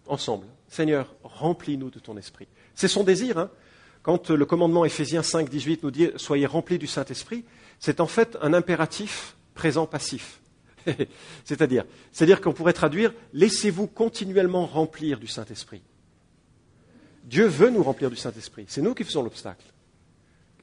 ensemble. 0.06 0.46
Seigneur, 0.68 1.14
remplis-nous 1.24 1.88
de 1.88 1.98
ton 1.98 2.18
esprit. 2.18 2.46
C'est 2.74 2.88
son 2.88 3.04
désir. 3.04 3.48
Quand 4.02 4.30
le 4.30 4.44
commandement 4.44 4.84
Éphésiens 4.84 5.22
5, 5.22 5.48
18 5.48 5.82
nous 5.82 5.90
dit 5.90 6.10
Soyez 6.16 6.44
remplis 6.44 6.78
du 6.78 6.86
Saint-Esprit, 6.86 7.44
c'est 7.78 8.00
en 8.00 8.06
fait 8.06 8.36
un 8.42 8.52
impératif 8.52 9.36
présent-passif. 9.54 10.40
C'est-à-dire, 11.44 11.84
c'est-à-dire 12.12 12.40
qu'on 12.40 12.52
pourrait 12.52 12.72
traduire 12.72 13.12
laissez-vous 13.32 13.86
continuellement 13.86 14.66
remplir 14.66 15.18
du 15.18 15.26
Saint-Esprit. 15.26 15.82
Dieu 17.28 17.46
veut 17.46 17.68
nous 17.68 17.82
remplir 17.82 18.08
du 18.08 18.16
Saint-Esprit. 18.16 18.64
C'est 18.68 18.80
nous 18.80 18.94
qui 18.94 19.04
faisons 19.04 19.22
l'obstacle. 19.22 19.64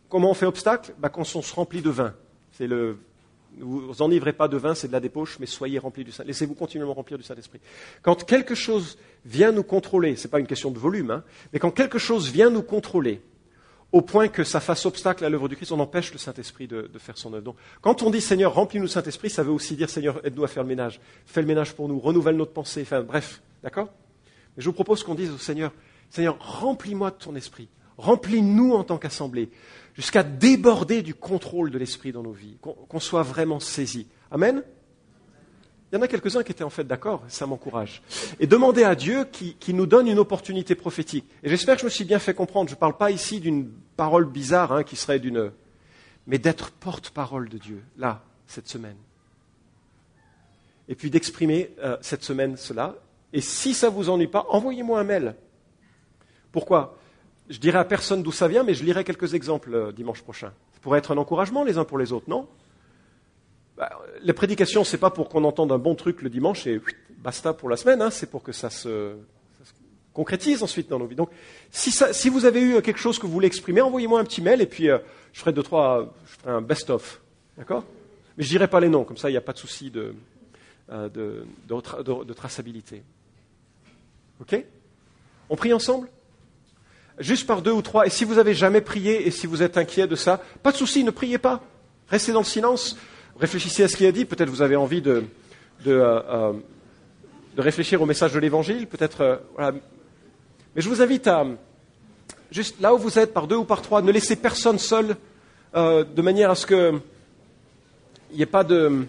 Comment 0.10 0.32
on 0.32 0.34
fait 0.34 0.48
obstacle? 0.48 0.94
Bah, 0.98 1.10
Quand 1.10 1.22
on 1.36 1.42
se 1.42 1.54
remplit 1.54 1.82
de 1.82 1.92
vin. 1.92 2.16
C'est 2.54 2.68
ne 2.68 2.96
vous 3.60 4.02
enivrez 4.02 4.34
pas 4.34 4.48
de 4.48 4.58
vin, 4.58 4.74
c'est 4.74 4.88
de 4.88 4.92
la 4.92 5.00
débauche, 5.00 5.38
mais 5.40 5.46
soyez 5.46 5.78
remplis 5.78 6.04
du 6.04 6.12
Saint. 6.12 6.24
Laissez-vous 6.24 6.56
continuellement 6.56 6.96
remplir 6.96 7.18
du 7.18 7.24
Saint-Esprit. 7.24 7.60
Quand 8.02 8.26
quelque 8.26 8.56
chose 8.56 8.98
vient 9.26 9.52
nous 9.52 9.64
contrôler, 9.64 10.16
ce 10.16 10.24
n'est 10.24 10.32
pas 10.32 10.40
une 10.40 10.48
question 10.48 10.72
de 10.72 10.80
volume, 10.80 11.12
hein, 11.12 11.24
mais 11.54 11.60
quand 11.60 11.72
quelque 11.72 12.00
chose 12.00 12.30
vient 12.32 12.50
nous 12.50 12.64
contrôler, 12.64 13.22
au 13.92 14.02
point 14.02 14.28
que 14.28 14.44
ça 14.44 14.60
fasse 14.60 14.86
obstacle 14.86 15.24
à 15.24 15.30
l'œuvre 15.30 15.48
du 15.48 15.56
Christ, 15.56 15.72
on 15.72 15.80
empêche 15.80 16.12
le 16.12 16.18
Saint-Esprit 16.18 16.68
de, 16.68 16.90
faire 16.98 17.18
son 17.18 17.34
œuvre. 17.34 17.44
Donc, 17.44 17.56
quand 17.82 18.02
on 18.02 18.10
dit 18.10 18.20
Seigneur, 18.20 18.54
remplis-nous 18.54 18.88
du 18.88 18.92
Saint-Esprit, 18.92 19.30
ça 19.30 19.44
veut 19.44 19.52
aussi 19.52 19.76
dire 19.76 19.90
Seigneur, 19.90 20.20
aide-nous 20.26 20.44
à 20.44 20.48
faire 20.48 20.64
le 20.64 20.70
ménage. 20.70 21.00
Fais 21.26 21.42
le 21.42 21.48
ménage 21.48 21.74
pour 21.74 21.88
nous, 21.88 22.00
renouvelle 22.00 22.36
notre 22.36 22.52
pensée, 22.52 22.82
enfin 22.82 23.04
bref, 23.04 23.42
d'accord? 23.64 23.88
Mais 24.58 24.64
je 24.64 24.66
vous 24.66 24.74
propose 24.74 25.04
qu'on 25.04 25.16
dise 25.16 25.32
au 25.32 25.38
Seigneur, 25.38 25.72
Seigneur, 26.10 26.38
remplis-moi 26.40 27.12
de 27.12 27.16
ton 27.16 27.36
esprit, 27.36 27.68
remplis-nous 27.98 28.74
en 28.74 28.84
tant 28.84 28.98
qu'assemblée, 28.98 29.50
jusqu'à 29.94 30.24
déborder 30.24 31.02
du 31.02 31.14
contrôle 31.14 31.72
de 31.72 31.78
l'esprit 31.78 32.12
dans 32.12 32.24
nos 32.24 32.32
vies, 32.32 32.58
qu'on 32.62 33.00
soit 33.00 33.24
vraiment 33.24 33.60
saisi. 33.60 34.08
Amen 34.32 34.64
il 35.92 35.96
y 35.96 36.02
en 36.02 36.02
a 36.02 36.08
quelques-uns 36.08 36.44
qui 36.44 36.52
étaient 36.52 36.64
en 36.64 36.70
fait 36.70 36.84
d'accord, 36.84 37.24
ça 37.30 37.46
m'encourage. 37.46 38.02
Et 38.40 38.48
demander 38.48 38.84
à 38.84 38.96
Dieu 38.96 39.26
qui, 39.32 39.74
nous 39.74 39.86
donne 39.86 40.08
une 40.08 40.20
opportunité 40.20 40.76
prophétique. 40.76 41.26
Et 41.42 41.50
j'espère 41.50 41.76
que 41.76 41.82
je 41.82 41.86
me 41.86 41.90
suis 41.90 42.04
bien 42.04 42.20
fait 42.20 42.34
comprendre. 42.34 42.70
Je 42.70 42.76
ne 42.76 42.80
parle 42.80 42.98
pas 42.98 43.12
ici 43.12 43.40
d'une 43.40 43.70
parole 43.96 44.26
bizarre 44.26 44.74
hein, 44.74 44.84
qui 44.84 44.98
serait 44.98 45.20
d'une. 45.20 45.52
mais 46.28 46.38
d'être 46.38 46.72
porte-parole 46.72 47.48
de 47.48 47.58
Dieu, 47.58 47.82
là, 47.98 48.24
cette 48.46 48.68
semaine. 48.68 48.98
Et 50.90 50.96
puis 50.96 51.10
d'exprimer 51.10 51.72
euh, 51.82 51.98
cette 52.02 52.24
semaine 52.24 52.58
cela. 52.58 52.96
Et 53.32 53.42
si 53.42 53.74
ça 53.74 53.90
ne 53.90 53.96
vous 53.96 54.10
ennuie 54.10 54.28
pas, 54.28 54.46
envoyez-moi 54.50 55.00
un 55.00 55.04
mail. 55.04 55.36
Pourquoi? 56.56 56.98
Je 57.50 57.60
dirai 57.60 57.80
à 57.80 57.84
personne 57.84 58.24
d'où 58.24 58.32
ça 58.32 58.48
vient, 58.48 58.64
mais 58.64 58.74
je 58.74 58.86
lirai 58.86 59.04
quelques 59.04 59.34
exemples 59.34 59.76
euh, 59.76 59.92
dimanche 59.92 60.22
prochain. 60.22 60.54
Ça 60.72 60.80
pourrait 60.82 61.00
être 61.00 61.12
un 61.12 61.18
encouragement 61.18 61.66
les 61.66 61.78
uns 61.78 61.84
pour 61.84 61.98
les 61.98 62.14
autres, 62.14 62.30
non? 62.30 62.48
Bah, 63.76 63.90
la 64.24 64.34
prédication, 64.34 64.86
c'est 64.86 64.98
pas 64.98 65.10
pour 65.10 65.28
qu'on 65.28 65.44
entende 65.44 65.74
un 65.74 65.78
bon 65.78 65.96
truc 65.96 66.22
le 66.22 66.30
dimanche 66.30 66.66
et 66.66 66.80
basta 67.18 67.52
pour 67.52 67.68
la 67.70 67.76
semaine, 67.76 68.02
hein, 68.02 68.10
c'est 68.10 68.32
pour 68.32 68.42
que 68.42 68.54
ça 68.54 68.70
se, 68.70 69.18
concrétise 70.14 70.64
ensuite 70.64 70.88
dans 70.88 70.98
nos 70.98 71.08
vies. 71.08 71.18
Donc, 71.18 71.30
si, 71.72 72.30
vous 72.30 72.46
avez 72.46 72.62
eu 72.62 72.82
quelque 72.82 73.00
chose 73.00 73.20
que 73.20 73.26
vous 73.26 73.34
voulez 73.34 73.48
exprimer, 73.48 73.82
envoyez-moi 73.82 74.22
un 74.22 74.24
petit 74.24 74.42
mail 74.42 74.62
et 74.62 74.66
puis 74.66 74.90
euh, 74.90 75.00
je 75.34 75.42
ferai 75.42 75.52
deux, 75.52 75.64
trois, 75.64 76.16
je 76.26 76.38
ferai 76.38 76.52
un 76.54 76.62
best-of. 76.62 77.22
D'accord? 77.58 77.84
Mais 78.38 78.46
je 78.46 78.50
dirai 78.50 78.70
pas 78.70 78.80
les 78.80 78.88
noms, 78.88 79.04
comme 79.04 79.18
ça 79.18 79.30
il 79.30 79.34
n'y 79.34 79.38
a 79.38 79.42
pas 79.42 79.52
de 79.52 79.58
souci 79.58 79.92
de, 79.92 80.16
euh, 80.90 81.10
de, 81.10 82.34
traçabilité. 82.34 83.04
Ok? 84.40 84.64
On 85.50 85.58
prie 85.58 85.74
ensemble? 85.74 86.08
Juste 87.20 87.48
par 87.48 87.62
deux 87.62 87.72
ou 87.72 87.82
trois. 87.82 88.06
Et 88.06 88.10
si 88.10 88.26
vous 88.26 88.38
avez 88.38 88.54
jamais 88.54 88.82
prié 88.82 89.28
et 89.28 89.32
si 89.32 89.48
vous 89.48 89.64
êtes 89.64 89.78
inquiet 89.78 90.08
de 90.08 90.16
ça, 90.16 90.42
pas 90.64 90.72
de 90.72 90.78
souci, 90.78 91.04
ne 91.04 91.12
priez 91.12 91.38
pas. 91.38 91.62
Restez 92.10 92.32
dans 92.32 92.40
le 92.40 92.46
silence 92.46 92.98
réfléchissez 93.40 93.84
à 93.84 93.88
ce 93.88 93.96
qu'il 93.96 94.06
a 94.06 94.12
dit. 94.12 94.26
Peut-être 94.26 94.50
vous 94.50 94.62
avez 94.62 94.76
envie 94.76 95.02
de, 95.02 95.24
euh, 95.88 96.22
euh, 96.30 96.54
réfléchir 97.58 98.02
au 98.02 98.06
message 98.06 98.34
de 98.34 98.40
l'Évangile. 98.40 98.88
Peut-être, 98.88 99.22
euh. 99.22 99.72
Mais 100.76 100.82
je 100.82 100.90
vous 100.90 101.02
invite 101.02 101.28
à, 101.28 101.46
juste 102.52 102.80
là 102.82 102.94
où 102.94 102.98
vous 102.98 103.18
êtes, 103.18 103.34
par 103.34 103.48
deux 103.48 103.56
ou 103.56 103.66
par 103.66 103.82
trois, 103.82 104.02
ne 104.02 104.12
laissez 104.12 104.36
personne 104.36 104.80
seul, 104.80 105.16
de 105.74 106.22
manière 106.22 106.52
à 106.52 106.56
ce 106.56 106.68
qu'il 106.68 107.02
n'y 108.34 108.42
ait 108.42 108.46
pas 108.46 108.64
de, 108.64 109.06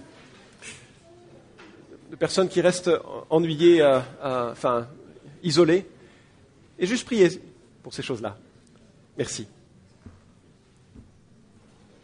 de, 2.11 2.16
personnes 2.16 2.48
qui 2.48 2.61
restent 2.61 2.90
ennuyées, 3.30 3.84
enfin, 4.22 4.86
isolées. 5.42 5.86
Et 6.78 6.86
juste 6.86 7.04
priez 7.04 7.40
pour 7.87 7.95
ces 7.95 8.03
choses-là. 8.03 8.37
Merci. 9.16 9.47